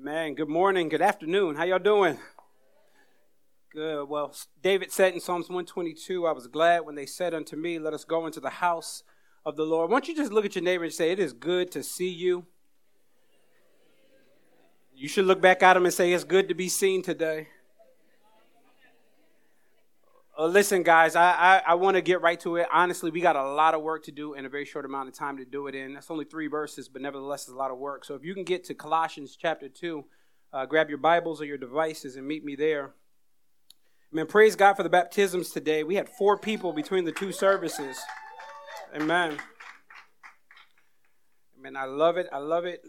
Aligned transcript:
Amen. 0.00 0.34
Good 0.34 0.48
morning. 0.48 0.88
Good 0.88 1.02
afternoon. 1.02 1.56
How 1.56 1.64
y'all 1.64 1.78
doing? 1.78 2.16
Good. 3.70 4.08
Well, 4.08 4.34
David 4.62 4.90
said 4.92 5.12
in 5.12 5.20
Psalms 5.20 5.50
122, 5.50 6.26
I 6.26 6.32
was 6.32 6.46
glad 6.46 6.86
when 6.86 6.94
they 6.94 7.04
said 7.04 7.34
unto 7.34 7.54
me, 7.54 7.78
Let 7.78 7.92
us 7.92 8.04
go 8.04 8.24
into 8.24 8.40
the 8.40 8.48
house 8.48 9.02
of 9.44 9.56
the 9.56 9.64
Lord. 9.64 9.90
Why 9.90 9.96
don't 9.96 10.08
you 10.08 10.16
just 10.16 10.32
look 10.32 10.46
at 10.46 10.54
your 10.54 10.64
neighbor 10.64 10.84
and 10.84 10.92
say, 10.92 11.10
It 11.10 11.18
is 11.18 11.34
good 11.34 11.70
to 11.72 11.82
see 11.82 12.08
you? 12.08 12.46
You 14.94 15.06
should 15.06 15.26
look 15.26 15.42
back 15.42 15.62
at 15.62 15.76
him 15.76 15.84
and 15.84 15.92
say, 15.92 16.10
It's 16.14 16.24
good 16.24 16.48
to 16.48 16.54
be 16.54 16.70
seen 16.70 17.02
today. 17.02 17.48
Uh, 20.40 20.46
listen, 20.46 20.82
guys, 20.82 21.16
I, 21.16 21.32
I, 21.32 21.62
I 21.66 21.74
want 21.74 21.96
to 21.96 22.00
get 22.00 22.22
right 22.22 22.40
to 22.40 22.56
it. 22.56 22.66
Honestly, 22.72 23.10
we 23.10 23.20
got 23.20 23.36
a 23.36 23.44
lot 23.52 23.74
of 23.74 23.82
work 23.82 24.04
to 24.04 24.10
do 24.10 24.32
in 24.32 24.46
a 24.46 24.48
very 24.48 24.64
short 24.64 24.86
amount 24.86 25.10
of 25.10 25.14
time 25.14 25.36
to 25.36 25.44
do 25.44 25.66
it 25.66 25.74
in. 25.74 25.92
That's 25.92 26.10
only 26.10 26.24
three 26.24 26.46
verses, 26.46 26.88
but 26.88 27.02
nevertheless, 27.02 27.42
it's 27.42 27.50
a 27.50 27.56
lot 27.56 27.70
of 27.70 27.76
work. 27.76 28.06
So 28.06 28.14
if 28.14 28.24
you 28.24 28.32
can 28.32 28.44
get 28.44 28.64
to 28.64 28.74
Colossians 28.74 29.36
chapter 29.36 29.68
2, 29.68 30.02
uh, 30.54 30.64
grab 30.64 30.88
your 30.88 30.96
Bibles 30.96 31.42
or 31.42 31.44
your 31.44 31.58
devices 31.58 32.16
and 32.16 32.26
meet 32.26 32.42
me 32.42 32.56
there. 32.56 32.94
Man, 34.12 34.26
praise 34.26 34.56
God 34.56 34.78
for 34.78 34.82
the 34.82 34.88
baptisms 34.88 35.50
today. 35.50 35.84
We 35.84 35.96
had 35.96 36.08
four 36.08 36.38
people 36.38 36.72
between 36.72 37.04
the 37.04 37.12
two 37.12 37.32
services. 37.32 37.98
Amen. 38.96 39.36
Amen. 41.58 41.76
I 41.76 41.84
love 41.84 42.16
it. 42.16 42.28
I 42.32 42.38
love 42.38 42.64
it. 42.64 42.82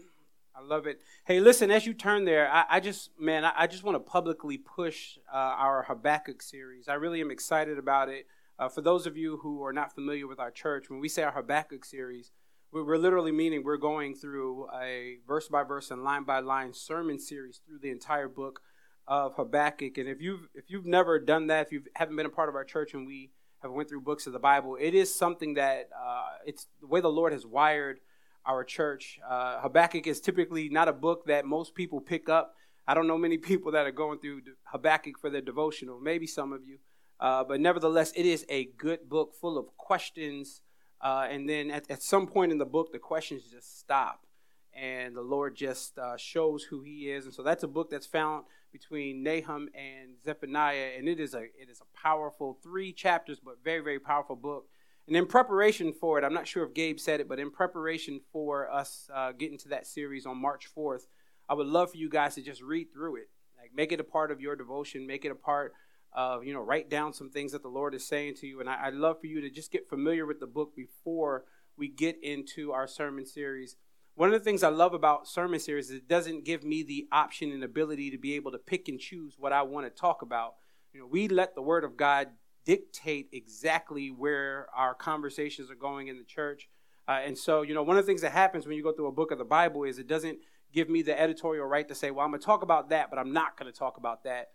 I 0.54 0.62
love 0.62 0.86
it. 0.86 1.00
Hey, 1.24 1.40
listen, 1.40 1.70
as 1.70 1.86
you 1.86 1.94
turn 1.94 2.24
there, 2.24 2.50
I, 2.50 2.64
I 2.68 2.80
just, 2.80 3.10
man, 3.18 3.44
I, 3.44 3.52
I, 3.56 3.66
just 3.66 3.84
want 3.84 3.94
to 3.94 4.00
publicly 4.00 4.58
push 4.58 5.18
uh, 5.32 5.36
our 5.36 5.84
Habakkuk 5.84 6.42
series. 6.42 6.88
I 6.88 6.94
really 6.94 7.20
am 7.20 7.30
excited 7.30 7.78
about 7.78 8.08
it. 8.10 8.26
Uh, 8.58 8.68
for 8.68 8.82
those 8.82 9.06
of 9.06 9.16
you 9.16 9.38
who 9.38 9.64
are 9.64 9.72
not 9.72 9.94
familiar 9.94 10.26
with 10.26 10.38
our 10.38 10.50
church, 10.50 10.90
when 10.90 11.00
we 11.00 11.08
say 11.08 11.22
our 11.22 11.32
Habakkuk 11.32 11.84
series, 11.84 12.32
we're, 12.70 12.96
literally 12.96 13.32
meaning 13.32 13.62
we're 13.64 13.76
going 13.76 14.14
through 14.14 14.68
a 14.74 15.18
verse 15.26 15.48
by 15.48 15.62
verse 15.62 15.90
and 15.90 16.04
line 16.04 16.24
by 16.24 16.40
line 16.40 16.72
sermon 16.72 17.18
series 17.18 17.60
through 17.66 17.78
the 17.80 17.90
entire 17.90 18.28
book 18.28 18.60
of 19.06 19.34
Habakkuk. 19.34 19.98
And 19.98 20.08
if 20.08 20.20
you've 20.20 20.48
if 20.54 20.70
you've 20.70 20.86
never 20.86 21.18
done 21.18 21.48
that, 21.48 21.66
if 21.66 21.72
you 21.72 21.82
haven't 21.94 22.16
been 22.16 22.26
a 22.26 22.30
part 22.30 22.48
of 22.48 22.54
our 22.54 22.64
church 22.64 22.94
and 22.94 23.06
we 23.06 23.30
have 23.60 23.72
went 23.72 23.88
through 23.88 24.00
books 24.02 24.26
of 24.26 24.32
the 24.32 24.38
Bible, 24.38 24.78
it 24.80 24.94
is 24.94 25.14
something 25.14 25.54
that 25.54 25.90
uh, 25.94 26.28
it's 26.46 26.66
the 26.80 26.86
way 26.86 27.00
the 27.00 27.08
Lord 27.08 27.32
has 27.32 27.44
wired 27.44 28.00
our 28.44 28.64
church. 28.64 29.18
Uh, 29.28 29.60
Habakkuk 29.60 30.06
is 30.06 30.20
typically 30.20 30.68
not 30.68 30.88
a 30.88 30.92
book 30.92 31.26
that 31.26 31.44
most 31.44 31.74
people 31.74 32.00
pick 32.00 32.28
up. 32.28 32.54
I 32.86 32.94
don't 32.94 33.06
know 33.06 33.18
many 33.18 33.38
people 33.50 33.72
that 33.72 33.86
are 33.86 33.92
going 33.92 34.18
through 34.18 34.42
Habakkuk 34.64 35.18
for 35.18 35.30
their 35.30 35.40
devotional, 35.40 36.00
maybe 36.00 36.26
some 36.26 36.52
of 36.52 36.64
you. 36.64 36.78
Uh, 37.20 37.44
but 37.44 37.60
nevertheless, 37.60 38.12
it 38.16 38.26
is 38.26 38.44
a 38.48 38.64
good 38.76 39.08
book 39.08 39.34
full 39.40 39.56
of 39.56 39.76
questions. 39.76 40.60
Uh, 41.00 41.26
and 41.30 41.48
then 41.48 41.70
at, 41.70 41.88
at, 41.90 42.02
some 42.02 42.26
point 42.26 42.50
in 42.50 42.58
the 42.58 42.64
book, 42.64 42.92
the 42.92 42.98
questions 42.98 43.44
just 43.50 43.78
stop. 43.78 44.26
And 44.74 45.14
the 45.14 45.22
Lord 45.22 45.54
just 45.54 45.98
uh, 45.98 46.16
shows 46.16 46.64
who 46.64 46.82
He 46.82 47.10
is. 47.10 47.26
And 47.26 47.34
so 47.34 47.42
that's 47.42 47.62
a 47.62 47.68
book 47.68 47.90
that's 47.90 48.06
found 48.06 48.44
between 48.72 49.22
Nahum 49.22 49.68
and 49.74 50.16
Zephaniah. 50.24 50.92
And 50.98 51.08
it 51.08 51.20
is 51.20 51.34
a, 51.34 51.42
it 51.42 51.68
is 51.70 51.80
a 51.80 51.96
powerful, 51.96 52.58
three 52.62 52.92
chapters, 52.92 53.38
but 53.38 53.62
very, 53.62 53.82
very 53.82 54.00
powerful 54.00 54.34
book 54.34 54.66
and 55.12 55.18
in 55.18 55.26
preparation 55.26 55.92
for 55.92 56.18
it, 56.18 56.24
I'm 56.24 56.32
not 56.32 56.48
sure 56.48 56.64
if 56.64 56.72
Gabe 56.72 56.98
said 56.98 57.20
it, 57.20 57.28
but 57.28 57.38
in 57.38 57.50
preparation 57.50 58.22
for 58.32 58.72
us 58.72 59.10
uh, 59.14 59.32
getting 59.32 59.58
to 59.58 59.68
that 59.68 59.86
series 59.86 60.24
on 60.24 60.40
March 60.40 60.70
4th, 60.74 61.02
I 61.50 61.52
would 61.52 61.66
love 61.66 61.90
for 61.90 61.98
you 61.98 62.08
guys 62.08 62.36
to 62.36 62.40
just 62.40 62.62
read 62.62 62.94
through 62.94 63.16
it. 63.16 63.28
Like, 63.60 63.72
make 63.76 63.92
it 63.92 64.00
a 64.00 64.04
part 64.04 64.30
of 64.30 64.40
your 64.40 64.56
devotion, 64.56 65.06
make 65.06 65.26
it 65.26 65.30
a 65.30 65.34
part 65.34 65.74
of, 66.14 66.46
you 66.46 66.54
know, 66.54 66.62
write 66.62 66.88
down 66.88 67.12
some 67.12 67.28
things 67.28 67.52
that 67.52 67.60
the 67.60 67.68
Lord 67.68 67.94
is 67.94 68.08
saying 68.08 68.36
to 68.36 68.46
you. 68.46 68.60
And 68.60 68.70
I, 68.70 68.88
would 68.88 68.98
love 68.98 69.20
for 69.20 69.26
you 69.26 69.42
to 69.42 69.50
just 69.50 69.70
get 69.70 69.86
familiar 69.86 70.24
with 70.24 70.40
the 70.40 70.46
book 70.46 70.74
before 70.74 71.44
we 71.76 71.88
get 71.88 72.16
into 72.22 72.72
our 72.72 72.86
sermon 72.86 73.26
series. 73.26 73.76
One 74.14 74.32
of 74.32 74.40
the 74.40 74.42
things 74.42 74.62
I 74.62 74.70
love 74.70 74.94
about 74.94 75.28
sermon 75.28 75.60
series 75.60 75.90
is 75.90 75.96
it 75.96 76.08
doesn't 76.08 76.46
give 76.46 76.64
me 76.64 76.82
the 76.82 77.06
option 77.12 77.52
and 77.52 77.62
ability 77.62 78.10
to 78.12 78.18
be 78.18 78.34
able 78.34 78.52
to 78.52 78.58
pick 78.58 78.88
and 78.88 78.98
choose 78.98 79.34
what 79.38 79.52
I 79.52 79.60
want 79.60 79.84
to 79.84 79.90
talk 79.90 80.22
about. 80.22 80.54
You 80.94 81.00
know, 81.00 81.06
we 81.06 81.28
let 81.28 81.54
the 81.54 81.60
Word 81.60 81.84
of 81.84 81.98
God 81.98 82.28
dictate 82.64 83.28
exactly 83.32 84.08
where 84.08 84.66
our 84.74 84.94
conversations 84.94 85.70
are 85.70 85.76
going 85.76 86.08
in 86.08 86.18
the 86.18 86.24
church. 86.24 86.68
Uh, 87.08 87.20
and 87.24 87.36
so, 87.36 87.62
you 87.62 87.74
know, 87.74 87.82
one 87.82 87.96
of 87.96 88.04
the 88.04 88.06
things 88.06 88.22
that 88.22 88.32
happens 88.32 88.66
when 88.66 88.76
you 88.76 88.82
go 88.82 88.92
through 88.92 89.08
a 89.08 89.12
book 89.12 89.32
of 89.32 89.38
the 89.38 89.44
Bible 89.44 89.84
is 89.84 89.98
it 89.98 90.06
doesn't 90.06 90.38
give 90.72 90.88
me 90.88 91.02
the 91.02 91.18
editorial 91.18 91.66
right 91.66 91.86
to 91.88 91.94
say, 91.94 92.10
well, 92.10 92.24
I'm 92.24 92.30
going 92.30 92.40
to 92.40 92.46
talk 92.46 92.62
about 92.62 92.90
that, 92.90 93.10
but 93.10 93.18
I'm 93.18 93.32
not 93.32 93.58
going 93.58 93.70
to 93.70 93.76
talk 93.76 93.96
about 93.96 94.24
that. 94.24 94.50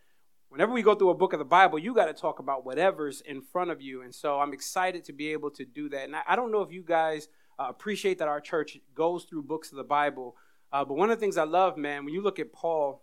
Whenever 0.48 0.72
we 0.72 0.82
go 0.82 0.94
through 0.94 1.10
a 1.10 1.14
book 1.14 1.34
of 1.34 1.38
the 1.38 1.44
Bible, 1.44 1.78
you 1.78 1.94
got 1.94 2.06
to 2.06 2.14
talk 2.14 2.38
about 2.38 2.64
whatever's 2.64 3.20
in 3.20 3.42
front 3.42 3.70
of 3.70 3.82
you. 3.82 4.02
And 4.02 4.14
so 4.14 4.40
I'm 4.40 4.54
excited 4.54 5.04
to 5.04 5.12
be 5.12 5.32
able 5.32 5.50
to 5.50 5.64
do 5.64 5.90
that. 5.90 6.04
And 6.04 6.16
I, 6.16 6.22
I 6.28 6.36
don't 6.36 6.50
know 6.50 6.62
if 6.62 6.72
you 6.72 6.82
guys 6.82 7.28
uh, 7.58 7.66
appreciate 7.68 8.18
that 8.18 8.28
our 8.28 8.40
church 8.40 8.78
goes 8.94 9.24
through 9.24 9.42
books 9.42 9.70
of 9.70 9.76
the 9.76 9.84
Bible. 9.84 10.36
Uh, 10.72 10.84
but 10.84 10.94
one 10.94 11.10
of 11.10 11.18
the 11.18 11.20
things 11.20 11.36
I 11.36 11.44
love, 11.44 11.76
man, 11.76 12.04
when 12.04 12.14
you 12.14 12.22
look 12.22 12.38
at 12.38 12.52
Paul 12.52 13.02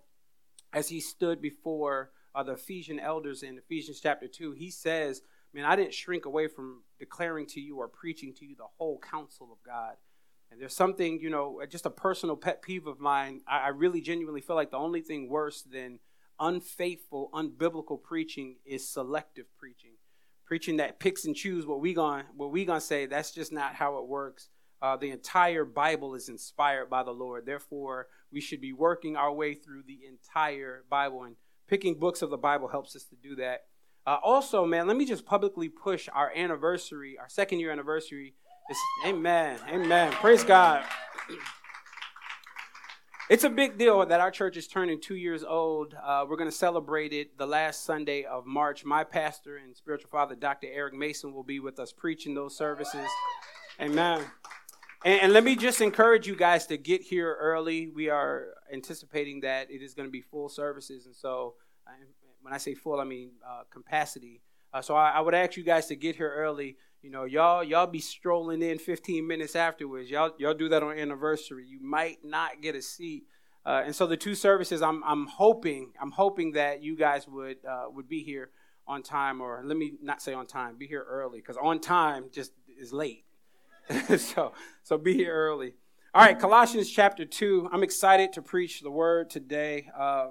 as 0.74 0.90
he 0.90 1.00
stood 1.00 1.40
before 1.40 2.12
uh, 2.36 2.44
the 2.44 2.54
Ephesian 2.54 3.00
elders 3.00 3.44
in 3.44 3.58
Ephesians 3.58 4.00
chapter 4.02 4.28
2, 4.28 4.52
he 4.52 4.70
says, 4.70 5.22
Man, 5.54 5.64
I 5.64 5.78
didn't 5.78 5.94
shrink 5.94 6.26
away 6.26 6.48
from 6.48 6.84
declaring 7.00 7.46
to 7.48 7.62
you 7.62 7.78
or 7.78 7.88
preaching 7.88 8.34
to 8.36 8.46
you 8.46 8.56
the 8.58 8.68
whole 8.78 9.00
counsel 9.00 9.50
of 9.54 9.58
God. 9.66 9.96
And 10.52 10.60
there's 10.60 10.76
something, 10.76 11.20
you 11.22 11.30
know, 11.30 11.62
just 11.70 11.86
a 11.86 11.90
personal 11.90 12.36
pet 12.36 12.62
peeve 12.62 12.88
of 12.88 13.00
mine. 13.00 13.42
I, 13.48 13.60
I 13.60 13.68
really 13.70 14.02
genuinely 14.02 14.42
feel 14.42 14.58
like 14.58 14.72
the 14.72 14.78
only 14.78 15.02
thing 15.02 15.30
worse 15.30 15.62
than 15.62 16.00
unfaithful, 16.40 17.30
unbiblical 17.34 18.02
preaching 18.02 18.58
is 18.66 18.88
selective 18.88 19.46
preaching. 19.58 19.92
Preaching 20.46 20.78
that 20.78 21.00
picks 21.00 21.24
and 21.26 21.36
choose 21.36 21.66
what 21.66 21.80
we 21.80 21.94
going 21.94 22.26
what 22.36 22.52
we 22.52 22.66
gonna 22.66 22.82
say. 22.82 23.06
That's 23.06 23.32
just 23.32 23.52
not 23.52 23.74
how 23.76 23.98
it 23.98 24.08
works. 24.08 24.50
Uh, 24.82 24.98
the 24.98 25.10
entire 25.10 25.66
Bible 25.66 26.14
is 26.14 26.30
inspired 26.30 26.90
by 26.90 27.02
the 27.02 27.12
Lord. 27.12 27.46
Therefore, 27.46 28.08
we 28.32 28.42
should 28.42 28.62
be 28.62 28.74
working 28.74 29.16
our 29.16 29.32
way 29.32 29.56
through 29.56 29.84
the 29.88 30.02
entire 30.08 30.84
Bible. 30.90 31.24
And 31.24 31.36
picking 31.68 32.00
books 32.00 32.22
of 32.22 32.30
the 32.30 32.38
Bible 32.38 32.68
helps 32.68 32.96
us 32.96 33.04
to 33.06 33.16
do 33.16 33.36
that. 33.38 33.66
Uh, 34.08 34.18
also, 34.24 34.66
man, 34.66 34.88
let 34.88 34.98
me 34.98 35.06
just 35.06 35.26
publicly 35.26 35.68
push 35.68 36.08
our 36.14 36.32
anniversary, 36.36 37.18
our 37.20 37.30
second 37.30 37.60
year 37.60 37.72
anniversary. 37.72 38.36
It's, 38.70 38.80
amen. 39.06 39.60
Amen. 39.70 40.12
Praise 40.14 40.44
God. 40.44 40.84
It's 43.28 43.44
a 43.44 43.50
big 43.50 43.80
deal 43.80 44.06
that 44.06 44.20
our 44.20 44.30
church 44.30 44.56
is 44.56 44.68
turning 44.68 45.02
two 45.02 45.16
years 45.16 45.44
old. 45.44 45.96
Uh, 45.96 46.26
we're 46.30 46.38
going 46.38 46.50
to 46.50 46.56
celebrate 46.56 47.12
it 47.12 47.40
the 47.40 47.48
last 47.48 47.84
Sunday 47.84 48.24
of 48.24 48.46
March. 48.46 48.86
My 48.86 49.04
pastor 49.04 49.58
and 49.58 49.76
spiritual 49.76 50.12
father, 50.12 50.36
Dr. 50.36 50.68
Eric 50.72 50.94
Mason, 50.94 51.34
will 51.34 51.44
be 51.44 51.60
with 51.60 51.80
us 51.80 51.92
preaching 51.92 52.36
those 52.36 52.56
services. 52.56 53.08
Amen. 53.82 54.24
And, 55.06 55.22
and, 55.22 55.34
let 55.34 55.44
me 55.44 55.56
just 55.56 55.82
encourage 55.82 56.26
you 56.26 56.36
guys 56.36 56.66
to 56.66 56.78
get 56.78 57.04
here 57.04 57.38
early. 57.40 57.90
We 57.90 58.10
are 58.10 58.56
anticipating 58.74 59.42
that 59.42 59.70
it 59.70 59.84
is 59.84 59.94
going 59.94 60.08
to 60.08 60.12
be 60.12 60.22
full 60.22 60.50
services, 60.50 61.06
and 61.06 61.16
so 61.16 61.54
I, 61.88 61.92
when 62.42 62.54
I 62.54 62.58
say 62.58 62.74
full, 62.74 63.00
I 63.00 63.04
mean 63.04 63.34
uh, 63.48 63.64
capacity. 63.70 64.42
Uh, 64.74 64.82
so 64.82 64.96
I, 64.96 65.12
I, 65.12 65.20
would 65.22 65.36
ask 65.36 65.58
you 65.58 65.64
guys 65.64 65.86
to 65.88 65.96
get 65.96 66.16
here 66.16 66.34
early. 66.36 66.78
You 67.04 67.12
know, 67.12 67.24
y'all 67.24 67.64
y'all 67.64 67.86
be 67.86 68.00
strolling 68.00 68.64
in 68.64 68.80
15 68.80 69.28
minutes 69.28 69.56
afterwards. 69.56 70.10
Y'all 70.10 70.32
y'all 70.40 70.56
do 70.56 70.70
that 70.70 70.82
on 70.82 70.98
anniversary. 70.98 71.68
You 71.68 71.80
might 71.82 72.26
not 72.26 72.64
get 72.64 72.76
a 72.76 72.82
seat. 72.82 73.26
Uh, 73.64 73.84
and 73.86 73.96
so 73.96 74.08
the 74.08 74.18
two 74.18 74.34
services, 74.34 74.82
I'm 74.82 75.04
I'm 75.04 75.28
hoping 75.28 75.94
I'm 76.02 76.12
hoping 76.12 76.54
that 76.54 76.82
you 76.82 76.98
guys 76.98 77.28
would 77.28 77.58
uh, 77.64 77.86
would 77.90 78.10
be 78.10 78.24
here 78.24 78.50
on 78.88 79.04
time, 79.04 79.40
or 79.40 79.62
let 79.64 79.78
me 79.78 79.94
not 80.02 80.20
say 80.20 80.34
on 80.34 80.48
time, 80.48 80.78
be 80.78 80.88
here 80.88 81.06
early, 81.08 81.42
because 81.42 81.58
on 81.58 81.80
time 81.80 82.26
just 82.32 82.54
is 82.80 82.92
late. 82.92 83.24
so, 84.18 84.54
so 84.84 84.98
be 84.98 85.14
here 85.14 85.34
early. 85.34 85.76
All 86.14 86.24
right, 86.24 86.38
Colossians 86.38 86.90
chapter 86.90 87.26
2. 87.26 87.70
I'm 87.72 87.84
excited 87.84 88.34
to 88.34 88.42
preach 88.42 88.82
the 88.82 88.90
word 88.90 89.30
today. 89.30 89.90
Uh, 89.96 90.30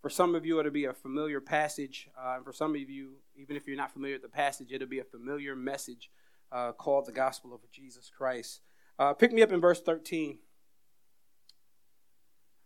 for 0.00 0.08
some 0.08 0.34
of 0.34 0.46
you, 0.46 0.60
it'll 0.60 0.70
be 0.70 0.84
a 0.84 0.92
familiar 0.92 1.40
passage. 1.40 2.08
Uh, 2.18 2.38
for 2.44 2.52
some 2.52 2.74
of 2.74 2.90
you, 2.90 3.14
even 3.36 3.56
if 3.56 3.66
you're 3.66 3.76
not 3.76 3.92
familiar 3.92 4.14
with 4.14 4.22
the 4.22 4.28
passage, 4.28 4.68
it'll 4.70 4.88
be 4.88 5.00
a 5.00 5.04
familiar 5.04 5.56
message 5.56 6.10
uh, 6.52 6.72
called 6.72 7.06
the 7.06 7.12
gospel 7.12 7.52
of 7.52 7.60
Jesus 7.72 8.10
Christ. 8.16 8.60
Uh, 8.98 9.12
pick 9.12 9.32
me 9.32 9.42
up 9.42 9.50
in 9.50 9.60
verse 9.60 9.80
13. 9.80 10.38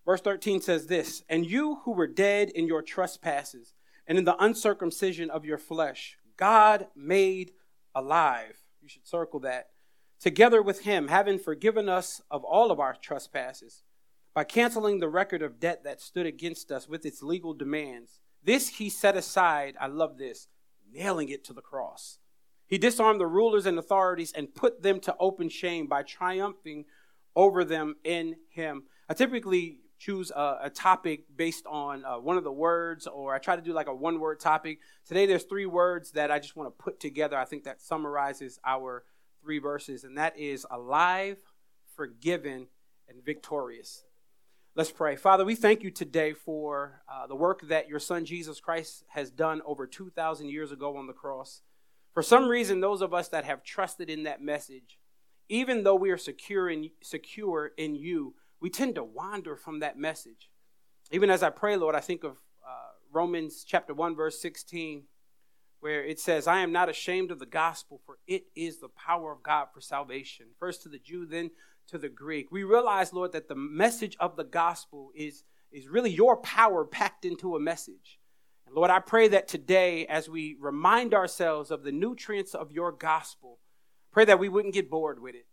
Verse 0.05 0.21
13 0.21 0.61
says 0.61 0.89
this 0.89 1.23
And 1.29 1.47
you 1.47 1.81
who 1.85 1.93
were 1.93 2.07
dead 2.07 2.51
in 2.51 2.67
your 2.67 2.83
trespasses 2.83 3.75
and 4.07 4.19
in 4.19 4.25
the 4.25 4.37
uncircumcision 4.43 5.31
of 5.31 5.47
your 5.47 5.59
flesh, 5.59 6.19
God 6.37 6.89
made 6.95 7.53
alive. 7.95 8.59
You 8.83 8.89
should 8.89 9.07
circle 9.07 9.41
that 9.41 9.71
together 10.21 10.63
with 10.63 10.83
him, 10.83 11.09
having 11.09 11.39
forgiven 11.39 11.89
us 11.89 12.21
of 12.31 12.45
all 12.45 12.71
of 12.71 12.81
our 12.81 12.95
trespasses, 12.95 13.83
by 14.35 14.45
canceling 14.45 15.01
the 15.01 15.09
record 15.09 15.43
of 15.43 15.61
debt 15.61 15.83
that 15.85 16.01
stood 16.01 16.27
against 16.27 16.71
us 16.71 16.89
with 16.89 17.07
its 17.07 17.23
legal 17.23 17.55
demands. 17.55 18.21
This 18.43 18.69
he 18.69 18.91
set 18.91 19.17
aside, 19.17 19.77
I 19.81 19.87
love 19.87 20.19
this, 20.19 20.49
nailing 20.93 21.31
it 21.31 21.45
to 21.45 21.53
the 21.53 21.63
cross. 21.63 22.19
He 22.67 22.79
disarmed 22.79 23.21
the 23.21 23.27
rulers 23.27 23.67
and 23.67 23.79
authorities 23.79 24.33
and 24.33 24.55
put 24.55 24.83
them 24.83 25.01
to 25.01 25.17
open 25.19 25.49
shame 25.49 25.87
by 25.87 26.03
triumphing 26.03 26.85
over 27.35 27.65
them 27.65 27.97
in 28.05 28.37
him. 28.49 28.85
I 29.09 29.15
typically 29.15 29.81
choose 29.99 30.31
a, 30.31 30.59
a 30.65 30.71
topic 30.71 31.25
based 31.35 31.65
on 31.67 32.05
uh, 32.05 32.19
one 32.19 32.37
of 32.37 32.45
the 32.45 32.53
words, 32.53 33.07
or 33.07 33.35
I 33.35 33.39
try 33.39 33.57
to 33.57 33.63
do 33.63 33.73
like 33.73 33.87
a 33.87 33.95
one 33.95 34.21
word 34.21 34.41
topic. 34.41 34.81
Today, 35.07 35.27
there's 35.27 35.45
three 35.45 35.67
words 35.67 36.11
that 36.13 36.31
I 36.31 36.39
just 36.39 36.57
want 36.57 36.67
to 36.67 36.83
put 36.83 37.01
together. 37.01 37.39
I 37.39 37.45
think 37.45 37.65
that 37.65 37.81
summarizes 37.81 38.59
our 38.65 39.05
three 39.47 39.59
verses, 39.61 40.03
and 40.03 40.19
that 40.19 40.37
is 40.37 40.67
alive, 40.73 41.37
forgiven, 41.95 42.67
and 43.09 43.25
victorious. 43.25 44.03
Let's 44.75 44.91
pray. 44.91 45.15
Father, 45.15 45.45
we 45.45 45.55
thank 45.55 45.85
you 45.85 45.93
today 45.93 46.33
for 46.33 47.01
uh, 47.09 47.29
the 47.29 47.37
work 47.37 47.61
that 47.69 47.89
your 47.89 48.01
son 48.01 48.25
Jesus 48.25 48.59
Christ 48.59 49.05
has 49.11 49.31
done 49.31 49.63
over 49.65 49.87
2,000 49.87 50.49
years 50.49 50.73
ago 50.73 50.97
on 50.97 51.07
the 51.07 51.13
cross. 51.13 51.63
For 52.13 52.25
some 52.25 52.49
reason, 52.49 52.81
those 52.81 53.03
of 53.03 53.15
us 53.15 53.29
that 53.29 53.45
have 53.45 53.63
trusted 53.63 54.11
in 54.11 54.25
that 54.25 54.43
message, 54.43 54.99
even 55.49 55.85
though 55.85 55.95
we 55.95 56.11
are 56.11 56.19
secure 56.19 56.69
in, 56.69 56.91
secure 57.01 57.71
in 57.77 57.95
you, 57.95 58.35
we 58.61 58.69
tend 58.69 58.97
to 58.97 59.05
wander 59.05 59.55
from 59.55 59.79
that 59.79 59.97
message. 59.97 60.51
Even 61.13 61.31
as 61.31 61.45
I 61.45 61.51
pray, 61.51 61.77
Lord, 61.77 61.95
I 61.95 62.01
think 62.01 62.25
of 62.25 62.33
uh, 62.33 62.91
Romans 63.13 63.65
chapter 63.65 63.95
1, 63.95 64.17
verse 64.17 64.43
16, 64.43 65.05
where 65.87 66.03
it 66.03 66.19
says, 66.19 66.49
I 66.49 66.63
am 66.63 66.73
not 66.73 66.89
ashamed 66.89 67.31
of 67.31 67.39
the 67.39 67.47
gospel, 67.47 68.01
for 68.05 68.19
it 68.27 68.47
is 68.57 68.81
the 68.81 68.89
power 68.89 69.31
of 69.31 69.45
God 69.45 69.69
for 69.73 69.81
salvation. 69.81 70.47
First 70.59 70.83
to 70.83 70.89
the 70.89 70.99
Jew, 70.99 71.27
then 71.27 71.53
to 71.87 71.97
the 71.97 72.09
Greek. 72.09 72.51
We 72.51 72.65
realize, 72.65 73.13
Lord, 73.13 73.31
that 73.35 73.47
the 73.47 73.55
message 73.55 74.17
of 74.19 74.35
the 74.35 74.43
gospel 74.43 75.13
is, 75.15 75.45
is 75.71 75.87
really 75.87 76.11
your 76.11 76.39
power 76.39 76.85
packed 76.85 77.25
into 77.25 77.55
a 77.55 77.61
message. 77.61 78.19
And 78.67 78.75
Lord, 78.75 78.91
I 78.91 78.99
pray 78.99 79.29
that 79.29 79.47
today, 79.47 80.07
as 80.07 80.29
we 80.29 80.57
remind 80.59 81.15
ourselves 81.15 81.71
of 81.71 81.85
the 81.85 81.93
nutrients 81.93 82.53
of 82.53 82.73
your 82.73 82.91
gospel, 82.91 83.61
pray 84.11 84.25
that 84.25 84.41
we 84.41 84.49
wouldn't 84.49 84.75
get 84.75 84.91
bored 84.91 85.23
with 85.23 85.37
it. 85.37 85.47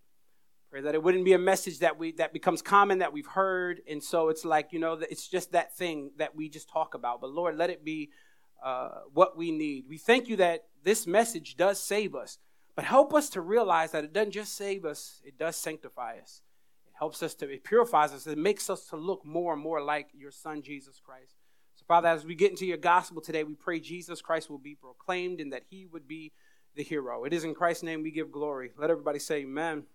Pray 0.71 0.81
that 0.81 0.95
it 0.95 1.03
wouldn't 1.03 1.25
be 1.25 1.33
a 1.33 1.37
message 1.37 1.77
that 1.77 1.99
we 1.99 2.13
that 2.13 2.33
becomes 2.33 2.63
common 2.63 2.97
that 2.97 3.13
we've 3.13 3.27
heard, 3.27 3.81
and 3.87 4.03
so 4.03 4.29
it's 4.29 4.43
like 4.43 4.69
you 4.73 4.79
know 4.79 4.93
it's 4.93 5.27
just 5.27 5.51
that 5.51 5.77
thing 5.77 6.09
that 6.17 6.35
we 6.35 6.49
just 6.49 6.67
talk 6.67 6.95
about. 6.95 7.21
But 7.21 7.29
Lord, 7.29 7.55
let 7.55 7.69
it 7.69 7.85
be 7.85 8.09
uh, 8.63 9.01
what 9.13 9.37
we 9.37 9.51
need. 9.51 9.85
We 9.89 9.97
thank 9.97 10.27
you 10.27 10.37
that 10.37 10.65
this 10.83 11.05
message 11.05 11.57
does 11.57 11.79
save 11.79 12.15
us. 12.15 12.37
But 12.75 12.85
help 12.85 13.13
us 13.13 13.29
to 13.31 13.41
realize 13.41 13.91
that 13.91 14.03
it 14.03 14.13
doesn't 14.13 14.31
just 14.31 14.55
save 14.55 14.83
us, 14.83 15.21
it 15.23 15.37
does 15.37 15.55
sanctify 15.55 16.17
us. 16.21 16.41
It 16.87 16.93
helps 16.97 17.21
us 17.21 17.35
to, 17.35 17.49
it 17.49 17.63
purifies 17.63 18.13
us, 18.13 18.25
it 18.25 18.37
makes 18.37 18.69
us 18.69 18.87
to 18.87 18.95
look 18.95 19.25
more 19.25 19.53
and 19.53 19.61
more 19.61 19.81
like 19.81 20.07
your 20.13 20.31
Son, 20.31 20.61
Jesus 20.63 20.99
Christ. 20.99 21.35
So, 21.75 21.85
Father, 21.87 22.09
as 22.09 22.25
we 22.25 22.35
get 22.35 22.51
into 22.51 22.65
your 22.65 22.77
gospel 22.77 23.21
today, 23.21 23.43
we 23.43 23.53
pray 23.53 23.79
Jesus 23.79 24.21
Christ 24.21 24.49
will 24.49 24.57
be 24.57 24.75
proclaimed 24.75 25.39
and 25.39 25.53
that 25.53 25.63
he 25.69 25.85
would 25.85 26.07
be 26.07 26.31
the 26.75 26.83
hero. 26.83 27.25
It 27.25 27.33
is 27.33 27.43
in 27.43 27.53
Christ's 27.53 27.83
name 27.83 28.01
we 28.01 28.11
give 28.11 28.31
glory. 28.31 28.71
Let 28.77 28.89
everybody 28.89 29.19
say 29.19 29.41
amen. 29.41 29.71
amen. 29.71 29.85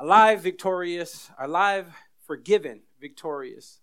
Alive, 0.00 0.40
victorious, 0.40 1.30
alive, 1.38 1.94
forgiven, 2.26 2.80
victorious. 3.00 3.80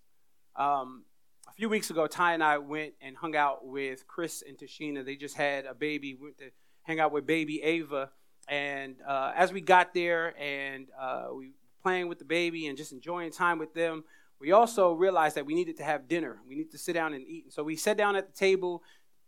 Um, 0.56 1.04
a 1.50 1.52
few 1.54 1.68
weeks 1.68 1.90
ago, 1.90 2.06
Ty 2.06 2.34
and 2.34 2.44
I 2.44 2.58
went 2.58 2.94
and 3.00 3.16
hung 3.16 3.34
out 3.34 3.66
with 3.66 4.06
Chris 4.06 4.42
and 4.46 4.56
Tashina. 4.56 5.04
They 5.04 5.16
just 5.16 5.36
had 5.36 5.66
a 5.66 5.74
baby. 5.74 6.14
We 6.14 6.26
went 6.26 6.38
to 6.38 6.50
hang 6.82 7.00
out 7.00 7.12
with 7.12 7.26
baby 7.26 7.60
Ava. 7.62 8.10
And 8.48 8.96
uh, 9.06 9.32
as 9.34 9.52
we 9.52 9.60
got 9.60 9.92
there 9.92 10.34
and 10.40 10.88
uh, 10.98 11.28
we 11.36 11.48
were 11.48 11.54
playing 11.82 12.08
with 12.08 12.18
the 12.18 12.24
baby 12.24 12.66
and 12.66 12.76
just 12.76 12.92
enjoying 12.92 13.32
time 13.32 13.58
with 13.58 13.74
them, 13.74 14.04
we 14.40 14.52
also 14.52 14.92
realized 14.92 15.36
that 15.36 15.44
we 15.44 15.54
needed 15.54 15.76
to 15.78 15.84
have 15.84 16.08
dinner. 16.08 16.38
We 16.48 16.54
needed 16.54 16.72
to 16.72 16.78
sit 16.78 16.94
down 16.94 17.14
and 17.14 17.26
eat. 17.26 17.44
And 17.44 17.52
so 17.52 17.62
we 17.62 17.76
sat 17.76 17.96
down 17.96 18.16
at 18.16 18.26
the 18.26 18.32
table. 18.32 18.82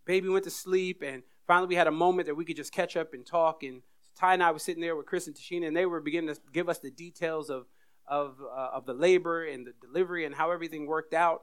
Baby 0.04 0.28
went 0.28 0.44
to 0.44 0.50
sleep, 0.50 1.02
and 1.04 1.22
finally 1.46 1.68
we 1.68 1.74
had 1.74 1.86
a 1.86 1.92
moment 1.92 2.26
that 2.26 2.34
we 2.34 2.44
could 2.44 2.56
just 2.56 2.72
catch 2.72 2.96
up 2.96 3.14
and 3.14 3.24
talk. 3.24 3.62
And 3.62 3.82
Ty 4.16 4.34
and 4.34 4.42
I 4.42 4.50
were 4.50 4.58
sitting 4.58 4.80
there 4.80 4.96
with 4.96 5.06
Chris 5.06 5.26
and 5.26 5.36
Tashina, 5.36 5.66
and 5.66 5.76
they 5.76 5.86
were 5.86 6.00
beginning 6.00 6.34
to 6.34 6.40
give 6.52 6.68
us 6.68 6.78
the 6.78 6.90
details 6.90 7.50
of 7.50 7.66
of 8.08 8.36
uh, 8.40 8.70
of 8.72 8.86
the 8.86 8.94
labor 8.94 9.44
and 9.44 9.66
the 9.66 9.74
delivery 9.80 10.24
and 10.24 10.34
how 10.34 10.50
everything 10.50 10.86
worked 10.86 11.14
out. 11.14 11.42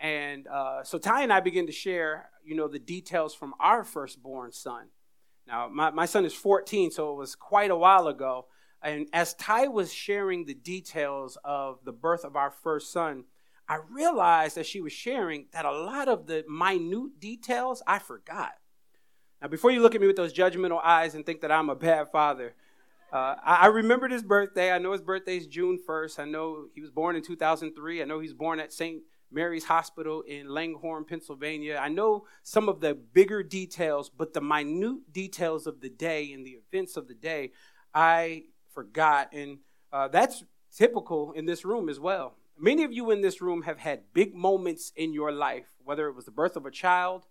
And 0.00 0.46
uh, 0.48 0.82
so 0.82 0.98
Ty 0.98 1.22
and 1.22 1.32
I 1.32 1.40
began 1.40 1.66
to 1.66 1.72
share, 1.72 2.30
you 2.42 2.56
know, 2.56 2.68
the 2.68 2.78
details 2.78 3.34
from 3.34 3.54
our 3.60 3.84
firstborn 3.84 4.50
son. 4.50 4.86
Now, 5.46 5.68
my, 5.68 5.90
my 5.90 6.06
son 6.06 6.24
is 6.24 6.32
14, 6.32 6.90
so 6.90 7.12
it 7.12 7.16
was 7.16 7.34
quite 7.34 7.70
a 7.70 7.76
while 7.76 8.08
ago. 8.08 8.46
And 8.82 9.08
as 9.12 9.34
Ty 9.34 9.68
was 9.68 9.92
sharing 9.92 10.46
the 10.46 10.54
details 10.54 11.36
of 11.44 11.84
the 11.84 11.92
birth 11.92 12.24
of 12.24 12.34
our 12.34 12.50
first 12.50 12.92
son, 12.92 13.24
I 13.68 13.78
realized 13.90 14.56
as 14.56 14.66
she 14.66 14.80
was 14.80 14.92
sharing 14.92 15.46
that 15.52 15.66
a 15.66 15.70
lot 15.70 16.08
of 16.08 16.26
the 16.26 16.44
minute 16.48 17.20
details 17.20 17.82
I 17.86 17.98
forgot. 17.98 18.52
Now, 19.42 19.48
before 19.48 19.70
you 19.70 19.80
look 19.80 19.94
at 19.94 20.00
me 20.00 20.06
with 20.06 20.16
those 20.16 20.32
judgmental 20.32 20.82
eyes 20.82 21.14
and 21.14 21.26
think 21.26 21.42
that 21.42 21.52
I'm 21.52 21.68
a 21.68 21.76
bad 21.76 22.10
father, 22.10 22.54
uh, 23.12 23.36
I, 23.44 23.54
I 23.62 23.66
remembered 23.66 24.12
his 24.12 24.22
birthday. 24.22 24.72
I 24.72 24.78
know 24.78 24.92
his 24.92 25.02
birthday 25.02 25.36
is 25.36 25.46
June 25.46 25.78
1st. 25.86 26.18
I 26.20 26.24
know 26.24 26.66
he 26.74 26.80
was 26.80 26.90
born 26.90 27.16
in 27.16 27.22
2003. 27.22 28.00
I 28.00 28.04
know 28.04 28.18
he 28.18 28.28
was 28.28 28.34
born 28.34 28.60
at 28.60 28.72
St. 28.72 29.02
Mary's 29.32 29.64
Hospital 29.64 30.22
in 30.22 30.48
Langhorne, 30.48 31.04
Pennsylvania. 31.04 31.78
I 31.80 31.88
know 31.88 32.26
some 32.42 32.68
of 32.68 32.80
the 32.80 32.94
bigger 32.94 33.42
details, 33.42 34.10
but 34.10 34.32
the 34.32 34.40
minute 34.40 35.12
details 35.12 35.66
of 35.66 35.80
the 35.80 35.88
day 35.88 36.32
and 36.32 36.44
the 36.44 36.58
events 36.72 36.96
of 36.96 37.08
the 37.08 37.14
day, 37.14 37.52
I 37.94 38.44
forgot. 38.74 39.32
And 39.32 39.58
uh, 39.92 40.08
that's 40.08 40.44
typical 40.76 41.32
in 41.32 41.46
this 41.46 41.64
room 41.64 41.88
as 41.88 42.00
well. 42.00 42.34
Many 42.58 42.84
of 42.84 42.92
you 42.92 43.10
in 43.10 43.22
this 43.22 43.40
room 43.40 43.62
have 43.62 43.78
had 43.78 44.12
big 44.12 44.34
moments 44.34 44.92
in 44.96 45.12
your 45.12 45.32
life, 45.32 45.68
whether 45.84 46.08
it 46.08 46.14
was 46.14 46.26
the 46.26 46.30
birth 46.30 46.56
of 46.56 46.66
a 46.66 46.70
child, 46.70 47.26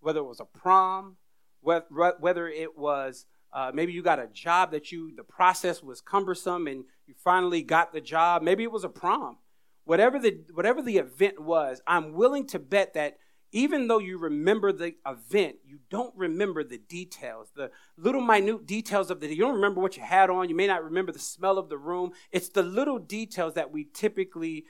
whether 0.00 0.20
it 0.20 0.24
was 0.24 0.40
a 0.40 0.44
prom, 0.44 1.16
whether 1.60 2.48
it 2.48 2.76
was 2.76 3.24
uh, 3.54 3.70
maybe 3.72 3.92
you 3.92 4.02
got 4.02 4.18
a 4.18 4.26
job 4.26 4.72
that 4.72 4.90
you, 4.90 5.14
the 5.16 5.22
process 5.22 5.82
was 5.82 6.00
cumbersome 6.00 6.66
and 6.66 6.84
you 7.06 7.14
finally 7.16 7.62
got 7.62 7.92
the 7.92 8.00
job. 8.00 8.42
Maybe 8.42 8.64
it 8.64 8.72
was 8.72 8.82
a 8.82 8.88
prom 8.88 9.38
whatever 9.84 10.18
the 10.18 10.40
whatever 10.52 10.82
the 10.82 10.98
event 10.98 11.40
was, 11.40 11.80
I'm 11.86 12.12
willing 12.12 12.46
to 12.48 12.58
bet 12.58 12.94
that 12.94 13.18
even 13.54 13.86
though 13.86 14.00
you 14.00 14.18
remember 14.18 14.72
the 14.72 14.96
event, 15.06 15.56
you 15.64 15.78
don't 15.88 16.12
remember 16.16 16.64
the 16.64 16.78
details, 16.78 17.52
the 17.54 17.70
little 17.96 18.20
minute 18.20 18.66
details 18.66 19.12
of 19.12 19.20
the. 19.20 19.28
You 19.28 19.42
don't 19.42 19.54
remember 19.54 19.80
what 19.80 19.96
you 19.96 20.02
had 20.02 20.28
on. 20.28 20.48
You 20.48 20.56
may 20.56 20.66
not 20.66 20.82
remember 20.82 21.12
the 21.12 21.20
smell 21.20 21.56
of 21.56 21.68
the 21.68 21.78
room. 21.78 22.10
It's 22.32 22.48
the 22.48 22.64
little 22.64 22.98
details 22.98 23.54
that 23.54 23.70
we 23.70 23.84
typically 23.84 24.64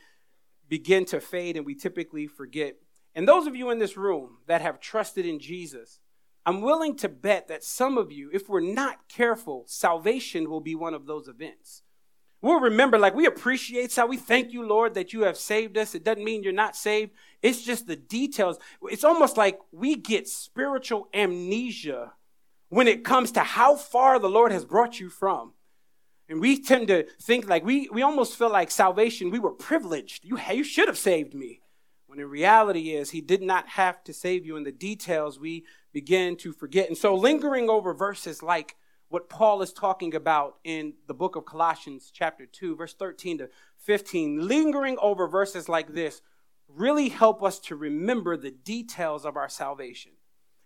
begin 0.69 1.07
to 1.07 1.21
fade 1.21 1.57
and 1.57 1.65
we 1.65 1.75
typically 1.75 2.27
forget. 2.27 2.77
And 3.15 3.27
those 3.27 3.47
of 3.47 3.57
you 3.57 3.71
in 3.71 3.79
this 3.79 3.97
room 3.97 4.39
that 4.49 4.61
have 4.61 4.81
trusted 4.81 5.25
in 5.25 5.39
Jesus, 5.39 6.01
I'm 6.45 6.61
willing 6.61 6.95
to 6.97 7.09
bet 7.09 7.49
that 7.49 7.65
some 7.65 7.97
of 7.97 8.13
you, 8.13 8.29
if 8.35 8.51
we're 8.51 8.61
not 8.61 9.09
careful, 9.09 9.65
salvation 9.67 10.51
will 10.51 10.61
be 10.61 10.75
one 10.75 10.93
of 10.93 11.07
those 11.07 11.27
events. 11.27 11.84
We'll 12.45 12.61
remember, 12.61 12.99
like, 12.99 13.15
we 13.15 13.25
appreciate 13.25 13.95
how 13.95 14.07
we 14.07 14.19
thank 14.19 14.53
you, 14.53 14.69
Lord, 14.69 14.93
that 14.93 15.15
you 15.15 15.23
have 15.23 15.39
saved 15.39 15.79
us. 15.79 15.95
It 15.95 16.05
doesn't 16.05 16.23
mean 16.23 16.43
you're 16.43 16.53
not 16.53 16.77
saved. 16.77 17.13
It's 17.41 17.63
just 17.63 17.87
the 17.87 17.97
details. 17.97 18.59
It's 18.83 19.03
almost 19.03 19.39
like 19.39 19.59
we 19.73 19.97
get 19.97 20.29
spiritual 20.29 21.09
amnesia 21.15 22.13
when 22.69 22.87
it 22.87 23.03
comes 23.03 23.33
to 23.33 23.41
how 23.41 23.77
far 23.77 24.19
the 24.19 24.29
Lord 24.29 24.53
has 24.53 24.67
brought 24.67 25.01
you 25.01 25.09
from. 25.09 25.55
And 26.29 26.39
we 26.39 26.61
tend 26.61 26.89
to 26.89 27.07
think 27.19 27.49
like 27.49 27.65
we, 27.65 27.89
we 27.91 28.03
almost 28.03 28.37
feel 28.37 28.51
like 28.51 28.71
salvation, 28.71 29.31
we 29.31 29.39
were 29.39 29.51
privileged. 29.51 30.23
You, 30.23 30.39
you 30.53 30.65
should 30.65 30.89
have 30.89 30.99
saved 30.99 31.33
me. 31.33 31.63
When 32.09 32.21
in 32.21 32.29
reality 32.29 32.91
is, 32.91 33.09
he 33.09 33.23
did 33.23 33.41
not 33.41 33.71
have 33.71 34.05
to 34.05 34.13
save 34.13 34.45
you. 34.45 34.59
In 34.59 34.65
the 34.65 34.71
details, 34.71 35.41
we 35.41 35.65
begin 35.95 36.37
to 36.37 36.53
forget. 36.53 36.89
And 36.89 36.99
so 36.99 37.15
lingering 37.15 37.71
over 37.71 37.95
verses 37.95 38.43
like 38.43 38.77
what 39.15 39.29
Paul 39.29 39.63
is 39.63 39.73
talking 39.73 40.13
about 40.17 40.57
in 40.65 40.95
the 41.07 41.15
book 41.15 41.37
of 41.37 41.45
Colossians, 41.45 42.11
chapter 42.13 42.47
2, 42.47 42.75
verse 42.75 42.95
13 42.95 43.39
to 43.39 43.49
15, 43.79 44.49
lingering 44.49 44.99
over 45.01 45.29
verses 45.29 45.69
like 45.69 45.95
this, 45.95 46.21
really 46.67 47.11
help 47.11 47.41
us 47.41 47.61
to 47.61 47.77
remember 47.77 48.37
the 48.37 48.51
details 48.51 49.25
of 49.25 49.37
our 49.37 49.49
salvation. 49.49 50.11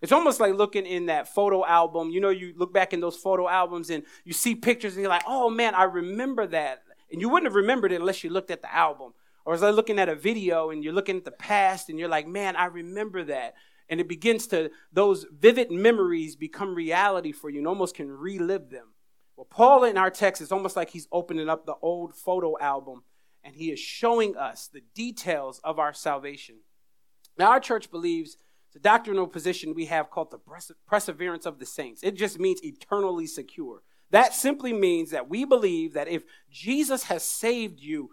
It's 0.00 0.12
almost 0.12 0.40
like 0.40 0.55
looking 0.55 0.87
in 0.87 1.07
that 1.07 1.28
photo 1.28 1.62
album. 1.62 2.09
You 2.09 2.23
know, 2.23 2.31
you 2.31 2.55
look 2.57 2.73
back 2.73 2.95
in 2.95 3.00
those 3.00 3.19
photo 3.19 3.47
albums 3.50 3.90
and 3.90 4.02
you 4.25 4.33
see 4.33 4.55
pictures 4.55 4.95
and 4.95 5.02
you're 5.02 5.11
like, 5.11 5.25
oh 5.26 5.50
man, 5.50 5.75
I 5.75 5.83
remember 5.83 6.47
that. 6.47 6.85
And 7.12 7.21
you 7.21 7.28
wouldn't 7.28 7.52
have 7.52 7.55
remembered 7.55 7.93
it 7.93 8.00
unless 8.00 8.25
you 8.25 8.31
looked 8.31 8.50
at 8.50 8.62
the 8.62 8.75
album. 8.75 9.12
Or 9.45 9.52
it's 9.52 9.62
like 9.62 9.75
looking 9.75 9.99
at 9.99 10.09
a 10.09 10.14
video 10.14 10.71
and 10.71 10.83
you're 10.83 10.95
looking 10.95 11.19
at 11.19 11.26
the 11.26 11.33
past 11.33 11.90
and 11.90 11.99
you're 11.99 12.09
like, 12.09 12.26
man, 12.26 12.57
I 12.57 12.64
remember 12.64 13.25
that 13.25 13.57
and 13.88 14.00
it 14.00 14.09
begins 14.09 14.47
to, 14.49 14.71
those 14.92 15.26
vivid 15.30 15.71
memories 15.71 16.37
become 16.37 16.75
reality 16.75 17.33
for 17.33 17.50
you 17.50 17.59
and 17.59 17.66
almost 17.66 17.95
can 17.95 18.11
relive 18.11 18.71
them. 18.71 18.95
Well, 19.37 19.47
Paul 19.49 19.85
in 19.85 19.97
our 19.97 20.11
text 20.11 20.42
is 20.42 20.52
almost 20.52 20.76
like 20.76 20.90
he's 20.90 21.09
opening 21.12 21.49
up 21.49 21.64
the 21.64 21.76
old 21.80 22.14
photo 22.14 22.59
album 22.59 23.04
and 23.45 23.54
he 23.54 23.71
is 23.71 23.78
showing 23.78 24.37
us 24.37 24.68
the 24.68 24.83
details 24.95 25.61
of 25.64 25.78
our 25.78 25.95
salvation. 25.95 26.57
Now, 27.38 27.50
our 27.50 27.61
church 27.61 27.90
believes 27.90 28.37
the 28.73 28.80
doctrinal 28.80 29.26
position 29.26 29.75
we 29.75 29.87
have 29.87 30.11
called 30.11 30.30
the 30.30 30.40
perseverance 30.87 31.47
of 31.47 31.59
the 31.59 31.66
saints. 31.66 32.02
It 32.02 32.16
just 32.16 32.38
means 32.38 32.62
eternally 32.62 33.26
secure. 33.26 33.83
That 34.11 34.35
simply 34.35 34.73
means 34.73 35.11
that 35.11 35.28
we 35.28 35.45
believe 35.45 35.95
that 35.95 36.09
if 36.09 36.25
Jesus 36.50 37.04
has 37.04 37.23
saved 37.23 37.80
you, 37.80 38.11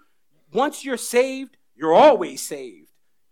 once 0.54 0.86
you're 0.86 0.96
saved, 0.96 1.58
you're 1.76 1.94
always 1.94 2.42
saved 2.42 2.85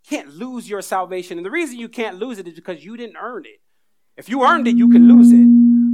can't 0.07 0.35
lose 0.35 0.69
your 0.69 0.81
salvation. 0.81 1.37
And 1.37 1.45
the 1.45 1.51
reason 1.51 1.79
you 1.79 1.89
can't 1.89 2.17
lose 2.17 2.37
it 2.37 2.47
is 2.47 2.53
because 2.53 2.83
you 2.83 2.97
didn't 2.97 3.17
earn 3.17 3.45
it. 3.45 3.61
If 4.15 4.29
you 4.29 4.43
earned 4.43 4.67
it, 4.67 4.75
you 4.75 4.89
can 4.89 5.07
lose 5.07 5.31
it. 5.31 5.45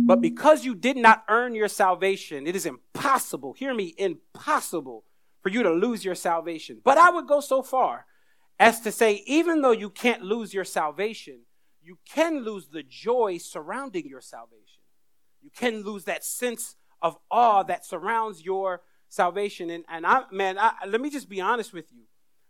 But 0.07 0.21
because 0.21 0.65
you 0.65 0.75
did 0.75 0.97
not 0.97 1.23
earn 1.29 1.55
your 1.55 1.67
salvation, 1.67 2.47
it 2.47 2.55
is 2.55 2.65
impossible, 2.65 3.53
hear 3.53 3.73
me, 3.73 3.93
impossible 3.97 5.05
for 5.41 5.49
you 5.49 5.63
to 5.63 5.69
lose 5.69 6.03
your 6.03 6.15
salvation. 6.15 6.81
But 6.83 6.97
I 6.97 7.11
would 7.11 7.27
go 7.27 7.39
so 7.39 7.61
far 7.61 8.05
as 8.59 8.81
to 8.81 8.91
say, 8.91 9.23
even 9.25 9.61
though 9.61 9.71
you 9.71 9.89
can't 9.89 10.23
lose 10.23 10.53
your 10.53 10.65
salvation, 10.65 11.41
you 11.81 11.99
can 12.05 12.43
lose 12.43 12.67
the 12.67 12.83
joy 12.83 13.37
surrounding 13.37 14.07
your 14.07 14.21
salvation. 14.21 14.81
You 15.41 15.49
can 15.55 15.83
lose 15.83 16.03
that 16.05 16.25
sense 16.25 16.75
of 17.01 17.17
awe 17.31 17.63
that 17.63 17.85
surrounds 17.85 18.43
your 18.43 18.81
salvation. 19.07 19.69
And, 19.69 19.85
and 19.87 20.05
I, 20.05 20.23
man, 20.31 20.57
I, 20.59 20.73
let 20.87 20.99
me 20.99 21.09
just 21.09 21.29
be 21.29 21.39
honest 21.39 21.71
with 21.71 21.91
you. 21.93 22.03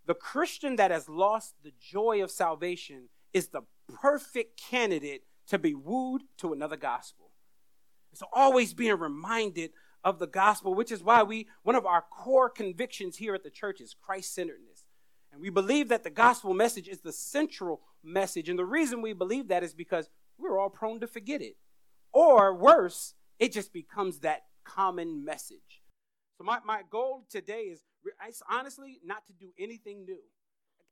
The 0.09 0.15
Christian 0.15 0.77
that 0.77 0.89
has 0.89 1.07
lost 1.07 1.53
the 1.61 1.71
joy 1.79 2.23
of 2.23 2.31
salvation 2.31 3.09
is 3.31 3.49
the 3.49 3.61
perfect 4.01 4.59
candidate 4.59 5.21
to 5.49 5.59
be 5.59 5.75
wooed 5.75 6.23
to 6.39 6.51
another 6.51 6.77
gospel. 6.77 7.29
So 8.15 8.25
always 8.33 8.73
being 8.73 8.97
reminded 8.97 9.69
of 10.03 10.17
the 10.17 10.25
gospel, 10.25 10.73
which 10.73 10.91
is 10.91 11.03
why 11.03 11.21
we, 11.21 11.47
one 11.61 11.75
of 11.75 11.85
our 11.85 12.01
core 12.09 12.49
convictions 12.49 13.17
here 13.17 13.35
at 13.35 13.43
the 13.43 13.51
church 13.51 13.79
is 13.81 13.95
Christ 14.01 14.33
centeredness. 14.33 14.83
And 15.31 15.41
we 15.41 15.51
believe 15.51 15.89
that 15.89 16.03
the 16.03 16.09
gospel 16.09 16.55
message 16.55 16.87
is 16.87 17.01
the 17.01 17.13
central 17.13 17.81
message. 18.03 18.49
And 18.49 18.57
the 18.57 18.65
reason 18.65 19.03
we 19.03 19.13
believe 19.13 19.47
that 19.49 19.63
is 19.63 19.75
because 19.75 20.09
we're 20.39 20.57
all 20.57 20.71
prone 20.71 20.99
to 21.01 21.07
forget 21.07 21.43
it. 21.43 21.55
Or 22.11 22.55
worse, 22.55 23.13
it 23.37 23.51
just 23.51 23.71
becomes 23.71 24.21
that 24.21 24.45
common 24.63 25.23
message. 25.23 25.83
So, 26.39 26.45
my, 26.45 26.57
my 26.65 26.81
goal 26.89 27.25
today 27.29 27.63
is 27.63 27.81
honestly 28.49 28.99
not 29.03 29.25
to 29.27 29.33
do 29.33 29.49
anything 29.57 30.05
new. 30.05 30.19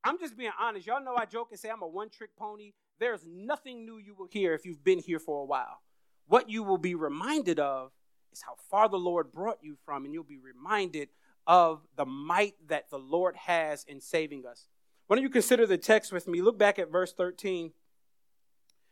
I'm 0.04 0.20
just 0.20 0.38
being 0.38 0.52
honest. 0.60 0.88
Y'all 0.88 1.04
know 1.04 1.16
I 1.16 1.26
joke 1.26 1.50
and 1.52 1.60
say 1.60 1.70
I'm 1.70 1.82
a 1.82 1.88
one 1.88 2.10
trick 2.10 2.36
pony. 2.38 2.74
There's 3.00 3.26
nothing 3.28 3.86
new 3.86 3.98
you 3.98 4.16
will 4.16 4.28
hear 4.28 4.54
if 4.54 4.66
you've 4.66 4.84
been 4.84 5.00
here 5.00 5.20
for 5.20 5.42
a 5.42 5.46
while. 5.46 5.82
What 6.28 6.50
you 6.50 6.64
will 6.64 6.78
be 6.78 6.96
reminded 6.96 7.60
of 7.60 7.92
is 8.32 8.42
how 8.42 8.56
far 8.70 8.90
the 8.90 8.98
Lord 8.98 9.32
brought 9.32 9.60
you 9.62 9.78
from, 9.86 10.06
and 10.06 10.14
you'll 10.14 10.24
be 10.24 10.40
reminded 10.40 11.10
of 11.46 11.82
the 11.96 12.06
might 12.06 12.56
that 12.68 12.90
the 12.90 13.00
Lord 13.00 13.36
has 13.36 13.84
in 13.86 14.02
saving 14.02 14.46
us. 14.46 14.68
Why 15.08 15.16
don't 15.16 15.24
you 15.24 15.30
consider 15.30 15.66
the 15.66 15.78
text 15.78 16.12
with 16.12 16.28
me? 16.28 16.42
Look 16.42 16.58
back 16.58 16.80
at 16.80 16.92
verse 16.92 17.14
13. 17.14 17.72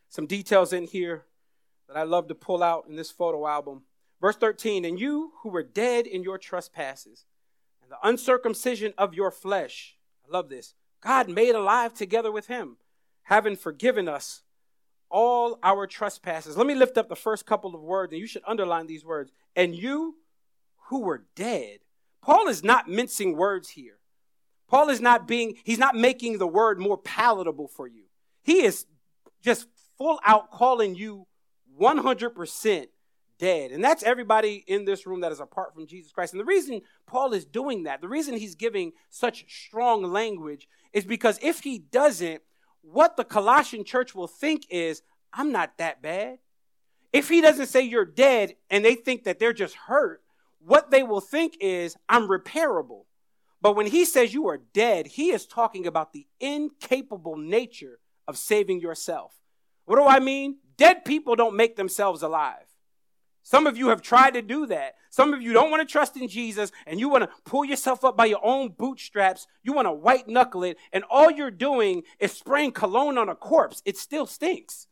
Some 0.07 0.27
details 0.27 0.71
in 0.71 0.87
here 0.87 1.25
that 1.87 1.97
I 1.97 2.03
love 2.03 2.27
to 2.29 2.35
pull 2.35 2.63
out 2.63 2.85
in 2.87 2.95
this 2.95 3.11
photo 3.11 3.47
album. 3.47 3.83
Verse 4.21 4.37
13, 4.37 4.85
and 4.85 4.99
you 4.99 5.33
who 5.41 5.49
were 5.49 5.63
dead 5.63 6.07
in 6.07 6.23
your 6.23 6.37
trespasses 6.37 7.25
and 7.85 7.91
the 7.91 8.07
uncircumcision 8.07 8.93
of 8.97 9.13
your 9.13 9.29
flesh, 9.29 9.95
I 10.27 10.35
love 10.35 10.49
this, 10.49 10.73
God 11.01 11.29
made 11.29 11.53
alive 11.53 11.93
together 11.93 12.31
with 12.31 12.47
him, 12.47 12.77
having 13.23 13.55
forgiven 13.55 14.07
us 14.07 14.41
all 15.09 15.59
our 15.61 15.85
trespasses. 15.85 16.57
Let 16.57 16.65
me 16.65 16.73
lift 16.73 16.97
up 16.97 17.09
the 17.09 17.15
first 17.15 17.45
couple 17.45 17.75
of 17.75 17.81
words, 17.81 18.11
and 18.11 18.19
you 18.19 18.27
should 18.27 18.41
underline 18.47 18.87
these 18.87 19.05
words. 19.05 19.31
And 19.55 19.75
you 19.75 20.15
who 20.87 21.01
were 21.01 21.25
dead. 21.35 21.79
Paul 22.21 22.47
is 22.47 22.63
not 22.63 22.89
mincing 22.89 23.37
words 23.37 23.69
here. 23.69 23.99
Paul 24.67 24.89
is 24.89 24.99
not 24.99 25.27
being, 25.27 25.57
he's 25.63 25.77
not 25.77 25.95
making 25.95 26.39
the 26.39 26.47
word 26.47 26.79
more 26.79 26.97
palatable 26.97 27.67
for 27.67 27.87
you. 27.87 28.05
He 28.43 28.63
is 28.63 28.87
just 29.43 29.67
full 29.97 30.19
out 30.25 30.49
calling 30.49 30.95
you 30.95 31.27
100% 31.79 32.87
dead. 33.37 33.71
And 33.71 33.83
that's 33.83 34.03
everybody 34.03 34.63
in 34.67 34.85
this 34.85 35.05
room 35.05 35.21
that 35.21 35.31
is 35.31 35.39
apart 35.39 35.73
from 35.73 35.87
Jesus 35.87 36.11
Christ. 36.11 36.33
And 36.33 36.39
the 36.39 36.45
reason 36.45 36.81
Paul 37.07 37.33
is 37.33 37.45
doing 37.45 37.83
that, 37.83 38.01
the 38.01 38.07
reason 38.07 38.35
he's 38.35 38.55
giving 38.55 38.93
such 39.09 39.45
strong 39.47 40.03
language 40.03 40.67
is 40.93 41.05
because 41.05 41.39
if 41.41 41.59
he 41.59 41.79
doesn't, 41.79 42.41
what 42.81 43.17
the 43.17 43.23
Colossian 43.23 43.83
church 43.83 44.13
will 44.13 44.27
think 44.27 44.65
is, 44.69 45.01
I'm 45.33 45.51
not 45.51 45.77
that 45.77 46.01
bad. 46.01 46.39
If 47.11 47.29
he 47.29 47.41
doesn't 47.41 47.67
say 47.67 47.81
you're 47.81 48.05
dead 48.05 48.55
and 48.69 48.83
they 48.83 48.95
think 48.95 49.23
that 49.23 49.39
they're 49.39 49.53
just 49.53 49.75
hurt, 49.75 50.21
what 50.59 50.91
they 50.91 51.03
will 51.03 51.21
think 51.21 51.57
is, 51.61 51.95
I'm 52.09 52.27
repairable. 52.27 53.03
But 53.61 53.75
when 53.75 53.87
he 53.87 54.05
says 54.05 54.33
you 54.33 54.47
are 54.47 54.61
dead, 54.73 55.07
he 55.07 55.31
is 55.31 55.45
talking 55.45 55.87
about 55.87 56.13
the 56.13 56.27
incapable 56.39 57.37
nature 57.37 57.99
of 58.27 58.37
saving 58.37 58.79
yourself. 58.79 59.33
What 59.85 59.97
do 59.97 60.03
I 60.03 60.19
mean? 60.19 60.57
Dead 60.77 61.05
people 61.05 61.35
don't 61.35 61.55
make 61.55 61.75
themselves 61.75 62.21
alive. 62.21 62.64
Some 63.45 63.67
of 63.67 63.77
you 63.77 63.89
have 63.89 64.01
tried 64.01 64.33
to 64.33 64.41
do 64.41 64.65
that. 64.65 64.95
Some 65.11 65.31
of 65.31 65.39
you 65.39 65.53
don't 65.53 65.69
want 65.69 65.87
to 65.87 65.91
trust 65.91 66.17
in 66.17 66.27
Jesus 66.27 66.71
and 66.87 66.99
you 66.99 67.09
want 67.09 67.25
to 67.25 67.29
pull 67.45 67.63
yourself 67.63 68.03
up 68.03 68.17
by 68.17 68.25
your 68.25 68.43
own 68.43 68.69
bootstraps. 68.69 69.45
You 69.61 69.71
want 69.71 69.85
to 69.85 69.91
white 69.91 70.27
knuckle 70.27 70.63
it, 70.63 70.77
and 70.91 71.03
all 71.11 71.29
you're 71.29 71.51
doing 71.51 72.01
is 72.19 72.31
spraying 72.31 72.71
cologne 72.71 73.19
on 73.19 73.29
a 73.29 73.35
corpse. 73.35 73.83
It 73.85 73.97
still 73.97 74.25
stinks. 74.25 74.87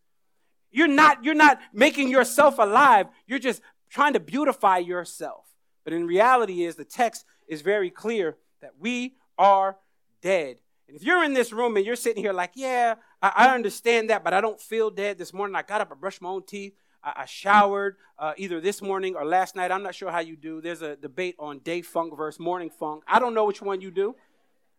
You're 0.69 0.87
not, 0.87 1.25
you're 1.25 1.33
not 1.33 1.59
making 1.73 2.09
yourself 2.09 2.59
alive. 2.59 3.07
You're 3.25 3.39
just 3.39 3.63
trying 3.89 4.13
to 4.13 4.19
beautify 4.19 4.77
yourself. 4.77 5.47
But 5.83 5.93
in 5.93 6.05
reality 6.05 6.63
is 6.63 6.75
the 6.75 6.85
text 6.85 7.25
is 7.47 7.63
very 7.63 7.89
clear 7.89 8.37
that 8.61 8.73
we 8.79 9.15
are 9.35 9.77
dead. 10.21 10.57
And 10.87 10.95
if 10.95 11.03
you're 11.03 11.23
in 11.23 11.33
this 11.33 11.51
room 11.51 11.75
and 11.75 11.83
you're 11.83 11.95
sitting 11.95 12.21
here 12.21 12.33
like, 12.33 12.51
yeah, 12.53 12.95
I, 13.19 13.31
I 13.35 13.55
understand 13.55 14.11
that, 14.11 14.23
but 14.23 14.35
I 14.35 14.41
don't 14.41 14.61
feel 14.61 14.91
dead 14.91 15.17
this 15.17 15.33
morning. 15.33 15.55
I 15.55 15.63
got 15.63 15.81
up, 15.81 15.91
I 15.91 15.95
brushed 15.95 16.21
my 16.21 16.29
own 16.29 16.45
teeth, 16.45 16.75
I, 17.03 17.13
I 17.17 17.25
showered 17.25 17.97
uh, 18.17 18.33
either 18.37 18.61
this 18.61 18.81
morning 18.81 19.15
or 19.15 19.25
last 19.25 19.55
night. 19.55 19.71
I'm 19.71 19.83
not 19.83 19.95
sure 19.95 20.11
how 20.11 20.19
you 20.19 20.35
do. 20.35 20.61
There's 20.61 20.81
a 20.81 20.95
debate 20.95 21.35
on 21.39 21.59
day 21.59 21.81
funk 21.81 22.15
versus 22.15 22.39
morning 22.39 22.69
funk. 22.69 23.03
I 23.07 23.19
don't 23.19 23.33
know 23.33 23.45
which 23.45 23.61
one 23.61 23.81
you 23.81 23.91
do. 23.91 24.15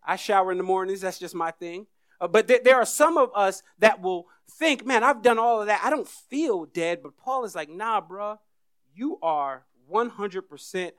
I 0.06 0.16
shower 0.16 0.52
in 0.52 0.58
the 0.58 0.64
mornings, 0.64 1.00
that's 1.00 1.18
just 1.18 1.34
my 1.34 1.50
thing. 1.50 1.86
Uh, 2.20 2.28
but 2.28 2.46
th- 2.46 2.62
there 2.62 2.76
are 2.76 2.86
some 2.86 3.16
of 3.16 3.30
us 3.34 3.62
that 3.78 4.00
will 4.02 4.26
think, 4.50 4.86
man, 4.86 5.02
I've 5.02 5.22
done 5.22 5.38
all 5.38 5.60
of 5.60 5.66
that. 5.66 5.80
I 5.82 5.90
don't 5.90 6.08
feel 6.08 6.66
dead. 6.66 7.02
But 7.02 7.16
Paul 7.16 7.44
is 7.44 7.54
like, 7.54 7.70
nah, 7.70 8.00
bruh, 8.00 8.38
you 8.94 9.18
are 9.22 9.64
100% 9.90 10.90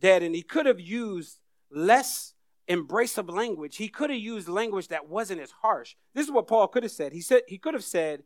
dead. 0.00 0.22
And 0.22 0.34
he 0.34 0.42
could 0.42 0.66
have 0.66 0.80
used 0.80 1.40
less 1.70 2.34
embraceable 2.68 3.34
language. 3.34 3.76
He 3.76 3.88
could 3.88 4.10
have 4.10 4.18
used 4.18 4.48
language 4.48 4.88
that 4.88 5.08
wasn't 5.08 5.40
as 5.40 5.50
harsh. 5.62 5.94
This 6.14 6.26
is 6.26 6.32
what 6.32 6.46
Paul 6.46 6.68
could 6.68 6.84
have 6.84 6.92
said. 6.92 7.12
He 7.12 7.20
said 7.20 7.42
he 7.48 7.58
could 7.58 7.74
have 7.74 7.84
said, 7.84 8.22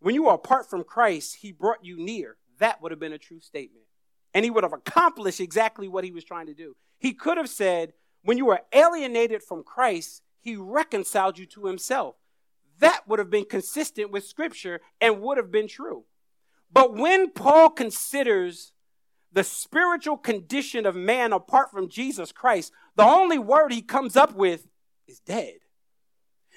"When 0.00 0.14
you 0.14 0.28
are 0.28 0.34
apart 0.34 0.68
from 0.68 0.84
Christ, 0.84 1.36
he 1.36 1.52
brought 1.52 1.84
you 1.84 1.96
near." 1.96 2.36
That 2.58 2.82
would 2.82 2.92
have 2.92 3.00
been 3.00 3.12
a 3.12 3.18
true 3.18 3.40
statement. 3.40 3.86
And 4.34 4.44
he 4.44 4.50
would 4.50 4.64
have 4.64 4.72
accomplished 4.72 5.40
exactly 5.40 5.88
what 5.88 6.04
he 6.04 6.10
was 6.10 6.24
trying 6.24 6.46
to 6.46 6.54
do. 6.54 6.76
He 6.98 7.14
could 7.14 7.36
have 7.36 7.48
said, 7.48 7.94
"When 8.22 8.38
you 8.38 8.50
are 8.50 8.62
alienated 8.72 9.42
from 9.42 9.64
Christ, 9.64 10.22
he 10.40 10.56
reconciled 10.56 11.38
you 11.38 11.46
to 11.46 11.66
himself." 11.66 12.16
That 12.78 13.06
would 13.06 13.18
have 13.18 13.30
been 13.30 13.44
consistent 13.44 14.10
with 14.10 14.24
scripture 14.24 14.80
and 15.00 15.20
would 15.20 15.36
have 15.36 15.50
been 15.50 15.68
true. 15.68 16.06
But 16.72 16.94
when 16.94 17.30
Paul 17.30 17.70
considers 17.70 18.72
the 19.32 19.44
spiritual 19.44 20.16
condition 20.16 20.86
of 20.86 20.96
man 20.96 21.32
apart 21.32 21.70
from 21.70 21.88
Jesus 21.88 22.32
Christ, 22.32 22.72
the 22.96 23.04
only 23.04 23.38
word 23.38 23.72
he 23.72 23.82
comes 23.82 24.16
up 24.16 24.34
with 24.34 24.66
is 25.06 25.20
dead. 25.20 25.60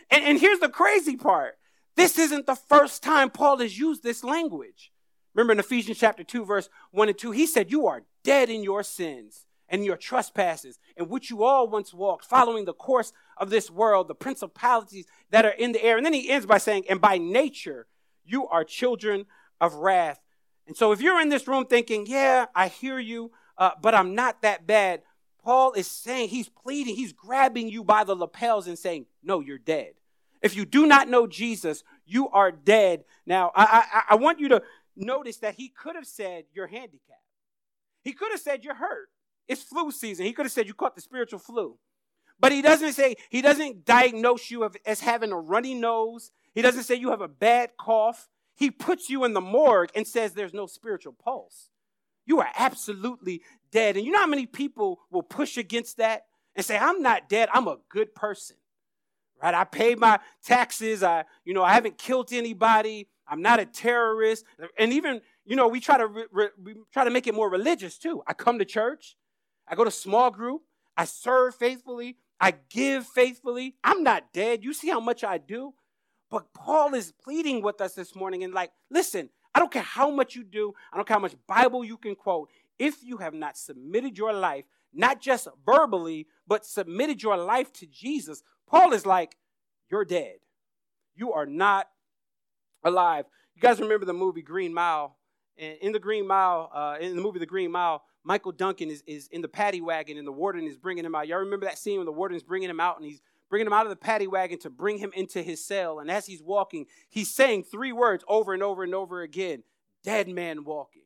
And, 0.10 0.24
and 0.24 0.40
here's 0.40 0.60
the 0.60 0.70
crazy 0.70 1.18
part 1.18 1.58
this 1.96 2.18
isn't 2.18 2.46
the 2.46 2.56
first 2.56 3.04
time 3.04 3.30
Paul 3.30 3.60
has 3.60 3.78
used 3.78 4.04
this 4.04 4.24
language. 4.24 4.92
Remember 5.34 5.54
in 5.54 5.60
Ephesians 5.60 5.98
chapter 5.98 6.24
2, 6.24 6.46
verse 6.46 6.70
1 6.92 7.10
and 7.10 7.18
2, 7.18 7.32
he 7.32 7.48
said, 7.48 7.72
You 7.72 7.88
are 7.88 8.04
dead 8.24 8.50
in 8.50 8.64
your 8.64 8.84
sins 8.84 9.46
and 9.70 9.84
your 9.84 9.98
trespasses, 9.98 10.80
in 10.96 11.10
which 11.10 11.30
you 11.30 11.44
all 11.44 11.68
once 11.68 11.94
walked, 11.94 12.26
following 12.26 12.66
the 12.66 12.74
course 12.74 13.12
of 13.38 13.50
this 13.50 13.72
world, 13.72 14.08
the 14.08 14.16
principalities 14.16 15.06
that 15.32 15.46
are 15.46 15.50
in 15.52 15.72
the 15.72 15.84
air. 15.84 15.98
And 15.98 16.06
then 16.06 16.14
he 16.14 16.30
ends 16.30 16.46
by 16.46 16.60
saying, 16.60 16.86
And 16.90 17.02
by 17.02 17.18
nature, 17.18 17.88
you 18.26 18.48
are 18.48 18.64
children 18.64 19.26
of 19.60 19.76
wrath. 19.76 20.20
And 20.68 20.78
so 20.78 20.92
if 20.92 21.02
you're 21.02 21.22
in 21.22 21.30
this 21.30 21.48
room 21.48 21.66
thinking, 21.66 22.06
yeah, 22.08 22.46
I 22.56 22.68
hear 22.68 23.00
you, 23.00 23.32
uh, 23.58 23.72
but 23.82 23.94
I'm 23.94 24.16
not 24.16 24.42
that 24.42 24.66
bad, 24.66 25.02
Paul 25.44 25.74
is 25.74 25.88
saying, 25.88 26.30
he's 26.30 26.48
pleading, 26.48 26.96
he's 26.96 27.12
grabbing 27.12 27.68
you 27.68 27.84
by 27.84 28.06
the 28.06 28.16
lapels 28.16 28.68
and 28.68 28.80
saying, 28.80 29.08
no, 29.22 29.42
you're 29.42 29.58
dead. 29.58 29.94
If 30.44 30.56
you 30.56 30.66
do 30.66 30.86
not 30.86 31.08
know 31.08 31.26
Jesus, 31.26 31.84
you 32.06 32.30
are 32.30 32.52
dead. 32.52 33.06
Now, 33.26 33.52
I, 33.56 33.86
I, 33.94 34.02
I 34.12 34.16
want 34.16 34.40
you 34.40 34.50
to 34.50 34.62
notice 34.96 35.38
that 35.38 35.56
he 35.56 35.70
could 35.70 35.96
have 35.96 36.06
said, 36.06 36.44
you're 36.54 36.68
handicapped. 36.68 37.22
He 38.04 38.12
could 38.12 38.32
have 38.32 38.42
said, 38.42 38.64
you're 38.64 38.76
hurt. 38.76 39.08
It's 39.48 39.64
flu 39.64 39.90
season. 39.90 40.26
He 40.26 40.34
could 40.34 40.46
have 40.46 40.52
said, 40.52 40.68
you 40.68 40.74
caught 40.74 40.96
the 40.96 41.02
spiritual 41.02 41.40
flu. 41.40 41.78
But 42.40 42.52
he 42.52 42.62
doesn't 42.62 42.94
say, 42.94 43.16
he 43.30 43.42
doesn't 43.42 43.86
diagnose 43.86 44.52
you 44.52 44.70
as 44.86 45.00
having 45.00 45.32
a 45.32 45.40
runny 45.40 45.74
nose. 45.74 46.32
He 46.54 46.62
doesn't 46.62 46.84
say 46.84 46.96
you 46.96 47.12
have 47.12 47.22
a 47.22 47.28
bad 47.28 47.72
cough. 47.80 48.28
He 48.56 48.70
puts 48.70 49.10
you 49.10 49.24
in 49.24 49.34
the 49.34 49.42
morgue 49.42 49.92
and 49.96 50.06
says 50.06 50.34
there's 50.34 50.54
no 50.54 50.68
spiritual 50.68 51.14
pulse. 51.14 51.70
You 52.26 52.42
are 52.42 52.50
absolutely 52.58 53.42
dead. 53.72 53.96
And 53.96 54.06
you 54.06 54.12
know 54.12 54.20
how 54.20 54.28
many 54.28 54.46
people 54.46 55.00
will 55.10 55.24
push 55.24 55.58
against 55.58 55.98
that 55.98 56.26
and 56.56 56.66
say, 56.66 56.78
I'm 56.78 57.02
not 57.02 57.30
dead, 57.30 57.50
I'm 57.54 57.68
a 57.68 57.78
good 57.90 58.14
person. 58.14 58.58
Right? 59.44 59.54
I 59.54 59.66
pay 59.66 59.96
my 59.96 60.20
taxes, 60.42 61.04
I, 61.04 61.26
you 61.44 61.54
know, 61.54 61.64
I 61.64 61.74
haven't 61.74 61.98
killed 61.98 62.32
anybody, 62.32 63.10
I'm 63.28 63.42
not 63.42 63.60
a 63.60 63.66
terrorist. 63.66 64.46
And 64.80 64.94
even, 64.94 65.20
you 65.46 65.58
know, 65.58 65.68
we 65.68 65.82
try 65.82 65.98
to 65.98 66.08
re- 66.08 66.26
re- 66.32 66.50
we 66.64 66.76
try 66.94 67.04
to 67.04 67.10
make 67.10 67.28
it 67.28 67.36
more 67.36 67.50
religious 67.50 67.98
too. 67.98 68.24
I 68.26 68.34
come 68.34 68.58
to 68.60 68.66
church, 68.66 69.18
I 69.68 69.76
go 69.76 69.84
to 69.84 69.92
small 69.92 70.32
group, 70.32 70.62
I 70.96 71.04
serve 71.04 71.56
faithfully, 71.56 72.16
I 72.40 72.54
give 72.70 73.06
faithfully. 73.06 73.76
I'm 73.84 74.02
not 74.02 74.32
dead. 74.32 74.64
You 74.64 74.74
see 74.74 74.90
how 74.90 75.02
much 75.02 75.26
I 75.26 75.38
do? 75.38 75.74
But 76.32 76.54
Paul 76.54 76.94
is 76.94 77.12
pleading 77.12 77.62
with 77.62 77.82
us 77.82 77.96
this 77.96 78.16
morning 78.16 78.44
and 78.46 78.54
like, 78.54 78.72
listen, 78.90 79.30
I 79.54 79.60
don't 79.60 79.72
care 79.72 79.84
how 79.84 80.10
much 80.10 80.36
you 80.36 80.44
do, 80.44 80.74
I 80.92 80.98
don't 80.98 81.08
care 81.08 81.16
how 81.16 81.22
much 81.22 81.36
Bible 81.48 81.84
you 81.84 81.98
can 81.98 82.16
quote. 82.16 82.50
If 82.80 83.04
you 83.04 83.18
have 83.18 83.34
not 83.34 83.58
submitted 83.58 84.18
your 84.18 84.34
life, 84.34 84.66
not 84.94 85.22
just 85.22 85.48
verbally, 85.66 86.28
but 86.48 86.66
submitted 86.66 87.22
your 87.22 87.38
life 87.38 87.74
to 87.74 87.86
Jesus, 87.86 88.44
Paul 88.74 88.94
is 88.94 89.06
like, 89.06 89.36
you're 89.92 90.03
dead. 90.03 90.38
You 91.15 91.34
are 91.34 91.46
not 91.46 91.88
alive. 92.84 93.25
You 93.53 93.62
guys 93.62 93.80
remember 93.80 94.03
the 94.03 94.13
movie 94.13 94.42
Green 94.42 94.74
Mile? 94.74 95.15
And 95.60 95.77
in 95.80 95.92
the 95.92 96.00
Green 96.00 96.25
Mile, 96.25 96.72
uh, 96.74 96.96
in 97.00 97.15
the 97.15 97.22
movie 97.22 97.38
The 97.38 97.46
Green 97.46 97.72
Mile, 97.72 98.01
Michael 98.24 98.51
Duncan 98.51 98.89
is, 98.89 99.03
is 99.06 99.27
in 99.27 99.42
the 99.42 99.48
paddy 99.48 99.80
wagon 99.80 100.18
and 100.18 100.25
the 100.25 100.32
warden 100.32 100.63
is 100.63 100.75
bringing 100.75 101.06
him 101.06 101.13
out. 101.13 101.27
Y'all 101.27 101.38
remember 101.38 101.68
that 101.68 101.77
scene 101.77 102.00
when 102.00 102.08
the 102.08 102.12
warden 102.12 102.36
is 102.36 102.42
bringing 102.42 102.68
him 102.68 102.80
out 102.80 102.98
and 102.98 103.06
he's 103.06 103.22
bringing 103.48 103.68
him 103.68 103.74
out 103.74 103.86
of 103.86 103.92
the 103.92 103.96
paddy 103.96 104.25
wagon 104.25 104.58
to 104.58 104.72
bring 104.72 104.98
him 104.98 105.12
into 105.13 105.44
his 105.44 105.63
cell. 105.63 106.00
And 106.00 106.10
as 106.10 106.25
he's 106.25 106.42
walking, 106.42 106.88
he's 107.10 107.30
saying 107.30 107.65
three 107.65 107.92
words 107.92 108.24
over 108.27 108.56
and 108.56 108.63
over 108.63 108.84
and 108.84 108.96
over 108.96 109.22
again 109.22 109.62
dead 110.03 110.27
man 110.27 110.63
walking, 110.63 111.03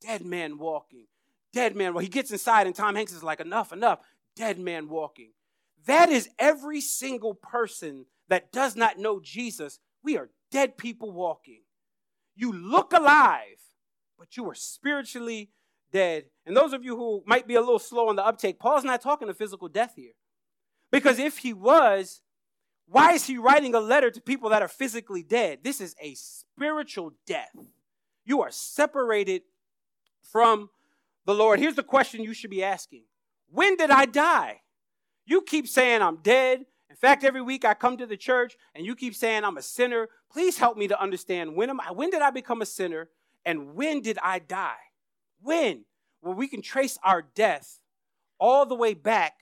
dead 0.00 0.24
man 0.24 0.56
walking, 0.56 1.08
dead 1.52 1.76
man. 1.76 1.92
Well, 1.92 2.02
he 2.02 2.08
gets 2.08 2.30
inside 2.30 2.66
and 2.66 2.74
Tom 2.74 2.94
Hanks 2.94 3.12
is 3.12 3.22
like, 3.22 3.40
enough, 3.40 3.70
enough, 3.70 3.98
dead 4.34 4.58
man 4.58 4.88
walking. 4.88 5.32
That 5.86 6.10
is 6.10 6.28
every 6.38 6.80
single 6.80 7.34
person 7.34 8.06
that 8.28 8.52
does 8.52 8.76
not 8.76 8.98
know 8.98 9.20
Jesus. 9.20 9.78
We 10.02 10.16
are 10.16 10.30
dead 10.50 10.76
people 10.76 11.12
walking. 11.12 11.62
You 12.34 12.52
look 12.52 12.92
alive, 12.92 13.60
but 14.18 14.36
you 14.36 14.48
are 14.50 14.54
spiritually 14.54 15.50
dead. 15.92 16.24
And 16.44 16.56
those 16.56 16.72
of 16.72 16.84
you 16.84 16.96
who 16.96 17.22
might 17.26 17.46
be 17.46 17.54
a 17.54 17.60
little 17.60 17.78
slow 17.78 18.08
on 18.08 18.16
the 18.16 18.26
uptake, 18.26 18.58
Paul's 18.58 18.84
not 18.84 19.00
talking 19.00 19.28
of 19.28 19.36
physical 19.36 19.68
death 19.68 19.94
here. 19.96 20.12
Because 20.90 21.18
if 21.18 21.38
he 21.38 21.52
was, 21.52 22.20
why 22.88 23.12
is 23.12 23.26
he 23.26 23.38
writing 23.38 23.74
a 23.74 23.80
letter 23.80 24.10
to 24.10 24.20
people 24.20 24.50
that 24.50 24.62
are 24.62 24.68
physically 24.68 25.22
dead? 25.22 25.60
This 25.62 25.80
is 25.80 25.94
a 26.00 26.14
spiritual 26.14 27.12
death. 27.26 27.50
You 28.24 28.42
are 28.42 28.50
separated 28.50 29.42
from 30.22 30.70
the 31.24 31.34
Lord. 31.34 31.58
Here's 31.58 31.74
the 31.74 31.82
question 31.82 32.22
you 32.22 32.34
should 32.34 32.50
be 32.50 32.62
asking 32.62 33.04
When 33.48 33.76
did 33.76 33.90
I 33.90 34.06
die? 34.06 34.60
You 35.26 35.42
keep 35.42 35.68
saying 35.68 36.02
I'm 36.02 36.16
dead. 36.16 36.64
In 36.88 36.96
fact, 36.96 37.24
every 37.24 37.42
week 37.42 37.64
I 37.64 37.74
come 37.74 37.96
to 37.98 38.06
the 38.06 38.16
church 38.16 38.56
and 38.74 38.86
you 38.86 38.94
keep 38.94 39.14
saying 39.14 39.44
I'm 39.44 39.58
a 39.58 39.62
sinner. 39.62 40.08
Please 40.32 40.56
help 40.56 40.78
me 40.78 40.88
to 40.88 41.00
understand 41.00 41.56
when 41.56 41.68
am 41.68 41.80
I 41.80 41.92
when 41.92 42.10
did 42.10 42.22
I 42.22 42.30
become 42.30 42.62
a 42.62 42.66
sinner 42.66 43.10
and 43.44 43.74
when 43.74 44.00
did 44.00 44.18
I 44.22 44.38
die? 44.38 44.76
When? 45.42 45.84
Well, 46.22 46.34
we 46.34 46.48
can 46.48 46.62
trace 46.62 46.98
our 47.04 47.22
death 47.22 47.80
all 48.38 48.66
the 48.66 48.74
way 48.74 48.94
back 48.94 49.34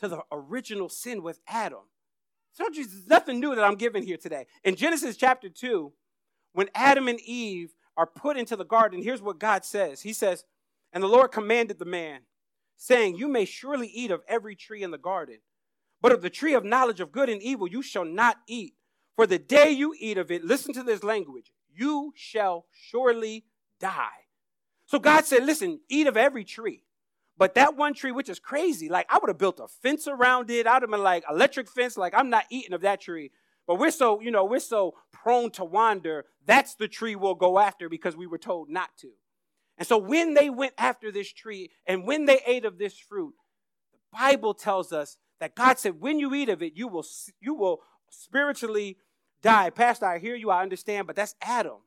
to 0.00 0.08
the 0.08 0.20
original 0.32 0.88
sin 0.88 1.22
with 1.22 1.40
Adam. 1.46 1.84
So 2.52 2.64
there's 2.72 3.06
nothing 3.06 3.40
new 3.40 3.54
that 3.54 3.64
I'm 3.64 3.76
giving 3.76 4.02
here 4.02 4.16
today. 4.16 4.46
In 4.64 4.74
Genesis 4.74 5.16
chapter 5.16 5.48
2, 5.48 5.92
when 6.52 6.68
Adam 6.74 7.08
and 7.08 7.20
Eve 7.20 7.74
are 7.96 8.06
put 8.06 8.36
into 8.36 8.56
the 8.56 8.64
garden, 8.64 9.02
here's 9.02 9.22
what 9.22 9.38
God 9.38 9.64
says 9.64 10.02
He 10.02 10.12
says, 10.12 10.44
And 10.92 11.02
the 11.02 11.08
Lord 11.08 11.32
commanded 11.32 11.78
the 11.78 11.84
man, 11.84 12.22
saying, 12.78 13.16
You 13.16 13.28
may 13.28 13.44
surely 13.44 13.88
eat 13.88 14.10
of 14.10 14.22
every 14.26 14.56
tree 14.56 14.82
in 14.82 14.90
the 14.90 14.96
garden, 14.96 15.38
but 16.00 16.12
of 16.12 16.22
the 16.22 16.30
tree 16.30 16.54
of 16.54 16.64
knowledge 16.64 17.00
of 17.00 17.12
good 17.12 17.28
and 17.28 17.42
evil 17.42 17.68
you 17.68 17.82
shall 17.82 18.06
not 18.06 18.38
eat. 18.46 18.74
For 19.16 19.26
the 19.26 19.38
day 19.38 19.70
you 19.70 19.94
eat 19.98 20.16
of 20.16 20.30
it, 20.30 20.44
listen 20.44 20.72
to 20.74 20.82
this 20.82 21.02
language, 21.02 21.52
you 21.74 22.12
shall 22.14 22.66
surely 22.72 23.44
die. 23.80 24.26
So 24.86 24.98
God 24.98 25.26
said, 25.26 25.44
Listen, 25.44 25.80
eat 25.90 26.06
of 26.06 26.16
every 26.16 26.44
tree. 26.44 26.84
But 27.36 27.54
that 27.54 27.76
one 27.76 27.94
tree, 27.94 28.10
which 28.10 28.28
is 28.28 28.40
crazy, 28.40 28.88
like 28.88 29.06
I 29.10 29.18
would 29.18 29.28
have 29.28 29.38
built 29.38 29.60
a 29.60 29.68
fence 29.68 30.08
around 30.08 30.50
it. 30.50 30.66
I'd 30.66 30.82
have 30.82 30.90
been 30.90 31.02
like 31.02 31.24
electric 31.30 31.68
fence, 31.68 31.96
like 31.96 32.14
I'm 32.16 32.30
not 32.30 32.46
eating 32.50 32.72
of 32.72 32.80
that 32.80 33.00
tree. 33.00 33.30
But 33.66 33.76
we're 33.78 33.90
so, 33.90 34.20
you 34.20 34.30
know, 34.30 34.44
we're 34.44 34.60
so 34.60 34.94
prone 35.12 35.50
to 35.52 35.64
wander. 35.64 36.24
That's 36.46 36.74
the 36.74 36.88
tree 36.88 37.14
we'll 37.14 37.34
go 37.34 37.58
after 37.58 37.88
because 37.88 38.16
we 38.16 38.26
were 38.26 38.38
told 38.38 38.70
not 38.70 38.90
to. 39.00 39.10
And 39.78 39.86
so 39.86 39.96
when 39.96 40.34
they 40.34 40.50
went 40.50 40.74
after 40.76 41.10
this 41.10 41.32
tree 41.32 41.70
and 41.86 42.04
when 42.04 42.26
they 42.26 42.40
ate 42.46 42.64
of 42.64 42.78
this 42.78 42.98
fruit, 42.98 43.34
the 43.92 44.18
Bible 44.18 44.52
tells 44.52 44.92
us 44.92 45.16
that 45.40 45.54
God 45.54 45.78
said, 45.78 46.00
when 46.00 46.18
you 46.18 46.34
eat 46.34 46.48
of 46.48 46.62
it, 46.62 46.72
you 46.74 46.88
will 46.88 47.06
you 47.40 47.54
will 47.54 47.80
spiritually 48.10 48.98
die. 49.40 49.70
Pastor, 49.70 50.06
I 50.06 50.18
hear 50.18 50.34
you, 50.34 50.50
I 50.50 50.62
understand, 50.62 51.06
but 51.06 51.16
that's 51.16 51.36
Adam. 51.40 51.78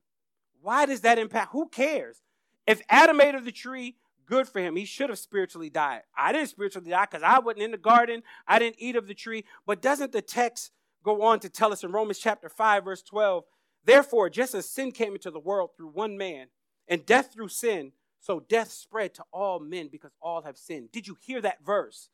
Why 0.61 0.85
does 0.85 1.01
that 1.01 1.19
impact? 1.19 1.51
Who 1.51 1.67
cares? 1.67 2.21
If 2.65 2.81
Adam 2.89 3.19
ate 3.19 3.35
of 3.35 3.45
the 3.45 3.51
tree, 3.51 3.95
good 4.25 4.47
for 4.47 4.59
him. 4.59 4.75
He 4.75 4.85
should 4.85 5.09
have 5.09 5.19
spiritually 5.19 5.69
died. 5.69 6.01
I 6.17 6.31
didn't 6.31 6.49
spiritually 6.49 6.89
die 6.89 7.05
because 7.09 7.23
I 7.23 7.39
wasn't 7.39 7.63
in 7.63 7.71
the 7.71 7.77
garden. 7.77 8.23
I 8.47 8.59
didn't 8.59 8.77
eat 8.79 8.95
of 8.95 9.07
the 9.07 9.13
tree. 9.13 9.43
But 9.65 9.81
doesn't 9.81 10.13
the 10.13 10.21
text 10.21 10.71
go 11.03 11.23
on 11.23 11.39
to 11.41 11.49
tell 11.49 11.73
us 11.73 11.83
in 11.83 11.91
Romans 11.91 12.19
chapter 12.19 12.47
5, 12.47 12.85
verse 12.85 13.01
12, 13.01 13.43
therefore, 13.83 14.29
just 14.29 14.53
as 14.53 14.69
sin 14.69 14.91
came 14.91 15.13
into 15.13 15.31
the 15.31 15.39
world 15.39 15.71
through 15.75 15.89
one 15.89 16.17
man, 16.17 16.47
and 16.91 17.05
death 17.05 17.33
through 17.33 17.47
sin, 17.47 17.93
so 18.19 18.41
death 18.41 18.69
spread 18.69 19.15
to 19.15 19.23
all 19.31 19.59
men 19.59 19.87
because 19.89 20.11
all 20.21 20.43
have 20.43 20.57
sinned. 20.57 20.91
Did 20.91 21.07
you 21.07 21.17
hear 21.21 21.41
that 21.41 21.65
verse? 21.65 22.09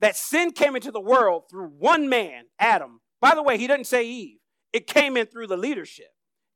That 0.00 0.16
sin 0.16 0.50
came 0.50 0.76
into 0.76 0.90
the 0.90 1.00
world 1.00 1.44
through 1.48 1.68
one 1.68 2.08
man, 2.08 2.46
Adam. 2.58 3.00
By 3.20 3.34
the 3.34 3.42
way, 3.42 3.56
he 3.56 3.68
doesn't 3.68 3.86
say 3.86 4.04
Eve. 4.04 4.38
It 4.72 4.86
came 4.88 5.16
in 5.16 5.26
through 5.26 5.46
the 5.46 5.56
leadership, 5.56 6.10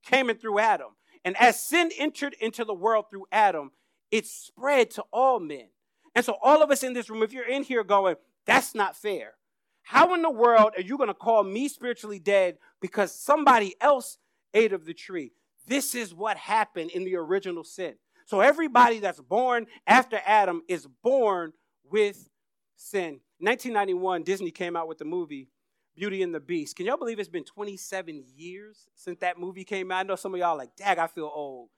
came 0.04 0.28
in 0.28 0.36
through 0.36 0.58
Adam. 0.58 0.88
And 1.24 1.36
as 1.38 1.60
sin 1.60 1.90
entered 1.96 2.34
into 2.40 2.64
the 2.64 2.74
world 2.74 3.06
through 3.08 3.26
Adam, 3.30 3.70
it 4.10 4.26
spread 4.26 4.90
to 4.92 5.04
all 5.12 5.38
men. 5.40 5.68
And 6.14 6.24
so, 6.24 6.36
all 6.42 6.62
of 6.62 6.70
us 6.70 6.82
in 6.82 6.92
this 6.92 7.08
room, 7.08 7.22
if 7.22 7.32
you're 7.32 7.48
in 7.48 7.62
here 7.62 7.84
going, 7.84 8.16
that's 8.44 8.74
not 8.74 8.96
fair. 8.96 9.34
How 9.82 10.14
in 10.14 10.22
the 10.22 10.30
world 10.30 10.72
are 10.76 10.82
you 10.82 10.96
going 10.96 11.08
to 11.08 11.14
call 11.14 11.42
me 11.44 11.68
spiritually 11.68 12.18
dead 12.18 12.58
because 12.80 13.14
somebody 13.14 13.74
else 13.80 14.18
ate 14.52 14.72
of 14.72 14.84
the 14.84 14.94
tree? 14.94 15.32
This 15.66 15.94
is 15.94 16.14
what 16.14 16.36
happened 16.36 16.90
in 16.90 17.04
the 17.04 17.16
original 17.16 17.64
sin. 17.64 17.94
So, 18.26 18.40
everybody 18.40 19.00
that's 19.00 19.20
born 19.20 19.66
after 19.86 20.20
Adam 20.24 20.62
is 20.68 20.86
born 21.02 21.52
with 21.90 22.28
sin. 22.76 23.20
1991, 23.38 24.22
Disney 24.22 24.50
came 24.50 24.76
out 24.76 24.88
with 24.88 24.98
the 24.98 25.04
movie 25.04 25.48
Beauty 25.94 26.22
and 26.22 26.34
the 26.34 26.40
Beast. 26.40 26.76
Can 26.76 26.86
y'all 26.86 26.96
believe 26.96 27.18
it's 27.18 27.28
been 27.28 27.44
27 27.44 28.24
years 28.34 28.88
since 28.94 29.18
that 29.20 29.38
movie 29.38 29.64
came 29.64 29.92
out? 29.92 29.98
I 29.98 30.02
know 30.04 30.16
some 30.16 30.32
of 30.32 30.40
y'all 30.40 30.56
like, 30.56 30.74
dag, 30.76 30.98
I 30.98 31.06
feel 31.06 31.30
old. 31.32 31.68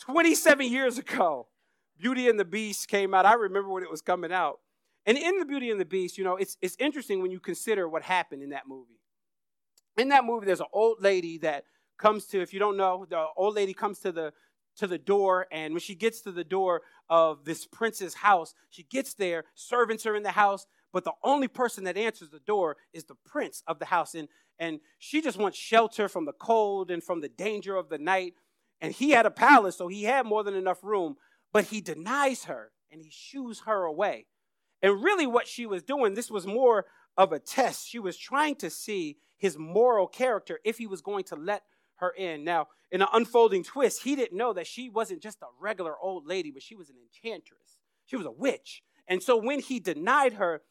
27 0.00 0.70
years 0.70 0.98
ago, 0.98 1.46
Beauty 1.98 2.28
and 2.28 2.38
the 2.38 2.44
Beast 2.44 2.88
came 2.88 3.14
out. 3.14 3.26
I 3.26 3.34
remember 3.34 3.70
when 3.70 3.82
it 3.82 3.90
was 3.90 4.02
coming 4.02 4.32
out. 4.32 4.60
And 5.06 5.16
in 5.16 5.38
the 5.38 5.44
Beauty 5.44 5.70
and 5.70 5.80
the 5.80 5.84
Beast, 5.84 6.18
you 6.18 6.24
know, 6.24 6.36
it's, 6.36 6.56
it's 6.60 6.76
interesting 6.78 7.22
when 7.22 7.30
you 7.30 7.40
consider 7.40 7.88
what 7.88 8.02
happened 8.02 8.42
in 8.42 8.50
that 8.50 8.68
movie. 8.68 9.00
In 9.96 10.08
that 10.08 10.24
movie, 10.24 10.46
there's 10.46 10.60
an 10.60 10.66
old 10.72 10.98
lady 11.00 11.38
that 11.38 11.64
comes 12.00 12.26
to, 12.26 12.40
if 12.40 12.52
you 12.52 12.58
don't 12.58 12.76
know, 12.76 13.06
the 13.08 13.26
old 13.36 13.54
lady 13.54 13.74
comes 13.74 14.00
to 14.00 14.10
the 14.10 14.32
to 14.76 14.86
the 14.86 14.98
door, 14.98 15.46
and 15.52 15.74
when 15.74 15.80
she 15.80 15.94
gets 15.94 16.22
to 16.22 16.32
the 16.32 16.44
door 16.44 16.82
of 17.08 17.44
this 17.44 17.66
prince's 17.66 18.14
house, 18.14 18.54
she 18.70 18.84
gets 18.84 19.14
there, 19.14 19.44
servants 19.54 20.06
are 20.06 20.16
in 20.16 20.22
the 20.22 20.30
house, 20.30 20.66
but 20.92 21.04
the 21.04 21.12
only 21.22 21.48
person 21.48 21.84
that 21.84 21.96
answers 21.96 22.30
the 22.30 22.40
door 22.40 22.76
is 22.92 23.04
the 23.04 23.16
prince 23.26 23.62
of 23.66 23.78
the 23.78 23.84
house. 23.86 24.14
And, 24.14 24.28
and 24.58 24.80
she 24.98 25.20
just 25.20 25.38
wants 25.38 25.58
shelter 25.58 26.08
from 26.08 26.24
the 26.24 26.32
cold 26.32 26.90
and 26.90 27.02
from 27.02 27.20
the 27.20 27.28
danger 27.28 27.76
of 27.76 27.88
the 27.88 27.98
night. 27.98 28.34
And 28.80 28.92
he 28.92 29.10
had 29.10 29.26
a 29.26 29.30
palace, 29.30 29.76
so 29.76 29.88
he 29.88 30.04
had 30.04 30.24
more 30.24 30.42
than 30.42 30.54
enough 30.54 30.82
room, 30.82 31.16
but 31.52 31.66
he 31.66 31.80
denies 31.80 32.44
her 32.44 32.72
and 32.90 33.02
he 33.02 33.10
shoos 33.10 33.60
her 33.66 33.84
away. 33.84 34.26
And 34.82 35.02
really, 35.02 35.26
what 35.26 35.46
she 35.46 35.66
was 35.66 35.82
doing, 35.82 36.14
this 36.14 36.30
was 36.30 36.46
more 36.46 36.86
of 37.16 37.32
a 37.32 37.38
test. 37.38 37.88
She 37.88 37.98
was 37.98 38.16
trying 38.16 38.56
to 38.56 38.70
see 38.70 39.18
his 39.36 39.58
moral 39.58 40.06
character 40.06 40.58
if 40.64 40.78
he 40.78 40.86
was 40.86 41.02
going 41.02 41.24
to 41.24 41.36
let 41.36 41.62
her 42.00 42.10
in. 42.10 42.44
Now, 42.44 42.68
in 42.90 43.02
an 43.02 43.08
unfolding 43.12 43.62
twist, 43.62 44.02
he 44.02 44.16
didn't 44.16 44.36
know 44.36 44.52
that 44.52 44.66
she 44.66 44.88
wasn't 44.88 45.22
just 45.22 45.42
a 45.42 45.46
regular 45.60 45.94
old 46.00 46.26
lady, 46.26 46.50
but 46.50 46.62
she 46.62 46.74
was 46.74 46.90
an 46.90 46.96
enchantress. 46.96 47.78
She 48.06 48.16
was 48.16 48.26
a 48.26 48.32
witch. 48.32 48.82
And 49.06 49.22
so 49.22 49.36
when 49.36 49.60
he 49.60 49.78
denied 49.78 50.34
her, 50.34 50.62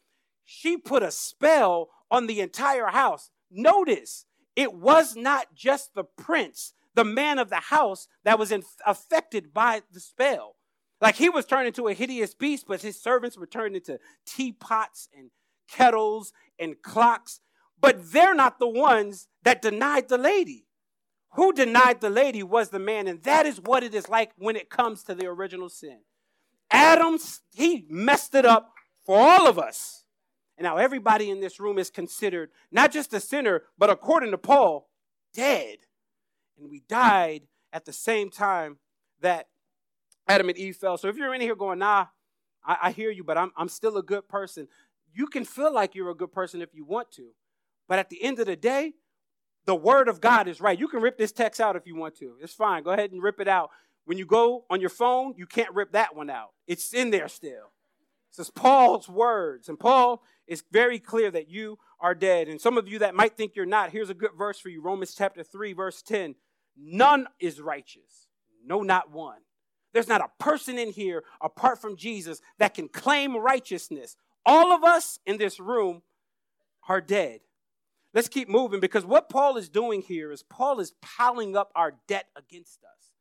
she 0.44 0.76
put 0.76 1.02
a 1.02 1.10
spell 1.10 1.88
on 2.10 2.26
the 2.26 2.40
entire 2.40 2.88
house. 2.88 3.30
Notice, 3.50 4.26
it 4.56 4.74
was 4.74 5.16
not 5.16 5.54
just 5.54 5.94
the 5.94 6.04
prince, 6.04 6.74
the 6.94 7.04
man 7.04 7.38
of 7.38 7.50
the 7.50 7.56
house, 7.56 8.08
that 8.24 8.38
was 8.38 8.52
in, 8.52 8.62
affected 8.86 9.54
by 9.54 9.82
the 9.92 10.00
spell. 10.00 10.56
Like 11.00 11.16
he 11.16 11.30
was 11.30 11.46
turned 11.46 11.66
into 11.66 11.88
a 11.88 11.94
hideous 11.94 12.34
beast, 12.34 12.66
but 12.68 12.82
his 12.82 13.00
servants 13.00 13.38
were 13.38 13.46
turned 13.46 13.76
into 13.76 13.98
teapots 14.26 15.08
and 15.16 15.30
kettles 15.68 16.32
and 16.58 16.82
clocks. 16.82 17.40
But 17.80 18.12
they're 18.12 18.34
not 18.34 18.58
the 18.58 18.68
ones 18.68 19.28
that 19.42 19.62
denied 19.62 20.08
the 20.08 20.18
lady. 20.18 20.66
Who 21.34 21.52
denied 21.52 22.00
the 22.00 22.10
lady 22.10 22.42
was 22.42 22.70
the 22.70 22.78
man, 22.78 23.06
and 23.06 23.22
that 23.22 23.46
is 23.46 23.60
what 23.60 23.84
it 23.84 23.94
is 23.94 24.08
like 24.08 24.32
when 24.36 24.56
it 24.56 24.68
comes 24.68 25.04
to 25.04 25.14
the 25.14 25.26
original 25.26 25.68
sin. 25.68 26.00
Adam's, 26.70 27.40
he 27.52 27.86
messed 27.88 28.34
it 28.34 28.44
up 28.44 28.72
for 29.04 29.18
all 29.18 29.46
of 29.46 29.58
us. 29.58 30.04
And 30.56 30.64
now 30.64 30.76
everybody 30.76 31.30
in 31.30 31.40
this 31.40 31.58
room 31.58 31.78
is 31.78 31.88
considered 31.88 32.50
not 32.70 32.92
just 32.92 33.14
a 33.14 33.20
sinner, 33.20 33.62
but 33.78 33.90
according 33.90 34.30
to 34.32 34.38
Paul, 34.38 34.88
dead. 35.32 35.78
And 36.58 36.70
we 36.70 36.82
died 36.88 37.42
at 37.72 37.86
the 37.86 37.92
same 37.92 38.30
time 38.30 38.78
that 39.20 39.46
Adam 40.28 40.48
and 40.48 40.58
Eve 40.58 40.76
fell. 40.76 40.98
So 40.98 41.08
if 41.08 41.16
you're 41.16 41.34
in 41.34 41.40
here 41.40 41.56
going, 41.56 41.78
nah, 41.78 42.06
I, 42.64 42.76
I 42.82 42.90
hear 42.92 43.10
you, 43.10 43.24
but 43.24 43.38
I'm, 43.38 43.52
I'm 43.56 43.68
still 43.68 43.96
a 43.96 44.02
good 44.02 44.28
person, 44.28 44.68
you 45.12 45.26
can 45.26 45.44
feel 45.44 45.72
like 45.72 45.94
you're 45.94 46.10
a 46.10 46.14
good 46.14 46.32
person 46.32 46.60
if 46.60 46.74
you 46.74 46.84
want 46.84 47.10
to. 47.12 47.30
But 47.88 47.98
at 47.98 48.10
the 48.10 48.22
end 48.22 48.38
of 48.38 48.46
the 48.46 48.56
day, 48.56 48.92
the 49.66 49.74
word 49.74 50.08
of 50.08 50.20
God 50.20 50.48
is 50.48 50.60
right. 50.60 50.78
You 50.78 50.88
can 50.88 51.00
rip 51.00 51.18
this 51.18 51.32
text 51.32 51.60
out 51.60 51.76
if 51.76 51.86
you 51.86 51.94
want 51.94 52.16
to. 52.16 52.36
It's 52.40 52.54
fine. 52.54 52.82
Go 52.82 52.90
ahead 52.90 53.12
and 53.12 53.22
rip 53.22 53.40
it 53.40 53.48
out. 53.48 53.70
When 54.04 54.18
you 54.18 54.26
go 54.26 54.64
on 54.70 54.80
your 54.80 54.90
phone, 54.90 55.34
you 55.36 55.46
can't 55.46 55.72
rip 55.74 55.92
that 55.92 56.16
one 56.16 56.30
out. 56.30 56.50
It's 56.66 56.92
in 56.94 57.10
there 57.10 57.28
still. 57.28 57.72
This 58.30 58.46
is 58.46 58.50
Paul's 58.50 59.08
words. 59.08 59.68
And 59.68 59.78
Paul 59.78 60.22
is 60.46 60.64
very 60.70 60.98
clear 60.98 61.30
that 61.30 61.48
you 61.48 61.78
are 62.00 62.14
dead. 62.14 62.48
And 62.48 62.60
some 62.60 62.78
of 62.78 62.88
you 62.88 63.00
that 63.00 63.14
might 63.14 63.36
think 63.36 63.54
you're 63.54 63.66
not, 63.66 63.90
here's 63.90 64.10
a 64.10 64.14
good 64.14 64.30
verse 64.36 64.58
for 64.58 64.68
you 64.68 64.82
Romans 64.82 65.14
chapter 65.14 65.42
3, 65.42 65.72
verse 65.72 66.02
10. 66.02 66.34
None 66.76 67.28
is 67.38 67.60
righteous, 67.60 68.28
no, 68.64 68.80
not 68.82 69.10
one. 69.10 69.38
There's 69.92 70.08
not 70.08 70.20
a 70.20 70.42
person 70.42 70.78
in 70.78 70.92
here 70.92 71.24
apart 71.40 71.80
from 71.80 71.96
Jesus 71.96 72.40
that 72.58 72.74
can 72.74 72.88
claim 72.88 73.36
righteousness. 73.36 74.16
All 74.46 74.72
of 74.72 74.84
us 74.84 75.18
in 75.26 75.36
this 75.36 75.58
room 75.58 76.02
are 76.88 77.00
dead. 77.00 77.40
Let's 78.12 78.28
keep 78.28 78.48
moving 78.48 78.80
because 78.80 79.04
what 79.04 79.28
Paul 79.28 79.56
is 79.56 79.68
doing 79.68 80.02
here 80.02 80.32
is 80.32 80.42
Paul 80.42 80.80
is 80.80 80.92
piling 81.00 81.56
up 81.56 81.70
our 81.76 81.94
debt 82.08 82.26
against 82.36 82.80
us. 82.82 83.12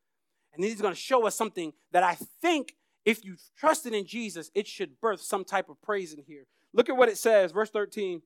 And 0.53 0.63
he's 0.63 0.81
going 0.81 0.93
to 0.93 0.99
show 0.99 1.27
us 1.27 1.35
something 1.35 1.73
that 1.91 2.03
I 2.03 2.15
think 2.41 2.75
if 3.05 3.23
you 3.23 3.35
trusted 3.57 3.93
in 3.93 4.05
Jesus, 4.05 4.49
it 4.55 4.67
should 4.67 4.99
birth 4.99 5.21
some 5.21 5.45
type 5.45 5.69
of 5.69 5.81
praise 5.81 6.13
in 6.13 6.23
here. 6.25 6.45
Look 6.73 6.89
at 6.89 6.97
what 6.97 7.09
it 7.09 7.17
says, 7.17 7.51
verse 7.51 7.69
13. 7.69 8.21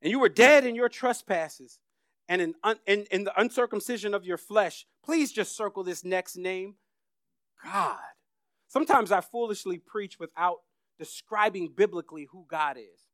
And 0.00 0.10
you 0.10 0.18
were 0.18 0.28
dead 0.28 0.64
in 0.64 0.74
your 0.74 0.88
trespasses 0.88 1.78
and 2.28 2.40
in, 2.40 2.54
un, 2.62 2.76
in, 2.86 3.06
in 3.10 3.24
the 3.24 3.40
uncircumcision 3.40 4.14
of 4.14 4.24
your 4.24 4.36
flesh. 4.36 4.86
Please 5.04 5.32
just 5.32 5.56
circle 5.56 5.82
this 5.84 6.04
next 6.04 6.36
name 6.36 6.76
God. 7.64 7.98
Sometimes 8.68 9.12
I 9.12 9.20
foolishly 9.20 9.78
preach 9.78 10.18
without 10.18 10.58
describing 10.98 11.72
biblically 11.76 12.28
who 12.30 12.46
God 12.48 12.76
is. 12.78 13.11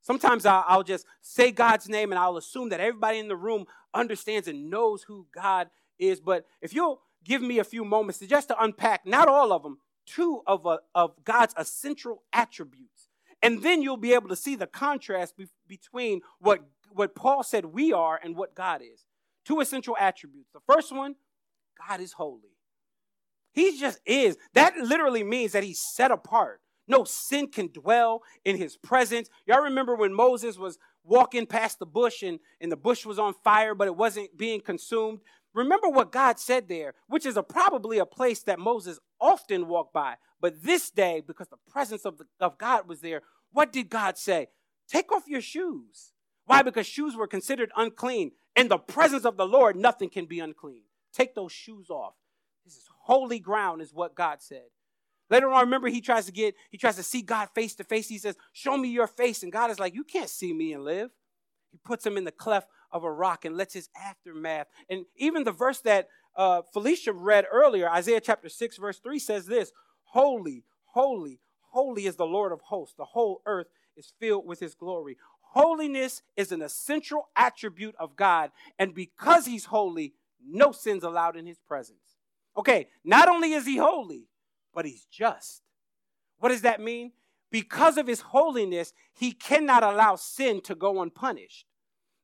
Sometimes 0.00 0.46
I'll, 0.46 0.82
just 0.82 1.06
say 1.20 1.50
God's 1.50 1.88
name 1.88 2.12
and 2.12 2.18
I'll 2.18 2.36
assume 2.36 2.70
that 2.70 2.80
everybody 2.80 3.18
in 3.18 3.28
the 3.28 3.36
room 3.36 3.66
understands 3.92 4.48
and 4.48 4.70
knows 4.70 5.02
who 5.02 5.26
God 5.34 5.68
is. 5.98 6.20
But 6.20 6.46
if 6.62 6.72
you'll 6.74 7.00
give 7.24 7.42
me 7.42 7.58
a 7.58 7.64
few 7.64 7.84
moments 7.84 8.18
to 8.20 8.26
just 8.26 8.48
to 8.48 8.62
unpack, 8.62 9.04
not 9.04 9.28
all 9.28 9.52
of 9.52 9.62
them, 9.62 9.78
two 10.06 10.40
of, 10.46 10.64
a, 10.66 10.78
of 10.94 11.12
God's 11.24 11.54
essential 11.56 12.22
attributes. 12.32 13.08
And 13.42 13.62
then 13.62 13.82
you'll 13.82 13.96
be 13.96 14.14
able 14.14 14.28
to 14.30 14.36
see 14.36 14.56
the 14.56 14.66
contrast 14.66 15.36
be, 15.36 15.46
between 15.66 16.22
what, 16.38 16.60
what 16.90 17.14
Paul 17.14 17.42
said 17.42 17.66
we 17.66 17.92
are 17.92 18.18
and 18.22 18.36
what 18.36 18.54
God 18.54 18.80
is. 18.82 19.04
Two 19.44 19.60
essential 19.60 19.96
attributes. 19.98 20.50
The 20.52 20.60
first 20.66 20.92
one, 20.92 21.16
God 21.86 22.00
is 22.00 22.12
holy. 22.12 22.56
He 23.52 23.78
just 23.78 24.00
is. 24.04 24.36
That 24.54 24.76
literally 24.76 25.22
means 25.22 25.52
that 25.52 25.64
he's 25.64 25.80
set 25.80 26.10
apart. 26.10 26.60
No 26.88 27.04
sin 27.04 27.48
can 27.48 27.68
dwell 27.68 28.22
in 28.44 28.56
his 28.56 28.76
presence. 28.76 29.28
Y'all 29.46 29.62
remember 29.62 29.94
when 29.94 30.12
Moses 30.12 30.58
was 30.58 30.78
walking 31.04 31.46
past 31.46 31.78
the 31.78 31.86
bush 31.86 32.22
and, 32.22 32.40
and 32.60 32.72
the 32.72 32.76
bush 32.76 33.06
was 33.06 33.18
on 33.18 33.34
fire, 33.44 33.74
but 33.74 33.86
it 33.86 33.96
wasn't 33.96 34.36
being 34.36 34.60
consumed? 34.60 35.20
Remember 35.54 35.88
what 35.88 36.12
God 36.12 36.38
said 36.38 36.68
there, 36.68 36.94
which 37.08 37.26
is 37.26 37.36
a, 37.36 37.42
probably 37.42 37.98
a 37.98 38.06
place 38.06 38.42
that 38.44 38.58
Moses 38.58 38.98
often 39.20 39.66
walked 39.66 39.92
by. 39.92 40.14
But 40.40 40.62
this 40.62 40.90
day, 40.90 41.22
because 41.26 41.48
the 41.48 41.56
presence 41.70 42.04
of, 42.04 42.18
the, 42.18 42.24
of 42.40 42.58
God 42.58 42.88
was 42.88 43.00
there, 43.00 43.22
what 43.52 43.72
did 43.72 43.88
God 43.88 44.16
say? 44.16 44.48
Take 44.88 45.10
off 45.12 45.24
your 45.26 45.40
shoes. 45.40 46.12
Why? 46.46 46.62
Because 46.62 46.86
shoes 46.86 47.16
were 47.16 47.26
considered 47.26 47.70
unclean. 47.76 48.32
In 48.56 48.68
the 48.68 48.78
presence 48.78 49.24
of 49.24 49.36
the 49.36 49.46
Lord, 49.46 49.76
nothing 49.76 50.08
can 50.08 50.26
be 50.26 50.40
unclean. 50.40 50.82
Take 51.12 51.34
those 51.34 51.52
shoes 51.52 51.90
off. 51.90 52.14
This 52.64 52.76
is 52.76 52.88
holy 53.02 53.38
ground, 53.38 53.82
is 53.82 53.92
what 53.92 54.14
God 54.14 54.40
said. 54.40 54.66
Later 55.30 55.50
on, 55.50 55.60
remember, 55.64 55.88
he 55.88 56.00
tries 56.00 56.26
to 56.26 56.32
get, 56.32 56.54
he 56.70 56.78
tries 56.78 56.96
to 56.96 57.02
see 57.02 57.22
God 57.22 57.48
face 57.54 57.74
to 57.76 57.84
face. 57.84 58.08
He 58.08 58.18
says, 58.18 58.36
Show 58.52 58.76
me 58.76 58.88
your 58.88 59.06
face. 59.06 59.42
And 59.42 59.52
God 59.52 59.70
is 59.70 59.78
like, 59.78 59.94
You 59.94 60.04
can't 60.04 60.30
see 60.30 60.52
me 60.52 60.72
and 60.72 60.84
live. 60.84 61.10
He 61.70 61.78
puts 61.84 62.06
him 62.06 62.16
in 62.16 62.24
the 62.24 62.32
cleft 62.32 62.68
of 62.90 63.04
a 63.04 63.10
rock 63.10 63.44
and 63.44 63.56
lets 63.56 63.74
his 63.74 63.88
aftermath. 63.96 64.68
And 64.88 65.04
even 65.16 65.44
the 65.44 65.52
verse 65.52 65.80
that 65.80 66.08
uh, 66.36 66.62
Felicia 66.72 67.12
read 67.12 67.44
earlier, 67.52 67.90
Isaiah 67.90 68.20
chapter 68.20 68.48
6, 68.48 68.78
verse 68.78 68.98
3 69.00 69.18
says 69.18 69.46
this 69.46 69.72
Holy, 70.04 70.64
holy, 70.86 71.40
holy 71.72 72.06
is 72.06 72.16
the 72.16 72.26
Lord 72.26 72.52
of 72.52 72.60
hosts. 72.62 72.94
The 72.96 73.04
whole 73.04 73.42
earth 73.44 73.66
is 73.96 74.12
filled 74.18 74.46
with 74.46 74.60
his 74.60 74.74
glory. 74.74 75.16
Holiness 75.40 76.22
is 76.36 76.52
an 76.52 76.62
essential 76.62 77.28
attribute 77.36 77.94
of 77.98 78.16
God. 78.16 78.50
And 78.78 78.94
because 78.94 79.46
he's 79.46 79.66
holy, 79.66 80.14
no 80.46 80.72
sins 80.72 81.02
allowed 81.02 81.36
in 81.36 81.46
his 81.46 81.58
presence. 81.58 82.16
Okay, 82.56 82.88
not 83.04 83.28
only 83.28 83.52
is 83.52 83.66
he 83.66 83.76
holy, 83.76 84.26
but 84.74 84.84
he's 84.84 85.04
just. 85.04 85.62
What 86.38 86.50
does 86.50 86.62
that 86.62 86.80
mean? 86.80 87.12
Because 87.50 87.96
of 87.96 88.06
his 88.06 88.20
holiness, 88.20 88.92
he 89.14 89.32
cannot 89.32 89.82
allow 89.82 90.16
sin 90.16 90.60
to 90.62 90.74
go 90.74 91.00
unpunished. 91.00 91.66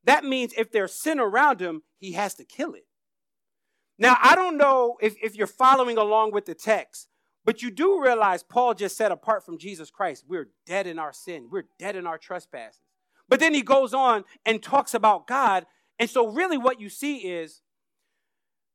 That 0.03 0.23
means 0.23 0.53
if 0.55 0.71
there's 0.71 0.93
sin 0.93 1.19
around 1.19 1.59
him, 1.59 1.81
he 1.97 2.13
has 2.13 2.35
to 2.35 2.45
kill 2.45 2.73
it. 2.73 2.85
Now, 3.97 4.17
I 4.21 4.35
don't 4.35 4.57
know 4.57 4.97
if, 5.01 5.15
if 5.21 5.35
you're 5.35 5.47
following 5.47 5.97
along 5.97 6.31
with 6.31 6.45
the 6.45 6.53
text, 6.53 7.07
but 7.43 7.61
you 7.61 7.71
do 7.71 8.01
realize 8.01 8.43
Paul 8.43 8.73
just 8.73 8.97
said, 8.97 9.11
apart 9.11 9.45
from 9.45 9.57
Jesus 9.57 9.89
Christ, 9.89 10.25
we're 10.27 10.49
dead 10.65 10.87
in 10.87 10.99
our 10.99 11.13
sin, 11.13 11.47
we're 11.51 11.67
dead 11.79 11.95
in 11.95 12.05
our 12.05 12.17
trespasses. 12.17 12.81
But 13.27 13.39
then 13.39 13.53
he 13.53 13.61
goes 13.61 13.93
on 13.93 14.23
and 14.45 14.61
talks 14.61 14.93
about 14.93 15.27
God. 15.27 15.65
And 15.97 16.09
so, 16.09 16.27
really, 16.27 16.57
what 16.57 16.79
you 16.79 16.89
see 16.89 17.17
is 17.17 17.61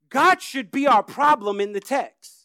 God 0.08 0.42
should 0.42 0.70
be 0.70 0.86
our 0.86 1.02
problem 1.02 1.60
in 1.60 1.72
the 1.72 1.80
text. 1.80 2.39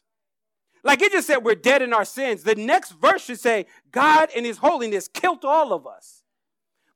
Like 0.86 1.02
it 1.02 1.12
just 1.12 1.26
said 1.26 1.38
we're 1.38 1.56
dead 1.56 1.82
in 1.82 1.94
our 1.94 2.06
sins. 2.06 2.44
The 2.44 2.54
next 2.54 2.92
verse 2.92 3.26
should 3.26 3.40
say, 3.40 3.66
God 3.92 4.30
in 4.36 4.46
his 4.46 4.60
holiness 4.60 5.08
killed 5.08 5.44
all 5.44 5.74
of 5.74 5.88
us. 5.88 6.22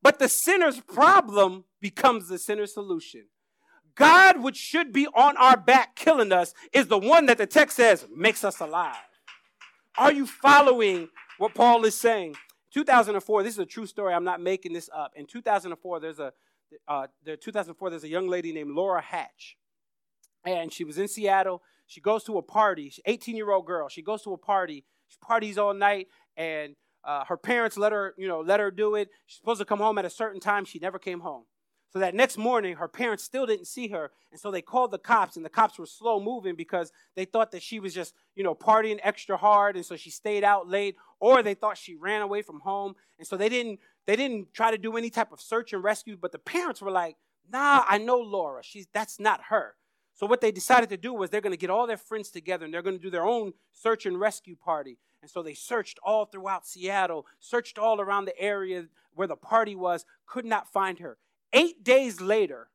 But 0.02 0.20
the 0.20 0.30
sinner's 0.30 0.80
problem 0.80 1.66
becomes 1.82 2.30
the 2.30 2.38
sinner's 2.38 2.74
solution. 2.74 3.26
God, 3.96 4.42
which 4.42 4.56
should 4.56 4.94
be 4.94 5.08
on 5.08 5.36
our 5.38 5.58
back 5.58 5.96
killing 5.96 6.32
us, 6.32 6.54
is 6.72 6.88
the 6.88 7.00
one 7.00 7.26
that 7.26 7.40
the 7.40 7.48
text 7.48 7.76
says 7.76 8.06
makes 8.16 8.44
us 8.44 8.60
alive. 8.60 8.96
Are 9.98 10.14
you 10.14 10.28
following 10.28 11.10
what 11.40 11.56
Paul 11.56 11.84
is 11.84 11.96
saying? 11.96 12.36
2004, 12.72 13.42
this 13.42 13.54
is 13.56 13.60
a 13.60 13.66
true 13.66 13.88
story. 13.88 14.14
I'm 14.14 14.24
not 14.24 14.40
making 14.40 14.74
this 14.74 14.90
up. 14.96 15.14
In 15.16 15.26
2004, 15.26 16.00
there's 16.00 16.20
a 16.20 16.32
uh, 16.88 17.08
there, 17.26 17.36
2004, 17.36 17.90
there's 17.90 18.04
a 18.04 18.08
young 18.08 18.28
lady 18.28 18.54
named 18.54 18.70
Laura 18.70 19.02
Hatch 19.02 19.58
and 20.46 20.72
she 20.72 20.84
was 20.84 20.98
in 20.98 21.08
Seattle. 21.08 21.62
She 21.90 22.02
goes 22.02 22.24
to 22.26 22.38
a 22.38 22.42
party. 22.44 22.94
18 23.06 23.36
year 23.36 23.52
old 23.52 23.66
girl. 23.66 23.90
She 23.90 24.04
goes 24.04 24.22
to 24.24 24.34
a 24.34 24.38
party. 24.38 24.86
She 25.08 25.18
parties 25.22 25.58
all 25.58 25.74
night, 25.74 26.08
and 26.38 26.76
uh, 27.04 27.26
her 27.26 27.36
parents 27.36 27.78
let 27.78 27.92
her, 27.92 28.14
you 28.16 28.28
know, 28.28 28.42
let 28.42 28.60
her 28.60 28.70
do 28.70 28.94
it. 28.94 29.10
She's 29.26 29.40
supposed 29.40 29.60
to 29.60 29.66
come 29.66 29.80
home 29.80 29.98
at 29.98 30.06
a 30.06 30.10
certain 30.10 30.40
time. 30.40 30.66
She 30.66 30.78
never 30.78 31.00
came 31.00 31.22
home. 31.22 31.46
So 31.92 31.98
that 31.98 32.14
next 32.14 32.38
morning, 32.38 32.76
her 32.76 32.88
parents 32.88 33.24
still 33.24 33.48
didn't 33.48 33.66
see 33.66 33.88
her, 33.88 34.12
and 34.32 34.40
so 34.40 34.52
they 34.52 34.62
called 34.62 34.92
the 34.92 35.00
cops, 35.00 35.36
and 35.36 35.44
the 35.44 35.50
cops 35.50 35.80
were 35.80 35.88
slow 35.88 36.20
moving 36.20 36.56
because 36.56 36.92
they 37.16 37.26
thought 37.26 37.50
that 37.52 37.64
she 37.64 37.80
was 37.80 37.96
just, 37.96 38.14
you 38.36 38.44
know, 38.44 38.54
partying 38.54 39.00
extra 39.02 39.36
hard, 39.38 39.76
and 39.76 39.84
so 39.84 39.96
she 39.96 40.12
stayed 40.12 40.44
out 40.44 40.70
late, 40.70 40.96
or 41.20 41.42
they 41.42 41.56
thought 41.56 41.80
she 41.80 41.96
ran 41.96 42.22
away 42.22 42.44
from 42.44 42.60
home, 42.60 42.94
and 43.18 43.28
so 43.28 43.36
they 43.36 43.50
didn't 43.50 43.80
they 44.06 44.16
didn't 44.16 44.54
try 44.54 44.70
to 44.70 44.78
do 44.78 44.96
any 44.98 45.10
type 45.10 45.32
of 45.32 45.42
search 45.42 45.74
and 45.74 45.84
rescue. 45.84 46.16
But 46.16 46.32
the 46.32 46.38
parents 46.38 46.80
were 46.80 46.92
like, 46.92 47.18
"Nah, 47.52 47.84
I 47.90 47.98
know 47.98 48.20
Laura. 48.20 48.62
She's 48.62 48.86
that's 48.94 49.20
not 49.20 49.42
her." 49.50 49.74
So 50.20 50.26
what 50.26 50.42
they 50.42 50.52
decided 50.52 50.90
to 50.90 50.98
do 50.98 51.14
was 51.14 51.30
they're 51.30 51.40
going 51.40 51.54
to 51.54 51.58
get 51.58 51.70
all 51.70 51.88
their 51.88 51.96
friends 51.96 52.30
together 52.30 52.66
and 52.66 52.74
they're 52.74 52.82
going 52.82 52.98
to 52.98 53.02
do 53.02 53.10
their 53.10 53.26
own 53.26 53.54
search 53.72 54.06
and 54.06 54.20
rescue 54.20 54.58
party. 54.58 54.98
And 55.22 55.32
so 55.32 55.42
they 55.42 55.54
searched 55.54 55.98
all 56.04 56.26
throughout 56.26 56.68
Seattle, 56.68 57.26
searched 57.40 57.80
all 57.80 58.02
around 58.02 58.26
the 58.26 58.38
area 58.38 58.88
where 59.14 59.30
the 59.30 59.38
party 59.38 59.76
was, 59.76 60.04
could 60.28 60.44
not 60.44 60.68
find 60.68 61.00
her. 61.00 61.20
Eight 61.54 61.86
days 61.86 62.20
later, 62.20 62.68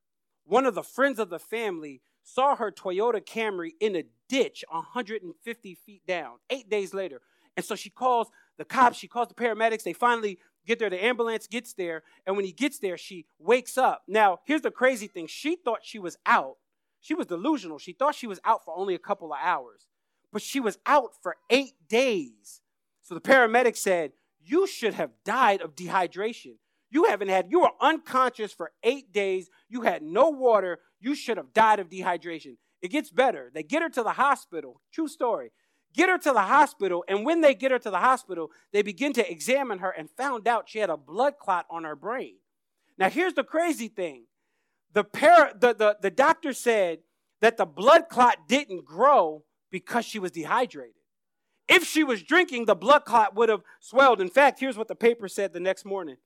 one 0.46 0.64
of 0.64 0.74
the 0.74 0.82
friends 0.82 1.18
of 1.18 1.28
the 1.28 1.38
family 1.38 2.00
saw 2.22 2.56
her 2.56 2.72
Toyota 2.72 3.22
Camry 3.22 3.72
in 3.78 3.94
a 3.94 4.04
ditch 4.26 4.64
150 4.70 5.74
feet 5.74 6.06
down. 6.06 6.36
Eight 6.48 6.70
days 6.70 6.94
later. 6.94 7.20
And 7.58 7.66
so 7.66 7.74
she 7.74 7.90
calls 7.90 8.28
the 8.56 8.64
cops, 8.64 8.96
she 8.96 9.06
calls 9.06 9.28
the 9.28 9.34
paramedics. 9.34 9.82
They 9.82 9.92
finally 9.92 10.38
get 10.66 10.78
there. 10.78 10.88
The 10.88 11.04
ambulance 11.04 11.46
gets 11.46 11.74
there. 11.74 12.04
And 12.26 12.36
when 12.36 12.46
he 12.46 12.52
gets 12.52 12.78
there, 12.78 12.96
she 12.96 13.26
wakes 13.38 13.76
up. 13.76 14.04
Now, 14.08 14.38
here's 14.46 14.62
the 14.62 14.70
crazy 14.70 15.08
thing 15.08 15.26
she 15.26 15.56
thought 15.56 15.80
she 15.82 15.98
was 15.98 16.16
out 16.24 16.56
she 17.04 17.12
was 17.12 17.26
delusional. 17.26 17.78
She 17.78 17.92
thought 17.92 18.14
she 18.14 18.26
was 18.26 18.40
out 18.46 18.64
for 18.64 18.74
only 18.74 18.94
a 18.94 18.98
couple 18.98 19.30
of 19.30 19.38
hours, 19.38 19.88
but 20.32 20.40
she 20.40 20.58
was 20.58 20.78
out 20.86 21.10
for 21.22 21.36
eight 21.50 21.74
days. 21.86 22.62
So 23.02 23.14
the 23.14 23.20
paramedic 23.20 23.76
said, 23.76 24.12
You 24.42 24.66
should 24.66 24.94
have 24.94 25.10
died 25.22 25.60
of 25.60 25.76
dehydration. 25.76 26.54
You 26.90 27.04
haven't 27.04 27.28
had, 27.28 27.50
you 27.50 27.60
were 27.60 27.72
unconscious 27.78 28.54
for 28.54 28.72
eight 28.82 29.12
days. 29.12 29.50
You 29.68 29.82
had 29.82 30.02
no 30.02 30.30
water. 30.30 30.78
You 30.98 31.14
should 31.14 31.36
have 31.36 31.52
died 31.52 31.78
of 31.78 31.90
dehydration. 31.90 32.56
It 32.80 32.88
gets 32.88 33.10
better. 33.10 33.50
They 33.52 33.62
get 33.62 33.82
her 33.82 33.90
to 33.90 34.02
the 34.02 34.12
hospital. 34.14 34.80
True 34.90 35.08
story. 35.08 35.52
Get 35.92 36.08
her 36.08 36.16
to 36.16 36.32
the 36.32 36.40
hospital, 36.40 37.04
and 37.06 37.26
when 37.26 37.42
they 37.42 37.54
get 37.54 37.70
her 37.70 37.78
to 37.80 37.90
the 37.90 37.98
hospital, 37.98 38.50
they 38.72 38.80
begin 38.80 39.12
to 39.12 39.30
examine 39.30 39.80
her 39.80 39.90
and 39.90 40.08
found 40.10 40.48
out 40.48 40.70
she 40.70 40.78
had 40.78 40.88
a 40.88 40.96
blood 40.96 41.34
clot 41.38 41.66
on 41.70 41.84
her 41.84 41.94
brain. 41.96 42.36
Now, 42.96 43.10
here's 43.10 43.34
the 43.34 43.44
crazy 43.44 43.88
thing 43.88 44.24
the, 44.94 45.04
para, 45.04 45.52
the, 45.58 45.74
the, 45.74 45.96
the 46.00 46.10
doctor 46.10 46.52
said 46.52 47.00
that 47.40 47.56
the 47.56 47.66
blood 47.66 48.08
clot 48.08 48.48
didn't 48.48 48.84
grow 48.84 49.44
because 49.70 50.04
she 50.04 50.18
was 50.18 50.30
dehydrated. 50.30 50.94
If 51.68 51.84
she 51.84 52.04
was 52.04 52.22
drinking, 52.22 52.66
the 52.66 52.74
blood 52.74 53.04
clot 53.04 53.34
would 53.34 53.48
have 53.48 53.62
swelled. 53.80 54.20
In 54.20 54.28
fact, 54.28 54.60
here's 54.60 54.78
what 54.78 54.88
the 54.88 54.94
paper 54.94 55.28
said 55.28 55.52
the 55.52 55.60
next 55.60 55.84
morning 55.84 56.16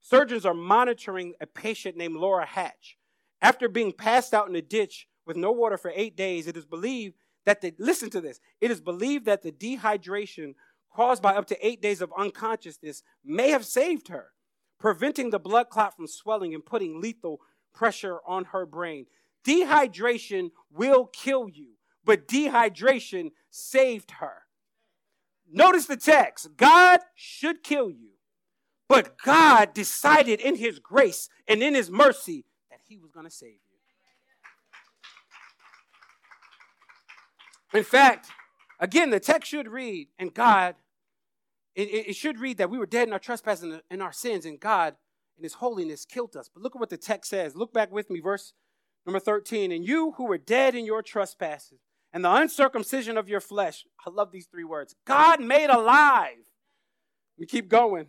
Surgeons 0.00 0.46
are 0.46 0.54
monitoring 0.54 1.34
a 1.40 1.46
patient 1.46 1.96
named 1.96 2.16
Laura 2.16 2.46
Hatch. 2.46 2.96
After 3.40 3.68
being 3.68 3.92
passed 3.92 4.34
out 4.34 4.48
in 4.48 4.56
a 4.56 4.62
ditch 4.62 5.08
with 5.26 5.36
no 5.36 5.52
water 5.52 5.76
for 5.76 5.92
eight 5.94 6.16
days, 6.16 6.46
it 6.46 6.56
is 6.56 6.66
believed 6.66 7.14
that 7.46 7.60
the, 7.60 7.74
listen 7.78 8.10
to 8.10 8.20
this, 8.20 8.40
it 8.60 8.70
is 8.70 8.80
believed 8.80 9.24
that 9.26 9.42
the 9.42 9.52
dehydration 9.52 10.54
caused 10.94 11.22
by 11.22 11.34
up 11.34 11.46
to 11.46 11.66
eight 11.66 11.80
days 11.80 12.00
of 12.00 12.12
unconsciousness 12.18 13.02
may 13.24 13.50
have 13.50 13.64
saved 13.64 14.08
her, 14.08 14.32
preventing 14.78 15.30
the 15.30 15.38
blood 15.38 15.70
clot 15.70 15.96
from 15.96 16.06
swelling 16.06 16.54
and 16.54 16.66
putting 16.66 17.00
lethal 17.00 17.40
pressure 17.74 18.18
on 18.26 18.46
her 18.46 18.66
brain. 18.66 19.06
Dehydration 19.44 20.50
will 20.70 21.06
kill 21.06 21.48
you. 21.48 21.74
but 22.04 22.26
dehydration 22.26 23.32
saved 23.50 24.12
her. 24.12 24.44
Notice 25.50 25.84
the 25.84 25.96
text 25.96 26.56
God 26.56 27.00
should 27.14 27.62
kill 27.62 27.90
you, 27.90 28.12
but 28.88 29.18
God 29.22 29.74
decided 29.74 30.40
in 30.40 30.56
His 30.56 30.78
grace 30.78 31.28
and 31.46 31.62
in 31.62 31.74
His 31.74 31.90
mercy 31.90 32.46
that 32.70 32.80
He 32.88 32.96
was 32.96 33.10
going 33.10 33.26
to 33.26 33.30
save 33.30 33.50
you. 33.50 33.58
In 37.78 37.84
fact, 37.84 38.30
again, 38.80 39.10
the 39.10 39.20
text 39.20 39.50
should 39.50 39.68
read, 39.68 40.08
and 40.18 40.32
God, 40.32 40.76
it, 41.74 41.88
it 41.90 42.16
should 42.16 42.38
read 42.38 42.56
that 42.56 42.70
we 42.70 42.78
were 42.78 42.86
dead 42.86 43.06
in 43.06 43.12
our 43.12 43.18
trespasses 43.18 43.82
and 43.90 44.02
our 44.02 44.12
sins, 44.12 44.46
and 44.46 44.58
God, 44.58 44.94
in 45.38 45.44
His 45.44 45.54
holiness, 45.54 46.04
killed 46.04 46.36
us. 46.36 46.50
But 46.52 46.62
look 46.62 46.76
at 46.76 46.80
what 46.80 46.90
the 46.90 46.96
text 46.96 47.30
says. 47.30 47.56
Look 47.56 47.72
back 47.72 47.90
with 47.92 48.10
me, 48.10 48.20
verse 48.20 48.52
number 49.06 49.20
13. 49.20 49.72
And 49.72 49.84
you 49.84 50.12
who 50.16 50.26
were 50.26 50.38
dead 50.38 50.74
in 50.74 50.84
your 50.84 51.02
trespasses 51.02 51.80
and 52.12 52.24
the 52.24 52.34
uncircumcision 52.34 53.16
of 53.16 53.28
your 53.28 53.40
flesh, 53.40 53.84
I 54.06 54.10
love 54.10 54.32
these 54.32 54.46
three 54.46 54.64
words 54.64 54.94
God 55.06 55.40
made 55.40 55.70
alive. 55.70 56.50
We 57.38 57.46
keep 57.46 57.68
going. 57.68 58.08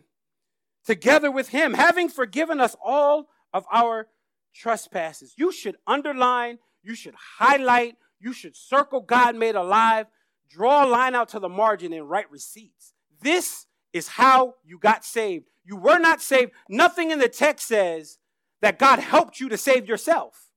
Together 0.84 1.30
with 1.30 1.48
Him, 1.48 1.74
having 1.74 2.08
forgiven 2.08 2.60
us 2.60 2.74
all 2.84 3.28
of 3.52 3.64
our 3.70 4.08
trespasses. 4.54 5.34
You 5.36 5.52
should 5.52 5.76
underline, 5.86 6.58
you 6.82 6.94
should 6.94 7.14
highlight, 7.38 7.96
you 8.18 8.32
should 8.32 8.56
circle 8.56 9.00
God 9.00 9.36
made 9.36 9.54
alive, 9.54 10.06
draw 10.48 10.84
a 10.84 10.88
line 10.88 11.14
out 11.14 11.28
to 11.30 11.38
the 11.38 11.48
margin, 11.48 11.92
and 11.92 12.08
write 12.08 12.30
receipts. 12.30 12.92
This 13.20 13.66
is 13.92 14.08
how 14.08 14.54
you 14.64 14.78
got 14.78 15.04
saved. 15.04 15.46
You 15.64 15.76
were 15.76 15.98
not 15.98 16.20
saved. 16.20 16.52
Nothing 16.68 17.10
in 17.10 17.18
the 17.18 17.28
text 17.28 17.66
says 17.66 18.18
that 18.62 18.78
God 18.78 18.98
helped 18.98 19.40
you 19.40 19.48
to 19.48 19.56
save 19.56 19.88
yourself. 19.88 20.50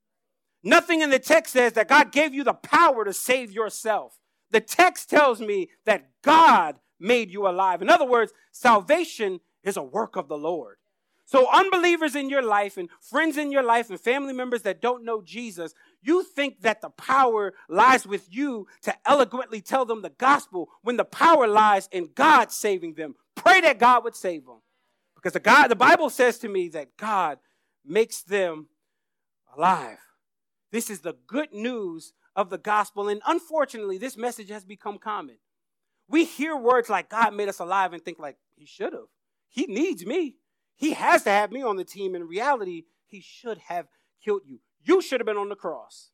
Nothing 0.64 1.02
in 1.02 1.10
the 1.10 1.20
text 1.20 1.54
says 1.54 1.74
that 1.74 1.90
God 1.90 2.12
gave 2.12 2.34
you 2.34 2.44
the 2.44 2.54
power 2.54 3.04
to 3.04 3.14
save 3.14 3.52
yourself. 3.52 4.18
The 4.52 4.62
text 4.62 5.10
tells 5.10 5.42
me 5.42 5.70
that 5.86 6.10
God 6.22 6.78
made 7.00 7.32
you 7.32 7.48
alive. 7.48 7.82
In 7.82 7.90
other 7.90 8.06
words, 8.06 8.32
salvation 8.52 9.42
is 9.64 9.78
a 9.78 9.84
work 9.84 10.16
of 10.16 10.28
the 10.28 10.38
Lord. 10.38 10.78
So, 11.34 11.48
unbelievers 11.52 12.16
in 12.16 12.30
your 12.30 12.44
life 12.44 12.78
and 12.78 12.90
friends 13.02 13.38
in 13.38 13.52
your 13.52 13.64
life 13.64 13.90
and 13.90 14.00
family 14.00 14.34
members 14.34 14.62
that 14.62 14.84
don't 14.84 15.04
know 15.04 15.24
Jesus, 15.24 15.74
you 16.04 16.22
think 16.22 16.62
that 16.62 16.80
the 16.80 16.92
power 16.92 17.56
lies 17.68 18.06
with 18.06 18.28
you 18.30 18.68
to 18.84 18.94
eloquently 19.04 19.60
tell 19.60 19.84
them 19.84 20.04
the 20.04 20.12
gospel 20.12 20.70
when 20.84 20.96
the 20.96 21.04
power 21.04 21.48
lies 21.48 21.90
in 21.92 22.12
God 22.14 22.52
saving 22.52 22.94
them. 22.94 23.16
Pray 23.34 23.62
that 23.62 23.80
God 23.80 24.04
would 24.04 24.16
save 24.16 24.46
them. 24.46 24.62
Because 25.16 25.34
the 25.34 25.40
God, 25.40 25.70
the 25.70 25.76
Bible 25.76 26.12
says 26.12 26.38
to 26.38 26.48
me 26.48 26.70
that 26.70 26.98
God 26.98 27.40
makes 27.84 28.22
them 28.22 28.68
alive. 29.58 29.98
This 30.72 30.92
is 30.92 31.00
the 31.00 31.16
good 31.26 31.52
news 31.52 32.14
of 32.36 32.52
the 32.52 32.60
gospel. 32.60 33.10
And 33.10 33.24
unfortunately, 33.26 33.98
this 33.98 34.18
message 34.18 34.50
has 34.50 34.66
become 34.66 35.00
common. 35.00 35.38
We 36.08 36.26
hear 36.26 36.56
words 36.56 36.92
like 36.92 37.10
God 37.10 37.34
made 37.34 37.50
us 37.50 37.58
alive 37.58 37.92
and 37.92 38.06
think 38.06 38.20
like 38.20 38.38
he 38.56 38.68
should 38.68 38.94
have. 38.94 39.10
He 39.50 39.66
needs 39.66 40.06
me. 40.06 40.36
He 40.76 40.94
has 40.94 41.24
to 41.24 41.30
have 41.30 41.52
me 41.52 41.62
on 41.62 41.76
the 41.76 41.84
team. 41.84 42.16
In 42.16 42.28
reality, 42.28 42.84
he 43.06 43.22
should 43.22 43.58
have 43.70 43.88
killed 44.24 44.42
you. 44.46 44.60
You 44.84 45.02
should 45.02 45.20
have 45.20 45.28
been 45.28 45.38
on 45.38 45.50
the 45.50 45.56
cross. 45.56 46.10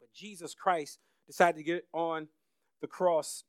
But 0.00 0.12
Jesus 0.12 0.54
Christ 0.54 0.98
decided 1.26 1.58
to 1.58 1.64
get 1.64 1.86
on 1.92 2.28
the 2.80 2.86
cross. 2.86 3.44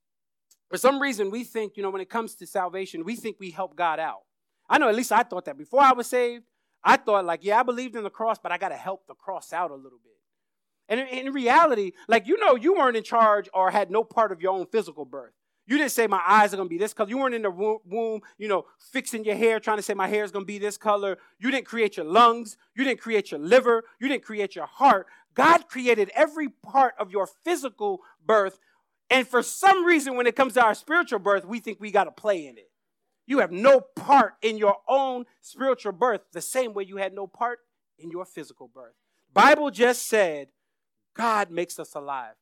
For 0.69 0.78
some 0.78 1.02
reason, 1.02 1.32
we 1.32 1.43
think, 1.43 1.78
you 1.78 1.84
know, 1.84 1.89
when 1.89 2.02
it 2.02 2.10
comes 2.10 2.36
to 2.36 2.48
salvation, 2.48 3.04
we 3.04 3.15
think 3.15 3.38
we 3.39 3.52
help 3.52 3.76
God 3.76 4.00
out. 4.00 4.22
I 4.69 4.78
know, 4.78 4.89
at 4.89 4.96
least 4.96 5.12
I 5.12 5.24
thought 5.24 5.46
that. 5.46 5.58
Before 5.58 5.82
I 5.82 5.93
was 5.93 6.08
saved, 6.08 6.46
I 6.84 6.98
thought, 6.98 7.26
like, 7.26 7.43
yeah, 7.43 7.60
I 7.60 7.63
believed 7.63 7.96
in 7.96 8.04
the 8.04 8.10
cross, 8.10 8.38
but 8.41 8.52
I 8.52 8.58
got 8.58 8.69
to 8.69 8.76
help 8.76 9.08
the 9.08 9.13
cross 9.13 9.54
out 9.54 9.72
a 9.72 9.76
little 9.76 10.00
bit. 10.04 10.13
And 10.89 11.00
in, 11.00 11.32
reality, 11.32 11.93
like, 12.08 12.28
you 12.28 12.38
know, 12.38 12.56
you 12.56 12.74
weren't 12.74 12.98
in 12.98 13.04
charge 13.04 13.48
or 13.54 13.72
had 13.72 13.89
no 13.89 14.04
part 14.04 14.32
of 14.32 14.41
your 14.41 14.52
own 14.52 14.65
physical 14.65 15.06
birth. 15.06 15.34
You 15.65 15.78
didn't 15.78 15.91
say 15.91 16.08
my 16.08 16.21
eyes 16.28 16.54
are 16.54 16.58
to 16.58 16.65
be 16.65 16.78
this 16.78 16.93
color. 16.93 17.10
You 17.10 17.17
weren't 17.17 17.36
in 17.36 17.41
the 17.41 17.52
womb, 17.52 18.21
you 18.38 18.47
know, 18.47 18.65
fixing 18.80 19.23
your 19.23 19.36
hair, 19.36 19.60
trying 19.60 19.78
to 19.78 19.84
say 19.84 19.93
my 19.93 20.08
hair 20.08 20.26
is 20.26 20.32
to 20.32 20.43
be 20.43 20.60
this 20.60 20.78
color. 20.78 21.17
You 21.39 21.52
didn't 21.52 21.65
create 21.65 21.95
your 21.95 22.06
lungs. 22.06 22.58
You 22.76 22.84
didn't 22.84 22.99
create 22.99 23.32
your 23.32 23.39
liver. 23.39 23.84
You 23.99 24.10
didn't 24.10 24.23
create 24.23 24.56
your 24.56 24.65
heart. 24.65 25.08
God 25.36 25.69
created 25.69 26.12
every 26.13 26.49
part 26.49 26.95
of 26.99 27.12
your 27.12 27.28
physical 27.28 28.02
birth. 28.26 28.60
And 29.10 29.28
for 29.28 29.41
some 29.41 29.86
reason, 29.86 30.15
when 30.15 30.28
it 30.28 30.36
comes 30.36 30.56
to 30.56 30.63
our 30.63 30.76
spiritual 30.76 31.19
birth, 31.19 31.45
we 31.45 31.60
think 31.60 31.80
we 31.80 31.91
got 31.91 32.06
to 32.06 32.12
play 32.12 32.45
in 32.45 32.58
it. 32.58 32.69
You 33.26 33.39
have 33.39 33.52
no 33.52 33.80
part 33.80 34.34
in 34.41 34.58
your 34.58 34.78
own 34.88 35.26
spiritual 35.41 35.93
birth 35.93 36.21
the 36.34 36.41
same 36.41 36.73
way 36.73 36.84
you 36.84 36.97
had 36.97 37.13
no 37.13 37.26
part 37.26 37.60
in 37.97 38.12
your 38.12 38.26
physical 38.26 38.67
birth. 38.67 38.95
Bible 39.34 39.71
just 39.71 40.08
said 40.08 40.49
God 41.15 41.52
makes 41.52 41.80
us 41.80 41.95
alive. 41.95 42.36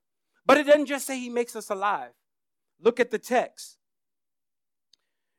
But 0.45 0.57
it 0.57 0.65
doesn't 0.65 0.87
just 0.87 1.05
say 1.05 1.19
he 1.19 1.29
makes 1.29 1.55
us 1.55 1.69
alive. 1.69 2.11
Look 2.81 2.99
at 2.99 3.11
the 3.11 3.19
text. 3.19 3.77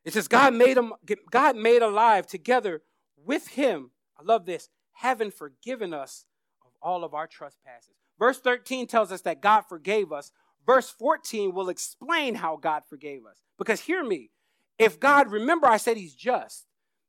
It 0.04 0.12
says, 0.12 0.28
God 0.28 0.54
made 0.54 0.76
him, 0.76 0.92
God 1.30 1.56
made 1.56 1.82
alive 1.82 2.26
together 2.26 2.82
with 3.16 3.48
him. 3.48 3.90
I 4.18 4.22
love 4.24 4.46
this, 4.46 4.68
having 4.92 5.30
forgiven 5.30 5.94
us 5.94 6.24
of 6.64 6.72
all 6.80 7.04
of 7.04 7.14
our 7.14 7.26
trespasses. 7.26 7.94
Verse 8.18 8.38
13 8.40 8.86
tells 8.86 9.12
us 9.12 9.22
that 9.22 9.42
God 9.42 9.62
forgave 9.62 10.12
us. 10.12 10.32
Verse 10.66 10.90
14 10.90 11.54
will 11.54 11.68
explain 11.68 12.36
how 12.36 12.56
God 12.56 12.82
forgave 12.88 13.26
us. 13.28 13.42
Because 13.58 13.80
hear 13.80 14.04
me, 14.04 14.30
if 14.78 14.98
God, 14.98 15.30
remember 15.30 15.66
I 15.66 15.76
said 15.76 15.96
he's 15.96 16.14
just, 16.14 16.66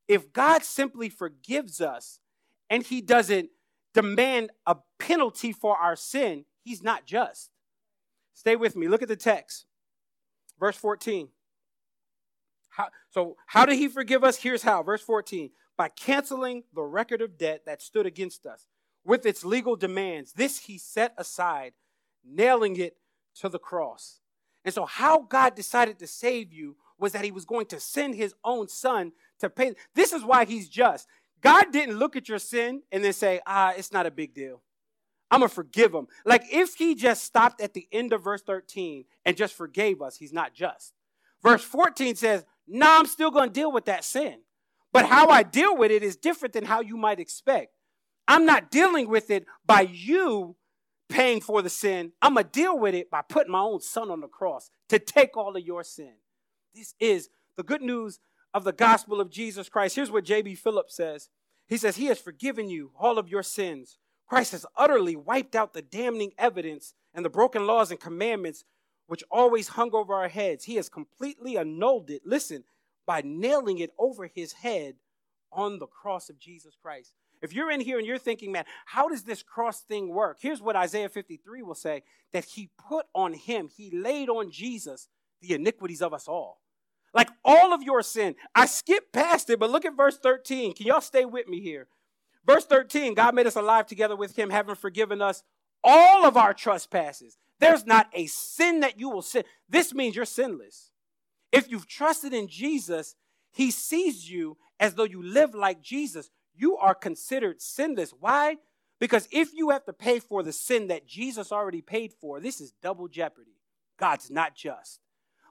if 0.07 0.33
God 0.33 0.63
simply 0.63 1.09
forgives 1.09 1.81
us 1.81 2.19
and 2.69 2.83
he 2.83 3.01
doesn't 3.01 3.49
demand 3.93 4.51
a 4.65 4.77
penalty 4.99 5.51
for 5.51 5.77
our 5.77 5.95
sin, 5.95 6.45
he's 6.63 6.83
not 6.83 7.05
just. 7.05 7.51
Stay 8.33 8.55
with 8.55 8.75
me. 8.75 8.87
Look 8.87 9.01
at 9.01 9.07
the 9.07 9.15
text. 9.15 9.65
Verse 10.63 10.77
14. 10.77 11.27
How, 12.69 12.87
so, 13.09 13.35
how 13.47 13.65
did 13.65 13.77
he 13.77 13.89
forgive 13.89 14.23
us? 14.23 14.37
Here's 14.37 14.63
how. 14.63 14.81
Verse 14.81 15.01
14. 15.01 15.49
By 15.75 15.89
canceling 15.89 16.63
the 16.73 16.83
record 16.83 17.21
of 17.21 17.37
debt 17.37 17.63
that 17.65 17.81
stood 17.81 18.05
against 18.05 18.45
us 18.45 18.65
with 19.03 19.25
its 19.25 19.43
legal 19.43 19.75
demands. 19.75 20.31
This 20.31 20.59
he 20.59 20.77
set 20.77 21.13
aside, 21.17 21.73
nailing 22.23 22.77
it 22.77 22.95
to 23.41 23.49
the 23.49 23.59
cross. 23.59 24.21
And 24.63 24.73
so, 24.73 24.85
how 24.85 25.23
God 25.23 25.53
decided 25.53 25.99
to 25.99 26.07
save 26.07 26.53
you 26.53 26.77
was 26.97 27.11
that 27.11 27.25
he 27.25 27.31
was 27.31 27.43
going 27.43 27.65
to 27.65 27.79
send 27.81 28.15
his 28.15 28.33
own 28.45 28.69
son 28.69 29.11
to 29.39 29.49
pay. 29.49 29.73
This 29.95 30.13
is 30.13 30.23
why 30.23 30.45
he's 30.45 30.69
just. 30.69 31.09
God 31.41 31.73
didn't 31.73 31.99
look 31.99 32.15
at 32.15 32.29
your 32.29 32.39
sin 32.39 32.83
and 32.89 33.03
then 33.03 33.11
say, 33.11 33.41
ah, 33.45 33.73
it's 33.75 33.91
not 33.91 34.05
a 34.05 34.11
big 34.11 34.33
deal. 34.33 34.61
I'm 35.33 35.39
going 35.39 35.49
to 35.49 35.55
forgive 35.55 35.95
him. 35.95 36.05
Like 36.25 36.43
if 36.51 36.75
he 36.75 36.93
just 36.93 37.23
stopped 37.23 37.59
at 37.59 37.73
the 37.73 37.87
end 37.91 38.13
of 38.13 38.23
verse 38.23 38.43
13 38.43 39.05
and 39.25 39.35
just 39.35 39.55
forgave 39.55 39.99
us, 39.99 40.15
he's 40.15 40.31
not 40.31 40.53
just. 40.53 40.93
Verse 41.41 41.63
14 41.63 42.15
says, 42.15 42.45
No, 42.67 42.85
nah, 42.85 42.99
I'm 42.99 43.07
still 43.07 43.31
going 43.31 43.49
to 43.49 43.53
deal 43.53 43.71
with 43.71 43.85
that 43.85 44.03
sin. 44.03 44.41
But 44.91 45.07
how 45.07 45.29
I 45.29 45.41
deal 45.41 45.75
with 45.75 45.89
it 45.89 46.03
is 46.03 46.15
different 46.15 46.53
than 46.53 46.65
how 46.65 46.81
you 46.81 46.97
might 46.97 47.19
expect. 47.19 47.73
I'm 48.27 48.45
not 48.45 48.69
dealing 48.69 49.09
with 49.09 49.31
it 49.31 49.47
by 49.65 49.81
you 49.81 50.55
paying 51.09 51.41
for 51.41 51.63
the 51.63 51.69
sin. 51.69 52.11
I'm 52.21 52.35
going 52.35 52.45
to 52.45 52.51
deal 52.51 52.77
with 52.77 52.93
it 52.93 53.09
by 53.09 53.23
putting 53.27 53.51
my 53.51 53.61
own 53.61 53.81
son 53.81 54.11
on 54.11 54.21
the 54.21 54.27
cross 54.27 54.69
to 54.89 54.99
take 54.99 55.35
all 55.35 55.57
of 55.57 55.65
your 55.65 55.83
sin. 55.83 56.13
This 56.75 56.93
is 56.99 57.29
the 57.57 57.63
good 57.63 57.81
news 57.81 58.19
of 58.53 58.65
the 58.65 58.71
gospel 58.71 59.19
of 59.19 59.31
Jesus 59.31 59.67
Christ. 59.67 59.95
Here's 59.95 60.11
what 60.11 60.25
J.B. 60.25 60.53
Phillips 60.53 60.95
says 60.95 61.29
He 61.67 61.77
says, 61.77 61.95
He 61.95 62.05
has 62.05 62.19
forgiven 62.19 62.69
you 62.69 62.91
all 62.99 63.17
of 63.17 63.27
your 63.27 63.41
sins 63.41 63.97
Christ 64.33 64.53
has 64.53 64.65
utterly 64.75 65.15
wiped 65.15 65.55
out 65.55 65.73
the 65.73 65.83
damning 65.83 66.31
evidence 66.39 66.95
and 67.13 67.23
the 67.23 67.29
broken 67.29 67.67
laws 67.67 67.91
and 67.91 67.99
commandments 67.99 68.65
which 69.05 69.23
always 69.29 69.67
hung 69.67 69.91
over 69.93 70.15
our 70.15 70.27
heads. 70.27 70.65
He 70.65 70.73
has 70.77 70.89
completely 70.89 71.55
annulled 71.55 72.09
it, 72.09 72.23
listen, 72.25 72.63
by 73.05 73.21
nailing 73.23 73.77
it 73.77 73.91
over 73.99 74.25
his 74.25 74.53
head 74.53 74.95
on 75.51 75.77
the 75.77 75.85
cross 75.85 76.31
of 76.31 76.39
Jesus 76.39 76.73
Christ. 76.81 77.13
If 77.43 77.53
you're 77.53 77.69
in 77.69 77.79
here 77.79 77.99
and 77.99 78.07
you're 78.07 78.17
thinking, 78.17 78.51
man, 78.51 78.65
how 78.87 79.07
does 79.07 79.21
this 79.21 79.43
cross 79.43 79.81
thing 79.81 80.09
work? 80.09 80.37
Here's 80.41 80.63
what 80.63 80.75
Isaiah 80.75 81.09
53 81.09 81.61
will 81.61 81.75
say 81.75 82.01
that 82.31 82.45
he 82.45 82.71
put 82.89 83.05
on 83.13 83.33
him, 83.33 83.69
he 83.77 83.91
laid 83.95 84.29
on 84.29 84.49
Jesus 84.49 85.09
the 85.41 85.53
iniquities 85.53 86.01
of 86.01 86.11
us 86.11 86.27
all. 86.27 86.59
Like 87.13 87.29
all 87.45 87.71
of 87.71 87.83
your 87.83 88.01
sin. 88.01 88.33
I 88.55 88.65
skipped 88.65 89.13
past 89.13 89.51
it, 89.51 89.59
but 89.59 89.69
look 89.69 89.85
at 89.85 89.95
verse 89.95 90.17
13. 90.17 90.73
Can 90.73 90.87
y'all 90.87 91.01
stay 91.01 91.23
with 91.23 91.47
me 91.47 91.61
here? 91.61 91.87
Verse 92.45 92.65
13 92.65 93.13
God 93.13 93.35
made 93.35 93.47
us 93.47 93.55
alive 93.55 93.87
together 93.87 94.15
with 94.15 94.37
him, 94.37 94.49
having 94.49 94.75
forgiven 94.75 95.21
us 95.21 95.43
all 95.83 96.25
of 96.25 96.37
our 96.37 96.53
trespasses. 96.53 97.37
There's 97.59 97.85
not 97.85 98.07
a 98.13 98.25
sin 98.27 98.81
that 98.81 98.99
you 98.99 99.09
will 99.09 99.21
sin. 99.21 99.43
This 99.69 99.93
means 99.93 100.15
you're 100.15 100.25
sinless. 100.25 100.91
If 101.51 101.69
you've 101.69 101.87
trusted 101.87 102.33
in 102.33 102.47
Jesus, 102.47 103.15
he 103.51 103.71
sees 103.71 104.29
you 104.29 104.57
as 104.79 104.95
though 104.95 105.03
you 105.03 105.21
live 105.21 105.53
like 105.53 105.81
Jesus. 105.81 106.29
You 106.55 106.77
are 106.77 106.95
considered 106.95 107.61
sinless. 107.61 108.11
Why? 108.19 108.57
Because 108.99 109.27
if 109.31 109.53
you 109.53 109.69
have 109.69 109.85
to 109.85 109.93
pay 109.93 110.19
for 110.19 110.43
the 110.43 110.53
sin 110.53 110.87
that 110.87 111.07
Jesus 111.07 111.51
already 111.51 111.81
paid 111.81 112.13
for, 112.13 112.39
this 112.39 112.59
is 112.59 112.73
double 112.81 113.07
jeopardy. 113.07 113.57
God's 113.99 114.31
not 114.31 114.55
just. 114.55 114.99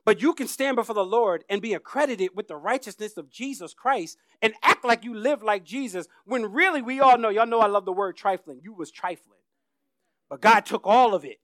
But 0.05 0.23
you 0.23 0.35
can 0.35 0.49
stand 0.49 0.77
before 0.77 0.95
the 0.95 1.05
Lord 1.05 1.45
and 1.49 1.63
be 1.63 1.75
accredited 1.75 2.31
with 2.35 2.49
the 2.49 2.57
righteousness 2.57 3.17
of 3.17 3.31
Jesus 3.31 3.75
Christ 3.75 4.19
and 4.43 4.55
act 4.63 4.85
like 4.85 5.05
you 5.05 5.15
live 5.15 5.43
like 5.43 5.65
Jesus 5.65 6.09
when 6.27 6.53
really 6.53 6.83
we 6.83 7.01
all 7.01 7.19
know, 7.19 7.29
y'all 7.31 7.47
know 7.47 7.61
I 7.61 7.69
love 7.69 7.85
the 7.85 7.93
word 7.93 8.17
trifling. 8.17 8.61
You 8.63 8.73
was 8.75 8.91
trifling. 8.91 9.39
But 10.31 10.41
God 10.41 10.67
took 10.67 10.87
all 10.87 11.15
of 11.15 11.25
it 11.25 11.39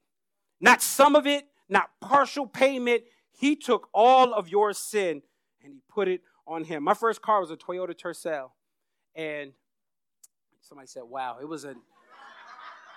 Not 0.60 0.82
some 0.82 1.16
of 1.16 1.26
it, 1.26 1.46
not 1.68 1.90
partial 2.00 2.46
payment. 2.46 3.04
He 3.32 3.56
took 3.56 3.88
all 3.94 4.34
of 4.34 4.48
your 4.48 4.72
sin 4.72 5.22
and 5.62 5.72
he 5.72 5.82
put 5.88 6.08
it 6.08 6.22
on 6.46 6.64
him. 6.64 6.84
My 6.84 6.94
first 6.94 7.22
car 7.22 7.40
was 7.40 7.50
a 7.50 7.56
Toyota 7.56 7.94
Tercel. 7.94 8.50
And 9.14 9.52
somebody 10.62 10.88
said, 10.88 11.04
wow, 11.04 11.38
it 11.40 11.46
was 11.46 11.64
a 11.64 11.76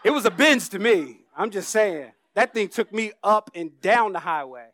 it 0.04 0.12
was 0.12 0.26
a 0.26 0.32
Benz 0.32 0.69
to 0.69 0.80
me. 0.80 1.21
I'm 1.38 1.52
just 1.52 1.69
saying. 1.69 2.12
That 2.36 2.54
thing 2.54 2.69
took 2.69 2.93
me 2.93 3.12
up 3.24 3.52
and 3.56 3.80
down 3.82 4.13
the 4.13 4.19
highway. 4.19 4.67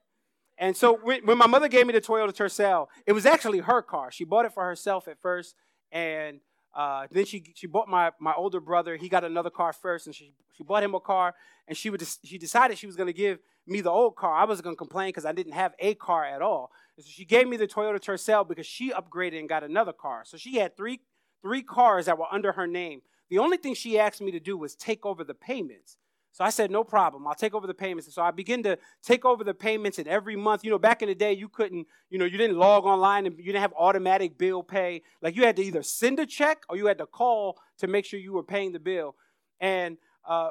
And 0.57 0.75
so 0.75 0.97
when, 0.97 1.23
my 1.25 1.47
mother 1.47 1.67
gave 1.67 1.85
me 1.85 1.93
the 1.93 2.01
Toyota 2.01 2.33
Tercel, 2.33 2.87
it 3.05 3.13
was 3.13 3.25
actually 3.25 3.59
her 3.59 3.81
car. 3.81 4.11
She 4.11 4.23
bought 4.23 4.45
it 4.45 4.53
for 4.53 4.65
herself 4.65 5.07
at 5.07 5.21
first, 5.21 5.55
and 5.91 6.39
uh, 6.75 7.07
then 7.11 7.25
she 7.25 7.43
she 7.55 7.67
bought 7.67 7.87
my 7.87 8.11
my 8.19 8.33
older 8.33 8.59
brother. 8.59 8.95
He 8.95 9.09
got 9.09 9.23
another 9.23 9.49
car 9.49 9.73
first, 9.73 10.05
and 10.05 10.15
she 10.15 10.33
she 10.55 10.63
bought 10.63 10.83
him 10.83 10.93
a 10.95 10.99
car. 10.99 11.35
And 11.67 11.75
she 11.75 11.89
would 11.89 12.01
she 12.23 12.37
decided 12.37 12.77
she 12.77 12.87
was 12.87 12.95
going 12.95 13.07
to 13.07 13.13
give 13.13 13.39
me 13.65 13.81
the 13.81 13.89
old 13.89 14.15
car. 14.15 14.33
I 14.33 14.45
was 14.45 14.61
going 14.61 14.75
to 14.75 14.77
complain 14.77 15.09
because 15.09 15.25
I 15.25 15.31
didn't 15.31 15.53
have 15.53 15.73
a 15.79 15.95
car 15.95 16.25
at 16.25 16.41
all. 16.41 16.71
And 16.95 17.05
so 17.05 17.09
she 17.11 17.25
gave 17.25 17.47
me 17.47 17.57
the 17.57 17.67
Toyota 17.67 17.99
Tercel 17.99 18.47
because 18.47 18.65
she 18.65 18.91
upgraded 18.91 19.39
and 19.39 19.49
got 19.49 19.63
another 19.63 19.93
car. 19.93 20.23
So 20.25 20.37
she 20.37 20.57
had 20.57 20.77
three 20.77 21.01
three 21.41 21.63
cars 21.63 22.05
that 22.05 22.17
were 22.17 22.31
under 22.31 22.51
her 22.53 22.67
name. 22.67 23.01
The 23.29 23.39
only 23.39 23.57
thing 23.57 23.73
she 23.73 23.99
asked 23.99 24.21
me 24.21 24.31
to 24.31 24.39
do 24.39 24.57
was 24.57 24.75
take 24.75 25.05
over 25.05 25.23
the 25.23 25.33
payments. 25.33 25.97
So 26.31 26.43
I 26.43 26.49
said, 26.51 26.69
no 26.69 26.83
problem. 26.83 27.25
I'll 27.25 27.33
take 27.33 27.55
over 27.55 27.65
the 27.65 27.73
payments. 27.73 28.05
And 28.05 28.13
so 28.13 28.21
I 28.21 28.29
begin 28.29 28.61
to 28.63 28.77
take 29.03 29.25
over 29.25 29.43
the 29.43 29.53
payments, 29.55 29.97
and 29.97 30.07
every 30.07 30.35
month, 30.35 30.63
you 30.63 30.69
know, 30.69 30.77
back 30.77 31.01
in 31.01 31.07
the 31.07 31.15
day, 31.15 31.33
you 31.33 31.49
couldn't, 31.49 31.87
you 32.09 32.19
know, 32.19 32.25
you 32.25 32.37
didn't 32.37 32.57
log 32.57 32.85
online 32.85 33.25
and 33.25 33.37
you 33.37 33.45
didn't 33.45 33.61
have 33.61 33.73
automatic 33.77 34.37
bill 34.37 34.61
pay. 34.61 35.01
Like 35.21 35.35
you 35.35 35.43
had 35.43 35.55
to 35.55 35.63
either 35.63 35.81
send 35.81 36.19
a 36.19 36.25
check 36.25 36.63
or 36.69 36.77
you 36.77 36.85
had 36.85 36.99
to 36.99 37.07
call 37.07 37.57
to 37.79 37.87
make 37.87 38.05
sure 38.05 38.19
you 38.19 38.33
were 38.33 38.43
paying 38.43 38.71
the 38.71 38.79
bill. 38.79 39.15
And 39.59 39.97
uh, 40.27 40.49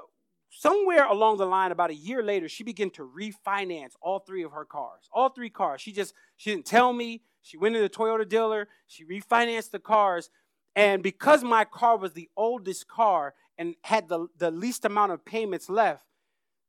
somewhere 0.51 1.07
along 1.07 1.37
the 1.37 1.47
line, 1.47 1.71
about 1.71 1.91
a 1.91 1.95
year 1.95 2.23
later, 2.23 2.49
she 2.49 2.65
began 2.65 2.91
to 2.91 3.09
refinance 3.09 3.93
all 4.01 4.19
three 4.19 4.43
of 4.43 4.53
her 4.53 4.65
cars. 4.65 5.09
All 5.13 5.29
three 5.29 5.51
cars. 5.51 5.81
She 5.81 5.93
just, 5.93 6.15
she 6.37 6.51
didn't 6.51 6.67
tell 6.67 6.93
me. 6.93 7.23
She 7.43 7.57
went 7.57 7.77
to 7.77 7.81
the 7.81 7.89
Toyota 7.89 8.29
dealer. 8.29 8.67
She 8.89 9.05
refinanced 9.05 9.71
the 9.71 9.79
cars. 9.79 10.31
And 10.77 11.03
because 11.03 11.43
my 11.43 11.65
car 11.65 11.97
was 11.97 12.13
the 12.13 12.29
oldest 12.37 12.87
car, 12.87 13.35
and 13.59 13.75
had 13.83 14.09
the, 14.09 14.29
the 14.37 14.51
least 14.51 14.85
amount 14.85 15.11
of 15.11 15.25
payments 15.25 15.71
left, 15.71 16.05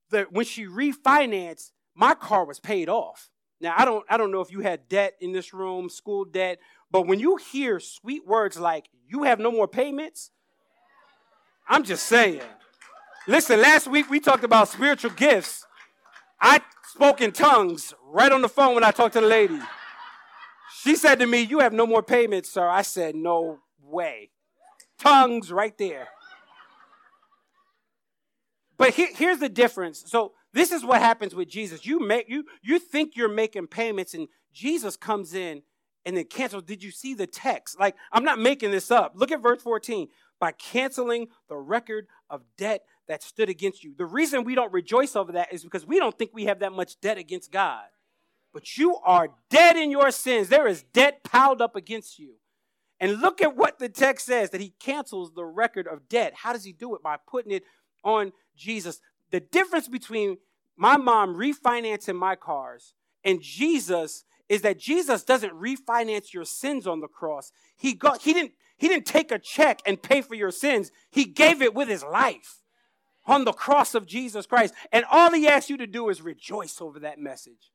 that 0.10 0.32
when 0.32 0.46
she 0.46 0.66
refinanced, 0.66 1.72
my 1.94 2.14
car 2.14 2.46
was 2.46 2.62
paid 2.62 2.88
off. 2.88 3.30
Now 3.60 3.74
I 3.78 3.84
don't 3.84 4.06
I 4.10 4.18
don't 4.18 4.32
know 4.32 4.40
if 4.40 4.52
you 4.52 4.62
had 4.62 4.88
debt 4.88 5.16
in 5.20 5.34
this 5.34 5.54
room, 5.54 5.90
school 5.90 6.24
debt, 6.24 6.60
but 6.90 7.08
when 7.08 7.20
you 7.20 7.36
hear 7.38 7.80
sweet 7.80 8.26
words 8.26 8.58
like 8.58 8.88
you 9.08 9.24
have 9.24 9.40
no 9.40 9.52
more 9.52 9.68
payments, 9.68 10.32
I'm 11.68 11.84
just 11.84 12.06
saying. 12.06 12.42
Listen, 13.28 13.62
last 13.62 13.88
week 13.88 14.10
we 14.10 14.22
talked 14.22 14.46
about 14.46 14.70
spiritual 14.70 15.12
gifts. 15.12 15.66
I 16.40 16.62
spoke 16.84 17.20
in 17.20 17.34
tongues 17.34 17.94
right 18.06 18.32
on 18.32 18.42
the 18.42 18.48
phone 18.48 18.76
when 18.76 18.84
I 18.86 18.92
talked 18.92 19.14
to 19.14 19.22
the 19.22 19.28
lady. 19.28 19.60
She 20.82 20.96
said 20.96 21.20
to 21.20 21.26
me, 21.28 21.42
You 21.42 21.60
have 21.60 21.74
no 21.74 21.86
more 21.86 22.04
payments, 22.04 22.50
sir. 22.50 22.70
I 22.70 22.84
said, 22.84 23.16
No 23.16 23.60
way. 23.82 24.32
Tongues 25.00 25.52
right 25.52 25.78
there. 25.78 26.08
But 28.78 28.94
he, 28.94 29.08
here's 29.08 29.40
the 29.40 29.50
difference. 29.50 30.04
So 30.08 30.34
this 30.54 30.72
is 30.72 30.86
what 30.86 31.02
happens 31.02 31.34
with 31.34 31.50
Jesus. 31.50 31.86
You 31.86 32.00
make 32.00 32.30
you 32.30 32.46
you 32.62 32.80
think 32.80 33.16
you're 33.16 33.30
making 33.30 33.68
payments, 33.68 34.14
and 34.14 34.28
Jesus 34.54 34.96
comes 34.96 35.34
in 35.34 35.64
and 36.06 36.16
then 36.16 36.26
cancels. 36.26 36.64
Did 36.64 36.84
you 36.84 36.92
see 36.92 37.14
the 37.14 37.28
text? 37.28 37.80
Like 37.80 37.96
I'm 38.12 38.24
not 38.24 38.40
making 38.40 38.72
this 38.72 38.92
up. 38.92 39.14
Look 39.16 39.32
at 39.32 39.42
verse 39.42 39.62
14. 39.62 40.08
By 40.40 40.52
canceling 40.52 41.28
the 41.50 41.58
record 41.58 42.08
of 42.30 42.44
debt 42.58 42.84
that 43.08 43.24
stood 43.24 43.50
against 43.50 43.84
you. 43.84 43.96
The 43.98 44.06
reason 44.06 44.44
we 44.44 44.54
don't 44.54 44.72
rejoice 44.72 45.16
over 45.16 45.32
that 45.32 45.52
is 45.52 45.64
because 45.64 45.86
we 45.86 45.98
don't 45.98 46.16
think 46.16 46.32
we 46.34 46.46
have 46.46 46.60
that 46.60 46.74
much 46.74 47.00
debt 47.02 47.18
against 47.18 47.52
God. 47.52 47.86
But 48.54 48.78
you 48.78 48.98
are 48.98 49.30
dead 49.50 49.76
in 49.76 49.90
your 49.92 50.12
sins. 50.12 50.50
There 50.50 50.68
is 50.68 50.84
debt 50.94 51.24
piled 51.24 51.62
up 51.62 51.76
against 51.76 52.20
you. 52.20 52.36
And 53.00 53.22
look 53.22 53.42
at 53.42 53.56
what 53.56 53.80
the 53.80 53.90
text 53.90 54.26
says 54.26 54.50
that 54.50 54.62
he 54.62 54.74
cancels 54.80 55.34
the 55.34 55.46
record 55.46 55.88
of 55.88 56.10
debt. 56.10 56.34
How 56.36 56.54
does 56.54 56.64
he 56.64 56.74
do 56.74 56.96
it? 56.96 57.04
By 57.04 57.18
putting 57.28 57.52
it 57.52 57.64
on 58.04 58.32
Jesus. 58.56 59.00
The 59.32 59.40
difference 59.40 59.88
between 59.88 60.38
my 60.76 60.98
mom 60.98 61.36
refinancing 61.36 62.16
my 62.16 62.36
cars 62.36 62.94
and 63.24 63.42
Jesus 63.42 64.24
is 64.50 64.62
that 64.62 64.80
Jesus 64.80 65.24
doesn't 65.24 65.54
refinance 65.54 66.34
your 66.34 66.46
sins 66.46 66.88
on 66.88 67.02
the 67.02 67.08
cross. 67.08 67.52
He 67.76 67.94
got 67.94 68.22
he 68.22 68.34
didn't 68.34 68.54
he 68.78 68.88
didn't 68.88 69.06
take 69.06 69.32
a 69.32 69.40
check 69.40 69.82
and 69.86 70.02
pay 70.02 70.22
for 70.22 70.36
your 70.36 70.52
sins. 70.52 70.92
He 71.12 71.26
gave 71.26 71.62
it 71.62 71.74
with 71.74 71.90
his 71.90 72.04
life 72.04 72.62
on 73.26 73.44
the 73.44 73.52
cross 73.52 73.94
of 73.94 74.06
Jesus 74.06 74.46
Christ. 74.46 74.74
And 74.92 75.04
all 75.12 75.32
he 75.32 75.48
asks 75.48 75.70
you 75.70 75.78
to 75.78 75.88
do 75.88 76.10
is 76.10 76.22
rejoice 76.22 76.80
over 76.80 77.00
that 77.00 77.20
message. 77.20 77.72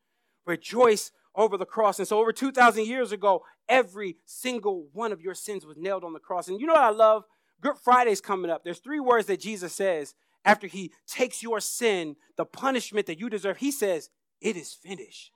Rejoice 0.46 1.12
over 1.34 1.56
the 1.56 1.66
cross. 1.66 1.98
And 1.98 2.06
so 2.06 2.18
over 2.18 2.32
2,000 2.32 2.86
years 2.86 3.12
ago, 3.12 3.42
every 3.68 4.16
single 4.24 4.88
one 4.92 5.12
of 5.12 5.20
your 5.20 5.34
sins 5.34 5.64
was 5.64 5.76
nailed 5.76 6.04
on 6.04 6.12
the 6.12 6.18
cross. 6.18 6.48
And 6.48 6.60
you 6.60 6.66
know 6.66 6.74
what 6.74 6.82
I 6.82 6.90
love? 6.90 7.24
Good 7.60 7.76
Friday's 7.82 8.20
coming 8.20 8.50
up. 8.50 8.64
There's 8.64 8.78
three 8.78 9.00
words 9.00 9.26
that 9.26 9.40
Jesus 9.40 9.72
says 9.72 10.14
after 10.44 10.66
he 10.66 10.92
takes 11.06 11.42
your 11.42 11.60
sin, 11.60 12.16
the 12.36 12.44
punishment 12.44 13.06
that 13.06 13.18
you 13.18 13.30
deserve, 13.30 13.58
he 13.58 13.70
says, 13.70 14.10
It 14.40 14.56
is 14.56 14.72
finished. 14.72 15.30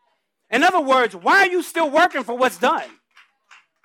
In 0.51 0.63
other 0.63 0.81
words, 0.81 1.15
why 1.15 1.41
are 1.41 1.51
you 1.51 1.63
still 1.63 1.91
working 1.91 2.25
for 2.25 2.37
what's 2.37 2.59
done? 2.59 2.89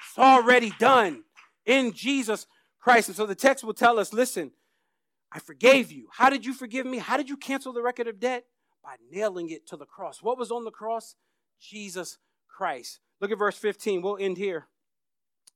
It's 0.09 0.17
already 0.17 0.71
done 0.79 1.23
in 1.65 1.93
Jesus 1.93 2.47
Christ. 2.79 3.09
And 3.09 3.15
so 3.15 3.25
the 3.25 3.35
text 3.35 3.63
will 3.63 3.73
tell 3.73 3.99
us 3.99 4.13
listen, 4.13 4.51
I 5.31 5.39
forgave 5.39 5.91
you. 5.91 6.07
How 6.11 6.29
did 6.29 6.45
you 6.45 6.53
forgive 6.53 6.85
me? 6.85 6.97
How 6.97 7.17
did 7.17 7.29
you 7.29 7.37
cancel 7.37 7.71
the 7.71 7.81
record 7.81 8.07
of 8.07 8.19
debt? 8.19 8.45
By 8.83 8.95
nailing 9.11 9.49
it 9.49 9.67
to 9.67 9.77
the 9.77 9.85
cross. 9.85 10.21
What 10.21 10.37
was 10.37 10.51
on 10.51 10.65
the 10.65 10.71
cross? 10.71 11.15
Jesus 11.61 12.17
Christ. 12.47 12.99
Look 13.19 13.31
at 13.31 13.37
verse 13.37 13.57
15. 13.57 14.01
We'll 14.01 14.17
end 14.19 14.37
here. 14.37 14.67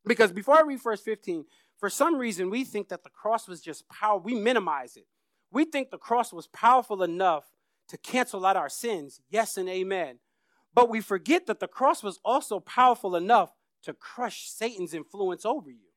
Because 0.05 0.31
before 0.31 0.57
I 0.57 0.61
read 0.61 0.81
verse 0.81 1.01
15, 1.01 1.45
for 1.77 1.89
some 1.89 2.17
reason 2.17 2.49
we 2.49 2.63
think 2.63 2.89
that 2.89 3.03
the 3.03 3.09
cross 3.09 3.47
was 3.47 3.61
just 3.61 3.89
power. 3.89 4.19
We 4.19 4.35
minimize 4.35 4.95
it. 4.95 5.07
We 5.51 5.65
think 5.65 5.89
the 5.89 5.97
cross 5.97 6.31
was 6.31 6.47
powerful 6.47 7.03
enough 7.03 7.51
to 7.89 7.97
cancel 7.97 8.45
out 8.45 8.55
our 8.55 8.69
sins. 8.69 9.21
Yes 9.29 9.57
and 9.57 9.69
amen. 9.69 10.19
But 10.73 10.89
we 10.89 11.01
forget 11.01 11.45
that 11.47 11.59
the 11.59 11.67
cross 11.67 12.03
was 12.03 12.19
also 12.23 12.59
powerful 12.59 13.15
enough 13.15 13.53
to 13.83 13.93
crush 13.93 14.49
Satan's 14.49 14.93
influence 14.93 15.45
over 15.45 15.69
you. 15.69 15.89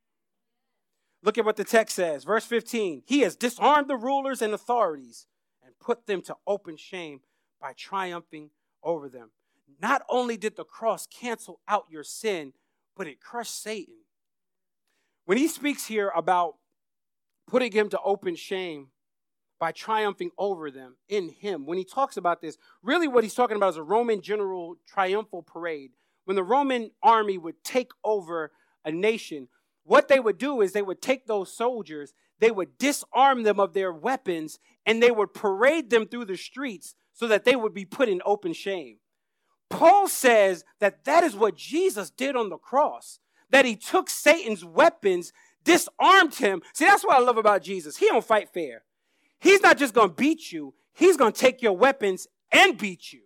Look 1.22 1.36
at 1.36 1.44
what 1.44 1.56
the 1.56 1.64
text 1.64 1.96
says. 1.96 2.24
Verse 2.24 2.44
15 2.44 3.02
He 3.06 3.20
has 3.20 3.36
disarmed 3.36 3.88
the 3.88 3.96
rulers 3.96 4.40
and 4.40 4.54
authorities 4.54 5.26
and 5.64 5.74
put 5.80 6.06
them 6.06 6.22
to 6.22 6.36
open 6.46 6.76
shame 6.76 7.20
by 7.60 7.72
triumphing 7.76 8.50
over 8.82 9.08
them. 9.08 9.30
Not 9.80 10.02
only 10.08 10.36
did 10.36 10.56
the 10.56 10.64
cross 10.64 11.06
cancel 11.06 11.60
out 11.68 11.86
your 11.90 12.04
sin, 12.04 12.52
but 12.96 13.06
it 13.06 13.20
crushed 13.20 13.62
Satan. 13.62 13.94
When 15.24 15.38
he 15.38 15.48
speaks 15.48 15.86
here 15.86 16.10
about 16.14 16.56
putting 17.46 17.72
him 17.72 17.88
to 17.90 18.00
open 18.00 18.34
shame, 18.34 18.88
by 19.58 19.72
triumphing 19.72 20.30
over 20.38 20.70
them 20.70 20.96
in 21.08 21.28
him. 21.28 21.66
When 21.66 21.78
he 21.78 21.84
talks 21.84 22.16
about 22.16 22.40
this, 22.40 22.56
really 22.82 23.08
what 23.08 23.24
he's 23.24 23.34
talking 23.34 23.56
about 23.56 23.70
is 23.70 23.76
a 23.76 23.82
Roman 23.82 24.20
general 24.20 24.76
triumphal 24.86 25.42
parade. 25.42 25.92
When 26.24 26.36
the 26.36 26.44
Roman 26.44 26.90
army 27.02 27.38
would 27.38 27.64
take 27.64 27.90
over 28.04 28.52
a 28.84 28.92
nation, 28.92 29.48
what 29.84 30.08
they 30.08 30.20
would 30.20 30.38
do 30.38 30.60
is 30.60 30.72
they 30.72 30.82
would 30.82 31.02
take 31.02 31.26
those 31.26 31.52
soldiers, 31.52 32.12
they 32.38 32.50
would 32.50 32.78
disarm 32.78 33.42
them 33.42 33.58
of 33.58 33.72
their 33.72 33.92
weapons, 33.92 34.58
and 34.86 35.02
they 35.02 35.10
would 35.10 35.34
parade 35.34 35.90
them 35.90 36.06
through 36.06 36.26
the 36.26 36.36
streets 36.36 36.94
so 37.12 37.26
that 37.26 37.44
they 37.44 37.56
would 37.56 37.74
be 37.74 37.84
put 37.84 38.08
in 38.08 38.20
open 38.24 38.52
shame. 38.52 38.98
Paul 39.70 40.08
says 40.08 40.64
that 40.80 41.04
that 41.04 41.24
is 41.24 41.36
what 41.36 41.56
Jesus 41.56 42.10
did 42.10 42.36
on 42.36 42.48
the 42.48 42.56
cross, 42.56 43.18
that 43.50 43.64
he 43.64 43.76
took 43.76 44.08
Satan's 44.08 44.64
weapons, 44.64 45.32
disarmed 45.64 46.34
him. 46.34 46.62
See, 46.72 46.86
that's 46.86 47.04
what 47.04 47.16
I 47.16 47.20
love 47.20 47.36
about 47.36 47.62
Jesus. 47.62 47.96
He 47.96 48.06
don't 48.06 48.24
fight 48.24 48.48
fair. 48.52 48.82
He's 49.40 49.60
not 49.60 49.78
just 49.78 49.94
going 49.94 50.10
to 50.10 50.14
beat 50.14 50.50
you, 50.52 50.74
he's 50.94 51.16
going 51.16 51.32
to 51.32 51.40
take 51.40 51.62
your 51.62 51.76
weapons 51.76 52.26
and 52.50 52.76
beat 52.76 53.12
you. 53.12 53.20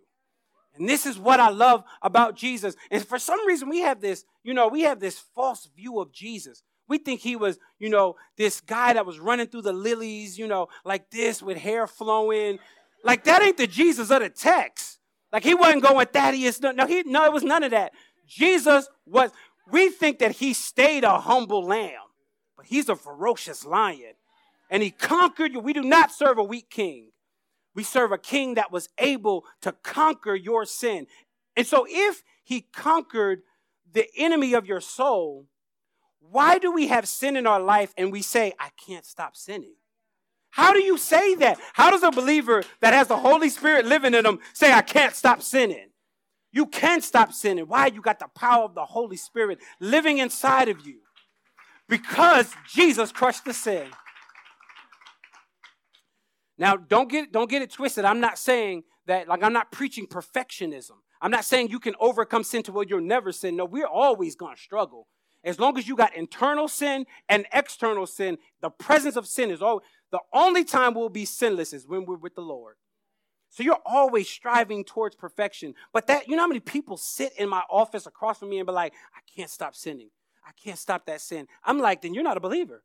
And 0.75 0.89
this 0.89 1.05
is 1.05 1.19
what 1.19 1.39
I 1.39 1.49
love 1.49 1.83
about 2.01 2.35
Jesus. 2.35 2.75
And 2.89 3.05
for 3.05 3.19
some 3.19 3.45
reason, 3.45 3.69
we 3.69 3.81
have 3.81 4.01
this, 4.01 4.25
you 4.43 4.53
know, 4.53 4.67
we 4.67 4.81
have 4.81 4.99
this 4.99 5.19
false 5.35 5.69
view 5.75 5.99
of 5.99 6.11
Jesus. 6.11 6.63
We 6.87 6.97
think 6.97 7.21
he 7.21 7.35
was, 7.35 7.59
you 7.79 7.89
know, 7.89 8.15
this 8.37 8.59
guy 8.59 8.93
that 8.93 9.05
was 9.05 9.19
running 9.19 9.47
through 9.47 9.61
the 9.61 9.73
lilies, 9.73 10.37
you 10.37 10.47
know, 10.47 10.67
like 10.83 11.09
this 11.11 11.41
with 11.41 11.57
hair 11.57 11.87
flowing. 11.87 12.59
Like 13.03 13.23
that 13.25 13.41
ain't 13.41 13.57
the 13.57 13.67
Jesus 13.67 14.09
of 14.09 14.21
the 14.21 14.29
text. 14.29 14.92
Like 15.33 15.43
he 15.43 15.55
wasn't 15.55 15.81
going 15.81 15.97
with 15.97 16.11
Thaddeus. 16.11 16.61
No, 16.61 16.71
no, 16.71 16.85
he, 16.85 17.01
no, 17.03 17.25
it 17.25 17.33
was 17.33 17.43
none 17.43 17.63
of 17.63 17.71
that. 17.71 17.91
Jesus 18.27 18.87
was, 19.07 19.31
we 19.69 19.89
think 19.89 20.19
that 20.19 20.33
he 20.33 20.53
stayed 20.53 21.03
a 21.03 21.19
humble 21.19 21.65
lamb, 21.65 21.99
but 22.55 22.67
he's 22.67 22.87
a 22.87 22.95
ferocious 22.95 23.65
lion 23.65 24.13
and 24.69 24.83
he 24.83 24.91
conquered 24.91 25.53
you. 25.53 25.59
We 25.59 25.73
do 25.73 25.81
not 25.81 26.11
serve 26.11 26.37
a 26.37 26.43
weak 26.43 26.69
king. 26.69 27.09
We 27.75 27.83
serve 27.83 28.11
a 28.11 28.19
king 28.19 28.53
that 28.53 28.71
was 28.71 28.89
able 28.99 29.45
to 29.61 29.71
conquer 29.71 30.35
your 30.35 30.65
sin. 30.65 31.07
And 31.57 31.65
so, 31.65 31.87
if 31.89 32.21
he 32.43 32.61
conquered 32.61 33.41
the 33.91 34.07
enemy 34.15 34.53
of 34.53 34.67
your 34.67 34.81
soul, 34.81 35.47
why 36.19 36.59
do 36.59 36.71
we 36.71 36.87
have 36.87 37.07
sin 37.07 37.35
in 37.35 37.47
our 37.47 37.59
life 37.59 37.93
and 37.97 38.11
we 38.11 38.21
say, 38.21 38.53
I 38.59 38.69
can't 38.85 39.05
stop 39.05 39.35
sinning? 39.35 39.75
How 40.53 40.71
do 40.71 40.83
you 40.83 40.99
say 40.99 41.33
that? 41.35 41.57
How 41.73 41.89
does 41.89 42.03
a 42.03 42.11
believer 42.11 42.61
that 42.79 42.93
has 42.93 43.07
the 43.07 43.17
Holy 43.17 43.49
Spirit 43.49 43.87
living 43.87 44.13
in 44.13 44.23
them 44.23 44.37
say, 44.53 44.71
I 44.71 44.83
can't 44.83 45.15
stop 45.15 45.41
sinning? 45.41 45.87
You 46.51 46.67
can 46.67 47.01
stop 47.01 47.33
sinning. 47.33 47.65
Why? 47.65 47.87
You 47.87 48.01
got 48.01 48.19
the 48.19 48.27
power 48.35 48.63
of 48.63 48.75
the 48.75 48.85
Holy 48.85 49.17
Spirit 49.17 49.57
living 49.79 50.19
inside 50.19 50.69
of 50.69 50.85
you. 50.85 50.99
Because 51.89 52.53
Jesus 52.71 53.11
crushed 53.11 53.45
the 53.45 53.53
sin. 53.53 53.87
Now, 56.59 56.75
don't 56.75 57.09
get, 57.09 57.31
don't 57.31 57.49
get 57.49 57.63
it 57.63 57.71
twisted. 57.71 58.05
I'm 58.05 58.19
not 58.19 58.37
saying 58.37 58.83
that, 59.07 59.27
like, 59.27 59.41
I'm 59.41 59.53
not 59.53 59.71
preaching 59.71 60.05
perfectionism. 60.05 60.97
I'm 61.19 61.31
not 61.31 61.45
saying 61.45 61.69
you 61.69 61.79
can 61.79 61.95
overcome 61.99 62.43
sin 62.43 62.61
to 62.63 62.71
where 62.71 62.85
you'll 62.87 63.01
never 63.01 63.31
sin. 63.31 63.55
No, 63.55 63.65
we're 63.65 63.87
always 63.87 64.35
going 64.35 64.55
to 64.55 64.61
struggle. 64.61 65.07
As 65.43 65.59
long 65.59 65.77
as 65.77 65.87
you 65.87 65.95
got 65.95 66.15
internal 66.15 66.67
sin 66.67 67.05
and 67.27 67.45
external 67.51 68.05
sin, 68.05 68.37
the 68.61 68.69
presence 68.69 69.15
of 69.15 69.27
sin 69.27 69.51
is 69.51 69.61
always, 69.61 69.83
the 70.13 70.19
only 70.31 70.63
time 70.63 70.93
we'll 70.93 71.09
be 71.09 71.25
sinless 71.25 71.73
is 71.73 71.87
when 71.87 72.05
we're 72.05 72.17
with 72.17 72.35
the 72.35 72.41
Lord. 72.41 72.75
So 73.49 73.63
you're 73.63 73.81
always 73.83 74.29
striving 74.29 74.83
towards 74.83 75.15
perfection. 75.15 75.73
But 75.91 76.05
that, 76.05 76.27
you 76.27 76.35
know 76.35 76.43
how 76.43 76.47
many 76.47 76.59
people 76.59 76.97
sit 76.97 77.33
in 77.35 77.49
my 77.49 77.63
office 77.67 78.05
across 78.05 78.37
from 78.37 78.49
me 78.49 78.59
and 78.59 78.67
be 78.67 78.73
like, 78.73 78.93
I 79.15 79.21
can't 79.35 79.49
stop 79.49 79.75
sinning. 79.75 80.11
I 80.45 80.51
can't 80.63 80.77
stop 80.77 81.07
that 81.07 81.19
sin. 81.19 81.47
I'm 81.63 81.79
like, 81.79 82.03
then 82.03 82.13
you're 82.13 82.23
not 82.23 82.37
a 82.37 82.41
believer. 82.41 82.83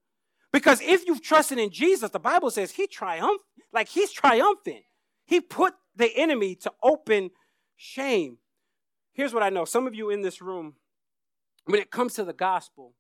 Because 0.55 0.81
if 0.81 1.07
you've 1.07 1.21
trusted 1.21 1.59
in 1.59 1.69
Jesus, 1.69 2.09
the 2.09 2.19
Bible 2.19 2.51
says 2.51 2.71
he 2.71 2.87
triumphed, 2.87 3.45
like 3.75 3.89
he's 3.89 4.11
triumphant. 4.11 4.85
He 5.27 5.43
put 5.43 5.75
the 5.95 6.11
enemy 6.17 6.55
to 6.55 6.73
open 6.83 7.31
shame. 7.77 8.39
Here's 9.13 9.35
what 9.35 9.43
I 9.43 9.51
know. 9.51 9.67
Some 9.67 9.87
of 9.87 9.95
you 9.95 10.09
in 10.09 10.23
this 10.23 10.41
room, 10.41 10.77
when 11.67 11.79
it 11.79 11.91
comes 11.91 12.15
to 12.15 12.25
the 12.25 12.33
gospel, 12.33 12.95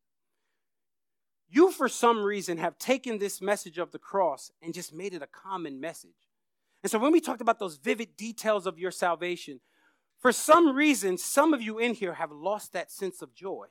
you 1.50 1.70
for 1.70 1.88
some 1.88 2.22
reason 2.22 2.58
have 2.58 2.78
taken 2.78 3.18
this 3.18 3.40
message 3.40 3.78
of 3.78 3.92
the 3.92 3.98
cross 3.98 4.50
and 4.62 4.74
just 4.74 4.92
made 4.92 5.14
it 5.14 5.22
a 5.22 5.26
common 5.26 5.80
message. 5.80 6.10
And 6.82 6.90
so 6.90 6.98
when 6.98 7.12
we 7.12 7.20
talked 7.20 7.40
about 7.40 7.58
those 7.58 7.76
vivid 7.76 8.16
details 8.16 8.66
of 8.66 8.78
your 8.78 8.90
salvation, 8.90 9.60
for 10.20 10.32
some 10.32 10.74
reason, 10.74 11.16
some 11.16 11.54
of 11.54 11.62
you 11.62 11.78
in 11.78 11.94
here 11.94 12.14
have 12.14 12.32
lost 12.32 12.72
that 12.72 12.90
sense 12.90 13.22
of 13.22 13.34
joy. 13.34 13.66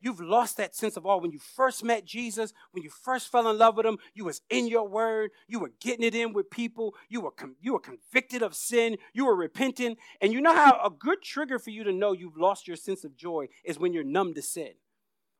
You've 0.00 0.20
lost 0.20 0.56
that 0.56 0.76
sense 0.76 0.96
of 0.96 1.04
awe. 1.04 1.18
When 1.18 1.32
you 1.32 1.40
first 1.40 1.82
met 1.82 2.04
Jesus, 2.04 2.52
when 2.70 2.84
you 2.84 2.90
first 2.90 3.32
fell 3.32 3.50
in 3.50 3.58
love 3.58 3.76
with 3.76 3.84
him, 3.84 3.98
you 4.14 4.24
was 4.24 4.42
in 4.48 4.68
your 4.68 4.86
word, 4.86 5.30
you 5.48 5.58
were 5.58 5.72
getting 5.80 6.04
it 6.04 6.14
in 6.14 6.32
with 6.32 6.50
people, 6.50 6.94
you 7.08 7.20
were, 7.20 7.32
com- 7.32 7.56
you 7.60 7.72
were 7.72 7.80
convicted 7.80 8.42
of 8.42 8.54
sin, 8.54 8.96
you 9.12 9.26
were 9.26 9.34
repenting. 9.34 9.96
And 10.20 10.32
you 10.32 10.40
know 10.40 10.54
how 10.54 10.80
a 10.84 10.90
good 10.90 11.22
trigger 11.22 11.58
for 11.58 11.70
you 11.70 11.82
to 11.82 11.92
know 11.92 12.12
you've 12.12 12.36
lost 12.36 12.68
your 12.68 12.76
sense 12.76 13.04
of 13.04 13.16
joy 13.16 13.48
is 13.64 13.78
when 13.78 13.92
you're 13.92 14.04
numb 14.04 14.34
to 14.34 14.42
sin. 14.42 14.74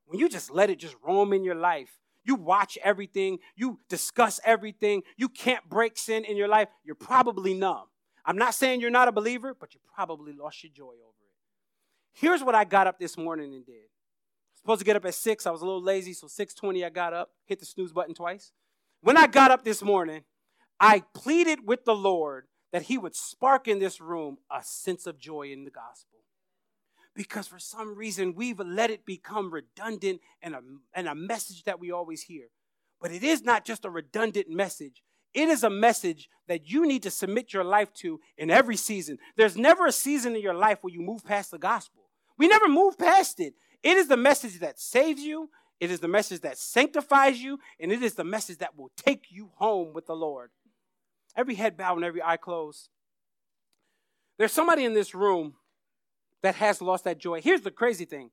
When 0.08 0.18
you 0.18 0.28
just 0.28 0.50
let 0.50 0.70
it 0.70 0.78
just 0.78 0.96
roam 1.02 1.32
in 1.32 1.44
your 1.44 1.54
life. 1.54 2.00
You 2.24 2.34
watch 2.34 2.76
everything, 2.82 3.38
you 3.56 3.78
discuss 3.88 4.38
everything, 4.44 5.02
you 5.16 5.30
can't 5.30 5.66
break 5.66 5.96
sin 5.96 6.24
in 6.24 6.36
your 6.36 6.48
life, 6.48 6.68
you're 6.84 6.94
probably 6.94 7.54
numb. 7.54 7.86
I'm 8.24 8.36
not 8.36 8.54
saying 8.54 8.82
you're 8.82 8.90
not 8.90 9.08
a 9.08 9.12
believer, 9.12 9.56
but 9.58 9.72
you 9.72 9.80
probably 9.94 10.34
lost 10.34 10.62
your 10.62 10.72
joy 10.74 10.92
over 10.92 11.22
it. 11.22 11.32
Here's 12.12 12.42
what 12.42 12.54
I 12.54 12.64
got 12.64 12.86
up 12.86 12.98
this 12.98 13.16
morning 13.16 13.54
and 13.54 13.64
did 13.64 13.88
supposed 14.68 14.80
to 14.80 14.84
get 14.84 14.96
up 14.96 15.04
at 15.06 15.14
6. 15.14 15.46
I 15.46 15.50
was 15.50 15.62
a 15.62 15.64
little 15.64 15.82
lazy, 15.82 16.12
so 16.12 16.26
6:20 16.26 16.84
I 16.84 16.90
got 16.90 17.14
up, 17.14 17.30
hit 17.46 17.58
the 17.58 17.64
snooze 17.64 17.92
button 17.92 18.14
twice. 18.14 18.52
When 19.00 19.16
I 19.16 19.26
got 19.26 19.50
up 19.50 19.64
this 19.64 19.82
morning, 19.82 20.24
I 20.78 21.04
pleaded 21.14 21.66
with 21.66 21.86
the 21.86 21.94
Lord 21.94 22.48
that 22.72 22.82
he 22.82 22.98
would 22.98 23.16
spark 23.16 23.66
in 23.66 23.78
this 23.78 23.98
room 23.98 24.38
a 24.50 24.62
sense 24.62 25.06
of 25.06 25.18
joy 25.18 25.50
in 25.52 25.64
the 25.64 25.70
gospel. 25.70 26.17
Because 27.14 27.48
for 27.48 27.58
some 27.58 27.96
reason 27.96 28.34
we've 28.34 28.60
let 28.60 28.90
it 28.90 29.04
become 29.04 29.52
redundant 29.52 30.20
and 30.40 30.54
a, 30.54 30.60
and 30.94 31.08
a 31.08 31.14
message 31.14 31.64
that 31.64 31.80
we 31.80 31.90
always 31.90 32.22
hear. 32.22 32.46
But 33.00 33.12
it 33.12 33.22
is 33.22 33.42
not 33.42 33.64
just 33.64 33.84
a 33.84 33.90
redundant 33.90 34.48
message. 34.48 35.02
It 35.34 35.48
is 35.48 35.62
a 35.62 35.70
message 35.70 36.28
that 36.46 36.68
you 36.70 36.86
need 36.86 37.02
to 37.02 37.10
submit 37.10 37.52
your 37.52 37.64
life 37.64 37.92
to 37.94 38.20
in 38.36 38.50
every 38.50 38.76
season. 38.76 39.18
There's 39.36 39.56
never 39.56 39.86
a 39.86 39.92
season 39.92 40.34
in 40.34 40.42
your 40.42 40.54
life 40.54 40.78
where 40.80 40.92
you 40.92 41.02
move 41.02 41.24
past 41.24 41.50
the 41.50 41.58
gospel. 41.58 42.08
We 42.38 42.48
never 42.48 42.68
move 42.68 42.98
past 42.98 43.40
it. 43.40 43.54
It 43.82 43.96
is 43.96 44.08
the 44.08 44.16
message 44.16 44.60
that 44.60 44.80
saves 44.80 45.20
you, 45.20 45.50
it 45.80 45.90
is 45.90 46.00
the 46.00 46.08
message 46.08 46.40
that 46.40 46.58
sanctifies 46.58 47.40
you, 47.40 47.58
and 47.78 47.92
it 47.92 48.02
is 48.02 48.14
the 48.14 48.24
message 48.24 48.58
that 48.58 48.76
will 48.76 48.90
take 48.96 49.26
you 49.30 49.50
home 49.56 49.92
with 49.92 50.06
the 50.06 50.16
Lord. 50.16 50.50
Every 51.36 51.54
head 51.54 51.76
bowed 51.76 51.96
and 51.96 52.04
every 52.04 52.22
eye 52.22 52.36
closed. 52.36 52.88
There's 54.38 54.52
somebody 54.52 54.84
in 54.84 54.94
this 54.94 55.14
room 55.14 55.54
that 56.42 56.56
has 56.56 56.80
lost 56.80 57.04
that 57.04 57.18
joy. 57.18 57.40
Here's 57.40 57.62
the 57.62 57.70
crazy 57.70 58.04
thing 58.04 58.30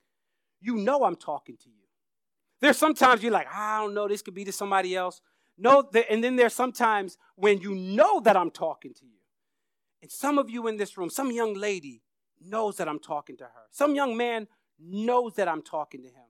you 0.61 0.75
know 0.75 1.03
I'm 1.03 1.15
talking 1.15 1.57
to 1.57 1.69
you. 1.69 1.85
There's 2.61 2.77
sometimes 2.77 3.21
you're 3.21 3.31
like, 3.31 3.47
I 3.53 3.79
don't 3.79 3.93
know, 3.93 4.07
this 4.07 4.21
could 4.21 4.33
be 4.33 4.45
to 4.45 4.51
somebody 4.51 4.95
else. 4.95 5.21
No, 5.57 5.89
and 6.09 6.23
then 6.23 6.35
there's 6.35 6.53
sometimes 6.53 7.17
when 7.35 7.61
you 7.61 7.75
know 7.75 8.19
that 8.21 8.35
I'm 8.35 8.51
talking 8.51 8.93
to 8.95 9.05
you. 9.05 9.19
And 10.01 10.11
some 10.11 10.37
of 10.37 10.49
you 10.49 10.67
in 10.67 10.77
this 10.77 10.97
room, 10.97 11.09
some 11.09 11.31
young 11.31 11.53
lady 11.53 12.01
knows 12.43 12.77
that 12.77 12.87
I'm 12.87 12.99
talking 12.99 13.37
to 13.37 13.45
her. 13.45 13.67
Some 13.71 13.95
young 13.95 14.17
man 14.17 14.47
knows 14.79 15.35
that 15.35 15.47
I'm 15.47 15.61
talking 15.61 16.01
to 16.03 16.09
him. 16.09 16.27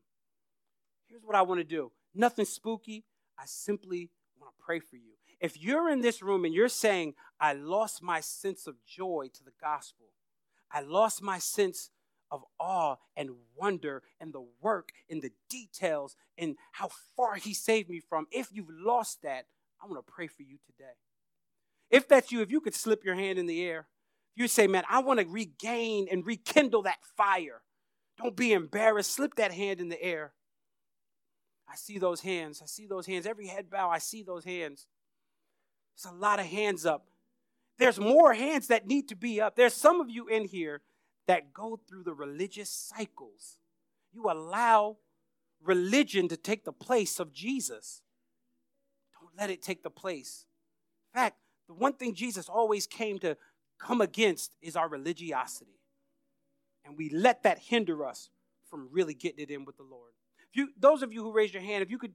Here's 1.08 1.24
what 1.24 1.36
I 1.36 1.42
want 1.42 1.60
to 1.60 1.66
do 1.66 1.92
nothing 2.14 2.46
spooky. 2.46 3.04
I 3.38 3.44
simply 3.46 4.12
want 4.40 4.54
to 4.58 4.64
pray 4.64 4.80
for 4.80 4.96
you. 4.96 5.14
If 5.42 5.62
you're 5.62 5.90
in 5.90 6.02
this 6.02 6.22
room 6.22 6.46
and 6.46 6.54
you're 6.54 6.70
saying, 6.70 7.16
I 7.40 7.54
lost 7.54 8.02
my 8.02 8.22
sense 8.22 8.68
of 8.68 8.76
joy 8.86 9.30
to 9.34 9.44
the 9.44 9.52
gospel, 9.62 10.08
I 10.76 10.82
lost 10.82 11.24
my 11.24 11.40
sense 11.40 11.90
of 12.30 12.44
awe 12.60 12.98
and 13.16 13.30
wonder 13.56 14.04
and 14.20 14.34
the 14.34 14.46
work 14.62 14.90
and 15.10 15.22
the 15.22 15.32
details 15.50 16.18
and 16.38 16.58
how 16.74 16.90
far 17.16 17.36
he 17.36 17.54
saved 17.54 17.90
me 17.90 18.02
from. 18.02 18.28
If 18.30 18.50
you've 18.52 18.70
lost 18.70 19.22
that, 19.24 19.46
I 19.82 19.88
want 19.88 20.06
to 20.06 20.12
pray 20.12 20.28
for 20.28 20.44
you 20.44 20.58
today. 20.66 20.94
If 21.90 22.10
that's 22.10 22.30
you, 22.32 22.42
if 22.42 22.52
you 22.52 22.60
could 22.60 22.76
slip 22.76 23.06
your 23.06 23.16
hand 23.16 23.40
in 23.40 23.46
the 23.46 23.64
air, 23.64 23.88
you 24.36 24.50
say, 24.50 24.68
Man, 24.68 24.84
I 24.90 25.00
want 25.00 25.22
to 25.22 25.26
regain 25.26 26.08
and 26.12 26.26
rekindle 26.26 26.82
that 26.82 27.00
fire. 27.16 27.62
Don't 28.22 28.36
be 28.36 28.52
embarrassed. 28.52 29.14
Slip 29.14 29.36
that 29.36 29.54
hand 29.54 29.80
in 29.80 29.88
the 29.88 30.02
air. 30.02 30.34
I 31.70 31.76
see 31.76 32.00
those 32.00 32.20
hands. 32.20 32.62
I 32.62 32.66
see 32.66 32.86
those 32.86 33.06
hands. 33.06 33.26
Every 33.26 33.48
head 33.48 33.70
bow, 33.70 33.90
I 33.90 34.00
see 34.00 34.24
those 34.24 34.44
hands. 34.44 34.88
There's 35.96 36.14
a 36.14 36.18
lot 36.18 36.40
of 36.40 36.46
hands 36.46 36.86
up. 36.86 37.08
There's 37.78 38.00
more 38.00 38.34
hands 38.34 38.68
that 38.68 38.88
need 38.88 39.10
to 39.10 39.16
be 39.16 39.42
up. 39.42 39.56
There's 39.56 39.74
some 39.74 40.00
of 40.00 40.10
you 40.10 40.28
in 40.28 40.46
here 40.46 40.82
that 41.28 41.54
go 41.54 41.80
through 41.88 42.04
the 42.04 42.14
religious 42.14 42.70
cycles. 42.70 43.58
You 44.14 44.30
allow 44.30 44.98
religion 45.62 46.28
to 46.30 46.38
take 46.38 46.64
the 46.64 46.72
place 46.72 47.20
of 47.20 47.34
Jesus. 47.34 48.02
Don't 49.20 49.38
let 49.38 49.50
it 49.50 49.62
take 49.62 49.84
the 49.84 49.90
place. 49.90 50.46
In 51.14 51.20
fact, 51.20 51.38
the 51.68 51.74
one 51.74 51.94
thing 51.94 52.14
Jesus 52.14 52.48
always 52.48 52.88
came 52.88 53.20
to 53.20 53.36
come 53.80 54.00
against 54.00 54.56
is 54.62 54.76
our 54.76 54.88
religiosity 54.88 55.76
and 56.86 56.98
we 56.98 57.10
let 57.10 57.44
that 57.44 57.60
hinder 57.60 58.06
us 58.06 58.30
from 58.70 58.88
really 58.92 59.14
getting 59.14 59.40
it 59.40 59.50
in 59.50 59.66
with 59.66 59.78
the 59.78 59.84
Lord. 59.84 60.12
If 60.52 60.56
you, 60.56 60.70
those 60.80 61.02
of 61.02 61.12
you 61.12 61.24
who 61.24 61.34
raised 61.34 61.54
your 61.54 61.64
hand, 61.64 61.82
if 61.84 61.90
you 61.90 61.98
could 61.98 62.14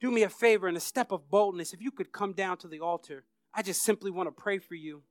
do 0.00 0.10
me 0.10 0.22
a 0.22 0.28
favor 0.28 0.68
and 0.68 0.76
a 0.76 0.80
step 0.80 1.10
of 1.10 1.28
boldness, 1.28 1.72
if 1.72 1.82
you 1.82 1.90
could 1.90 2.12
come 2.12 2.32
down 2.32 2.56
to 2.58 2.68
the 2.68 2.80
altar, 2.80 3.24
I 3.54 3.62
just 3.62 3.82
simply 3.82 4.10
want 4.10 4.28
to 4.28 4.32
pray 4.32 4.58
for 4.58 4.74
you. 4.74 5.02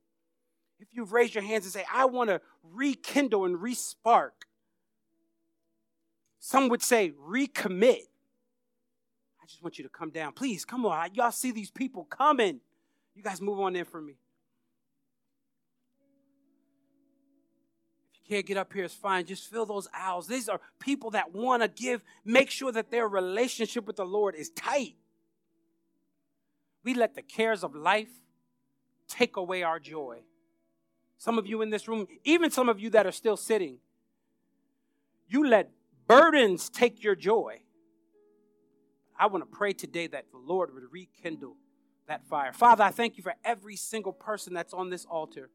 If 0.80 0.88
you've 0.92 1.12
raised 1.12 1.34
your 1.34 1.44
hands 1.44 1.64
and 1.64 1.72
say, 1.72 1.84
I 1.92 2.04
want 2.04 2.30
to 2.30 2.40
rekindle 2.62 3.44
and 3.44 3.56
respark, 3.56 4.30
some 6.38 6.68
would 6.68 6.82
say 6.82 7.12
recommit. 7.28 8.02
I 9.42 9.46
just 9.46 9.62
want 9.62 9.78
you 9.78 9.84
to 9.84 9.90
come 9.90 10.10
down. 10.10 10.32
Please, 10.32 10.64
come 10.64 10.86
on. 10.86 11.14
Y'all 11.14 11.32
see 11.32 11.50
these 11.50 11.70
people 11.70 12.04
coming. 12.04 12.60
You 13.14 13.22
guys 13.22 13.40
move 13.40 13.58
on 13.60 13.74
in 13.74 13.84
for 13.84 14.00
me. 14.00 14.14
If 18.12 18.20
you 18.20 18.36
can't 18.36 18.46
get 18.46 18.56
up 18.56 18.72
here, 18.72 18.84
it's 18.84 18.94
fine. 18.94 19.26
Just 19.26 19.50
fill 19.50 19.66
those 19.66 19.88
aisles. 19.92 20.28
These 20.28 20.48
are 20.48 20.60
people 20.78 21.10
that 21.10 21.34
want 21.34 21.62
to 21.62 21.68
give, 21.68 22.02
make 22.24 22.50
sure 22.50 22.70
that 22.70 22.90
their 22.90 23.08
relationship 23.08 23.86
with 23.86 23.96
the 23.96 24.06
Lord 24.06 24.36
is 24.36 24.50
tight. 24.50 24.94
We 26.84 26.94
let 26.94 27.16
the 27.16 27.22
cares 27.22 27.64
of 27.64 27.74
life 27.74 28.08
take 29.08 29.36
away 29.36 29.62
our 29.62 29.80
joy. 29.80 30.18
Some 31.18 31.38
of 31.38 31.46
you 31.46 31.62
in 31.62 31.70
this 31.70 31.88
room, 31.88 32.06
even 32.24 32.50
some 32.50 32.68
of 32.68 32.78
you 32.78 32.90
that 32.90 33.06
are 33.06 33.12
still 33.12 33.36
sitting, 33.36 33.78
you 35.26 35.46
let 35.46 35.70
burdens 36.06 36.68
take 36.68 37.02
your 37.02 37.16
joy. 37.16 37.60
I 39.18 39.26
want 39.26 39.50
to 39.50 39.56
pray 39.56 39.72
today 39.72 40.06
that 40.06 40.30
the 40.30 40.38
Lord 40.38 40.72
would 40.72 40.84
rekindle 40.92 41.56
that 42.06 42.24
fire. 42.26 42.52
Father, 42.52 42.84
I 42.84 42.90
thank 42.90 43.16
you 43.16 43.22
for 43.22 43.34
every 43.44 43.76
single 43.76 44.12
person 44.12 44.54
that's 44.54 44.72
on 44.72 44.90
this 44.90 45.04
altar. 45.04 45.50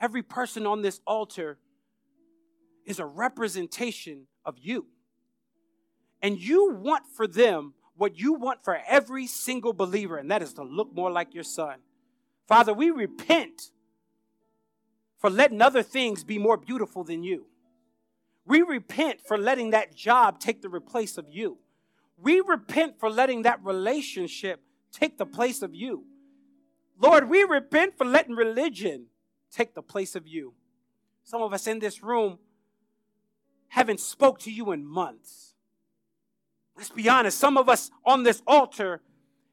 Every 0.00 0.22
person 0.22 0.66
on 0.66 0.82
this 0.82 1.00
altar 1.06 1.58
is 2.84 2.98
a 2.98 3.06
representation 3.06 4.26
of 4.44 4.58
you. 4.58 4.86
And 6.20 6.38
you 6.38 6.72
want 6.72 7.04
for 7.14 7.26
them 7.26 7.74
what 7.96 8.18
you 8.18 8.34
want 8.34 8.64
for 8.64 8.80
every 8.86 9.26
single 9.26 9.72
believer, 9.72 10.16
and 10.16 10.30
that 10.30 10.42
is 10.42 10.52
to 10.54 10.62
look 10.62 10.94
more 10.94 11.10
like 11.10 11.34
your 11.34 11.44
son. 11.44 11.76
Father, 12.46 12.72
we 12.72 12.90
repent 12.90 13.70
for 15.18 15.30
letting 15.30 15.62
other 15.62 15.82
things 15.82 16.24
be 16.24 16.38
more 16.38 16.56
beautiful 16.56 17.04
than 17.04 17.22
you. 17.22 17.46
We 18.46 18.62
repent 18.62 19.20
for 19.26 19.38
letting 19.38 19.70
that 19.70 19.94
job 19.94 20.38
take 20.38 20.60
the 20.60 20.68
place 20.80 21.16
of 21.16 21.26
you. 21.30 21.58
We 22.18 22.40
repent 22.40 23.00
for 23.00 23.08
letting 23.08 23.42
that 23.42 23.64
relationship 23.64 24.60
take 24.92 25.16
the 25.16 25.26
place 25.26 25.62
of 25.62 25.74
you. 25.74 26.04
Lord, 26.98 27.28
we 27.28 27.42
repent 27.42 27.96
for 27.96 28.04
letting 28.04 28.34
religion 28.34 29.06
take 29.50 29.74
the 29.74 29.82
place 29.82 30.14
of 30.14 30.26
you. 30.26 30.54
Some 31.24 31.42
of 31.42 31.52
us 31.52 31.66
in 31.66 31.78
this 31.78 32.02
room 32.02 32.38
haven't 33.68 34.00
spoke 34.00 34.38
to 34.40 34.52
you 34.52 34.72
in 34.72 34.86
months. 34.86 35.54
Let's 36.76 36.90
be 36.90 37.08
honest, 37.08 37.38
some 37.38 37.56
of 37.56 37.68
us 37.68 37.90
on 38.04 38.24
this 38.24 38.42
altar 38.46 39.00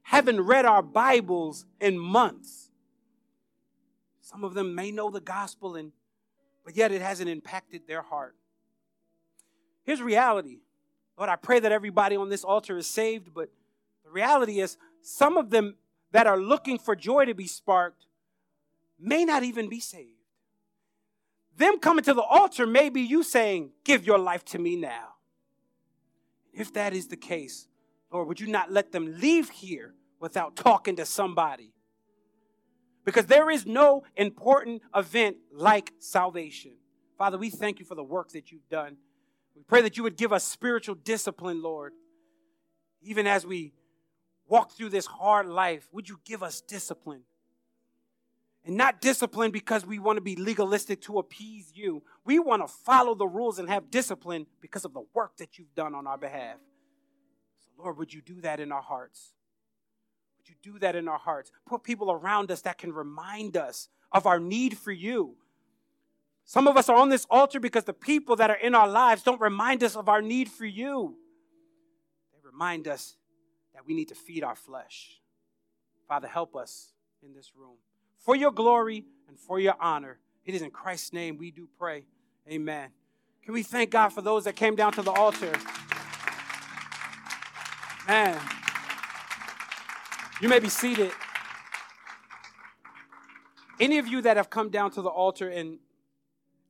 haven't 0.03 0.41
read 0.41 0.65
our 0.65 0.81
Bibles 0.81 1.65
in 1.79 1.97
months. 1.97 2.70
Some 4.31 4.43
of 4.43 4.53
them 4.53 4.73
may 4.73 4.91
know 4.91 5.09
the 5.09 5.19
gospel 5.19 5.75
and 5.75 5.91
but 6.63 6.75
yet 6.75 6.91
it 6.91 7.01
hasn't 7.01 7.29
impacted 7.29 7.87
their 7.87 8.01
heart. 8.01 8.35
Here's 9.83 10.01
reality. 10.01 10.59
Lord, 11.17 11.29
I 11.29 11.35
pray 11.35 11.59
that 11.59 11.71
everybody 11.71 12.15
on 12.15 12.29
this 12.29 12.43
altar 12.43 12.77
is 12.77 12.87
saved, 12.87 13.33
but 13.33 13.49
the 14.03 14.11
reality 14.11 14.59
is 14.59 14.77
some 15.01 15.37
of 15.37 15.49
them 15.49 15.75
that 16.11 16.27
are 16.27 16.37
looking 16.37 16.77
for 16.77 16.95
joy 16.95 17.25
to 17.25 17.33
be 17.33 17.47
sparked 17.47 18.05
may 18.99 19.25
not 19.25 19.43
even 19.43 19.69
be 19.69 19.79
saved. 19.79 20.09
Them 21.57 21.79
coming 21.79 22.03
to 22.05 22.13
the 22.13 22.21
altar 22.21 22.65
may 22.65 22.89
be 22.89 23.01
you 23.01 23.23
saying, 23.23 23.71
Give 23.83 24.05
your 24.05 24.17
life 24.17 24.45
to 24.45 24.59
me 24.59 24.75
now. 24.75 25.15
If 26.53 26.73
that 26.73 26.93
is 26.93 27.07
the 27.07 27.17
case, 27.17 27.67
Lord, 28.11 28.27
would 28.27 28.39
you 28.39 28.47
not 28.47 28.71
let 28.71 28.91
them 28.91 29.19
leave 29.19 29.49
here 29.49 29.93
without 30.19 30.55
talking 30.55 30.95
to 30.97 31.05
somebody? 31.05 31.73
Because 33.03 33.25
there 33.25 33.49
is 33.49 33.65
no 33.65 34.03
important 34.15 34.81
event 34.95 35.37
like 35.53 35.93
salvation. 35.99 36.73
Father, 37.17 37.37
we 37.37 37.49
thank 37.49 37.79
you 37.79 37.85
for 37.85 37.95
the 37.95 38.03
work 38.03 38.31
that 38.31 38.51
you've 38.51 38.67
done. 38.69 38.97
We 39.55 39.63
pray 39.63 39.81
that 39.81 39.97
you 39.97 40.03
would 40.03 40.17
give 40.17 40.31
us 40.33 40.43
spiritual 40.43 40.95
discipline, 40.95 41.61
Lord. 41.61 41.93
Even 43.01 43.27
as 43.27 43.45
we 43.45 43.73
walk 44.47 44.71
through 44.71 44.89
this 44.89 45.05
hard 45.05 45.47
life, 45.47 45.87
would 45.91 46.09
you 46.09 46.19
give 46.25 46.43
us 46.43 46.61
discipline? 46.61 47.23
And 48.63 48.77
not 48.77 49.01
discipline 49.01 49.49
because 49.49 49.85
we 49.85 49.97
want 49.97 50.17
to 50.17 50.21
be 50.21 50.35
legalistic 50.35 51.01
to 51.01 51.17
appease 51.17 51.71
you. 51.73 52.03
We 52.25 52.37
want 52.37 52.61
to 52.61 52.67
follow 52.67 53.15
the 53.15 53.27
rules 53.27 53.57
and 53.57 53.67
have 53.69 53.89
discipline 53.89 54.45
because 54.61 54.85
of 54.85 54.93
the 54.93 55.03
work 55.15 55.37
that 55.37 55.57
you've 55.57 55.73
done 55.73 55.95
on 55.95 56.05
our 56.05 56.17
behalf. 56.17 56.57
So, 57.59 57.83
Lord, 57.83 57.97
would 57.97 58.13
you 58.13 58.21
do 58.21 58.39
that 58.41 58.59
in 58.59 58.71
our 58.71 58.83
hearts? 58.83 59.33
You 60.51 60.73
do 60.73 60.79
that 60.79 60.97
in 60.97 61.07
our 61.07 61.17
hearts? 61.17 61.49
Put 61.65 61.83
people 61.83 62.11
around 62.11 62.51
us 62.51 62.61
that 62.61 62.77
can 62.77 62.91
remind 62.91 63.55
us 63.55 63.87
of 64.11 64.25
our 64.25 64.39
need 64.39 64.77
for 64.77 64.91
you. 64.91 65.35
Some 66.43 66.67
of 66.67 66.75
us 66.75 66.89
are 66.89 66.97
on 66.97 67.07
this 67.07 67.25
altar 67.29 67.61
because 67.61 67.85
the 67.85 67.93
people 67.93 68.35
that 68.35 68.49
are 68.49 68.57
in 68.57 68.75
our 68.75 68.87
lives 68.87 69.23
don't 69.23 69.39
remind 69.39 69.81
us 69.83 69.95
of 69.95 70.09
our 70.09 70.21
need 70.21 70.49
for 70.49 70.65
you. 70.65 71.15
They 72.33 72.39
remind 72.43 72.89
us 72.89 73.15
that 73.73 73.85
we 73.85 73.93
need 73.93 74.09
to 74.09 74.15
feed 74.15 74.43
our 74.43 74.55
flesh. 74.55 75.21
Father, 76.09 76.27
help 76.27 76.57
us 76.57 76.91
in 77.23 77.33
this 77.33 77.53
room. 77.55 77.77
For 78.17 78.35
your 78.35 78.51
glory 78.51 79.05
and 79.29 79.39
for 79.39 79.57
your 79.57 79.75
honor. 79.79 80.19
It 80.43 80.53
is 80.53 80.61
in 80.61 80.71
Christ's 80.71 81.13
name 81.13 81.37
we 81.37 81.51
do 81.51 81.69
pray. 81.79 82.03
Amen. 82.49 82.89
Can 83.45 83.53
we 83.53 83.63
thank 83.63 83.89
God 83.89 84.09
for 84.09 84.21
those 84.21 84.43
that 84.43 84.57
came 84.57 84.75
down 84.75 84.91
to 84.93 85.01
the 85.01 85.11
altar? 85.11 85.53
Man. 88.05 88.37
You 90.41 90.49
may 90.49 90.59
be 90.59 90.69
seated. 90.69 91.11
Any 93.79 93.99
of 93.99 94.07
you 94.07 94.23
that 94.23 94.37
have 94.37 94.49
come 94.49 94.69
down 94.69 94.89
to 94.91 95.03
the 95.03 95.09
altar 95.09 95.47
and 95.47 95.77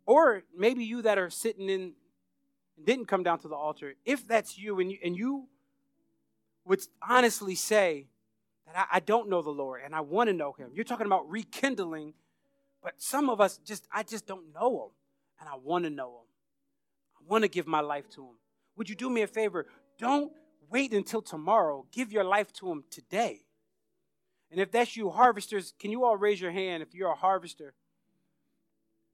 or 0.05 0.43
maybe 0.57 0.83
you 0.83 1.01
that 1.03 1.17
are 1.17 1.29
sitting 1.29 1.69
in 1.69 1.81
and 1.81 1.93
didn't 2.85 3.05
come 3.05 3.23
down 3.23 3.39
to 3.39 3.47
the 3.47 3.55
altar, 3.55 3.93
if 4.03 4.27
that's 4.27 4.57
you 4.57 4.81
and 4.81 4.91
you, 4.91 4.97
and 5.01 5.15
you 5.15 5.47
would 6.65 6.81
honestly 7.07 7.55
say 7.55 8.07
that 8.65 8.75
I, 8.91 8.97
I 8.97 8.99
don't 8.99 9.29
know 9.29 9.41
the 9.41 9.51
Lord 9.51 9.81
and 9.85 9.95
I 9.95 10.01
want 10.01 10.27
to 10.27 10.33
know 10.33 10.51
him. 10.51 10.71
You're 10.73 10.83
talking 10.83 11.05
about 11.05 11.29
rekindling, 11.29 12.13
but 12.83 12.95
some 12.97 13.29
of 13.29 13.39
us 13.39 13.57
just, 13.63 13.87
I 13.93 14.03
just 14.03 14.27
don't 14.27 14.53
know 14.53 14.83
him 14.83 14.91
and 15.39 15.47
I 15.47 15.55
want 15.55 15.85
to 15.85 15.89
know 15.89 16.09
him. 16.09 16.27
I 17.21 17.31
want 17.31 17.45
to 17.45 17.47
give 17.47 17.67
my 17.67 17.79
life 17.79 18.09
to 18.15 18.21
him. 18.21 18.35
Would 18.75 18.89
you 18.89 18.95
do 18.95 19.09
me 19.09 19.21
a 19.21 19.27
favor? 19.27 19.65
Don't 19.97 20.33
wait 20.69 20.93
until 20.93 21.21
tomorrow. 21.21 21.85
Give 21.93 22.11
your 22.11 22.25
life 22.25 22.51
to 22.53 22.69
him 22.69 22.83
today. 22.89 23.43
And 24.51 24.59
if 24.59 24.71
that's 24.71 24.97
you, 24.97 25.09
harvesters, 25.09 25.73
can 25.79 25.91
you 25.91 26.03
all 26.03 26.17
raise 26.17 26.41
your 26.41 26.51
hand 26.51 26.83
if 26.83 26.93
you're 26.93 27.11
a 27.11 27.15
harvester? 27.15 27.73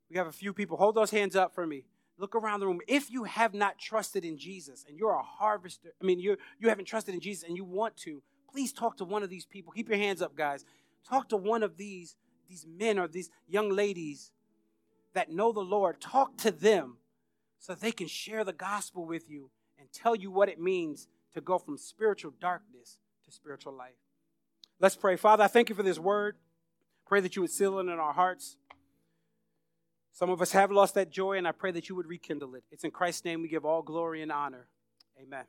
We 0.09 0.17
have 0.17 0.27
a 0.27 0.31
few 0.31 0.51
people. 0.51 0.77
Hold 0.77 0.95
those 0.95 1.11
hands 1.11 1.35
up 1.35 1.53
for 1.53 1.67
me. 1.67 1.83
Look 2.17 2.35
around 2.35 2.61
the 2.61 2.65
room. 2.65 2.79
If 2.87 3.11
you 3.11 3.25
have 3.25 3.53
not 3.53 3.77
trusted 3.77 4.25
in 4.25 4.37
Jesus 4.37 4.83
and 4.87 4.97
you're 4.97 5.13
a 5.13 5.21
harvester, 5.21 5.89
I 6.01 6.05
mean, 6.05 6.19
you 6.19 6.37
you 6.59 6.69
haven't 6.69 6.85
trusted 6.85 7.13
in 7.13 7.21
Jesus 7.21 7.47
and 7.47 7.55
you 7.55 7.63
want 7.63 7.95
to, 7.97 8.23
please 8.51 8.73
talk 8.73 8.97
to 8.97 9.05
one 9.05 9.21
of 9.21 9.29
these 9.29 9.45
people. 9.45 9.71
Keep 9.71 9.89
your 9.89 9.99
hands 9.99 10.21
up, 10.21 10.35
guys. 10.35 10.65
Talk 11.07 11.29
to 11.29 11.37
one 11.37 11.61
of 11.61 11.77
these 11.77 12.15
these 12.49 12.65
men 12.65 12.97
or 12.97 13.07
these 13.07 13.29
young 13.47 13.69
ladies 13.69 14.31
that 15.13 15.29
know 15.31 15.51
the 15.51 15.59
Lord. 15.59 16.01
Talk 16.01 16.37
to 16.37 16.51
them 16.51 16.97
so 17.59 17.75
they 17.75 17.91
can 17.91 18.07
share 18.07 18.43
the 18.43 18.53
gospel 18.53 19.05
with 19.05 19.29
you 19.29 19.51
and 19.77 19.91
tell 19.91 20.15
you 20.15 20.31
what 20.31 20.49
it 20.49 20.59
means 20.59 21.07
to 21.33 21.41
go 21.41 21.59
from 21.59 21.77
spiritual 21.77 22.33
darkness 22.39 22.97
to 23.25 23.31
spiritual 23.31 23.73
life. 23.73 24.06
Let's 24.79 24.95
pray. 24.95 25.15
Father, 25.15 25.43
I 25.43 25.47
thank 25.47 25.69
you 25.69 25.75
for 25.75 25.83
this 25.83 25.97
word. 25.97 26.35
Pray 27.07 27.19
that 27.21 27.35
you 27.35 27.41
would 27.41 27.51
seal 27.51 27.79
it 27.79 27.81
in 27.81 27.89
our 27.89 28.13
hearts. 28.13 28.57
Some 30.11 30.29
of 30.29 30.41
us 30.41 30.51
have 30.51 30.71
lost 30.71 30.95
that 30.95 31.09
joy, 31.09 31.37
and 31.37 31.47
I 31.47 31.51
pray 31.51 31.71
that 31.71 31.89
you 31.89 31.95
would 31.95 32.07
rekindle 32.07 32.55
it. 32.55 32.63
It's 32.71 32.83
in 32.83 32.91
Christ's 32.91 33.25
name 33.25 33.41
we 33.41 33.47
give 33.47 33.65
all 33.65 33.81
glory 33.81 34.21
and 34.21 34.31
honor. 34.31 34.67
Amen. 35.21 35.45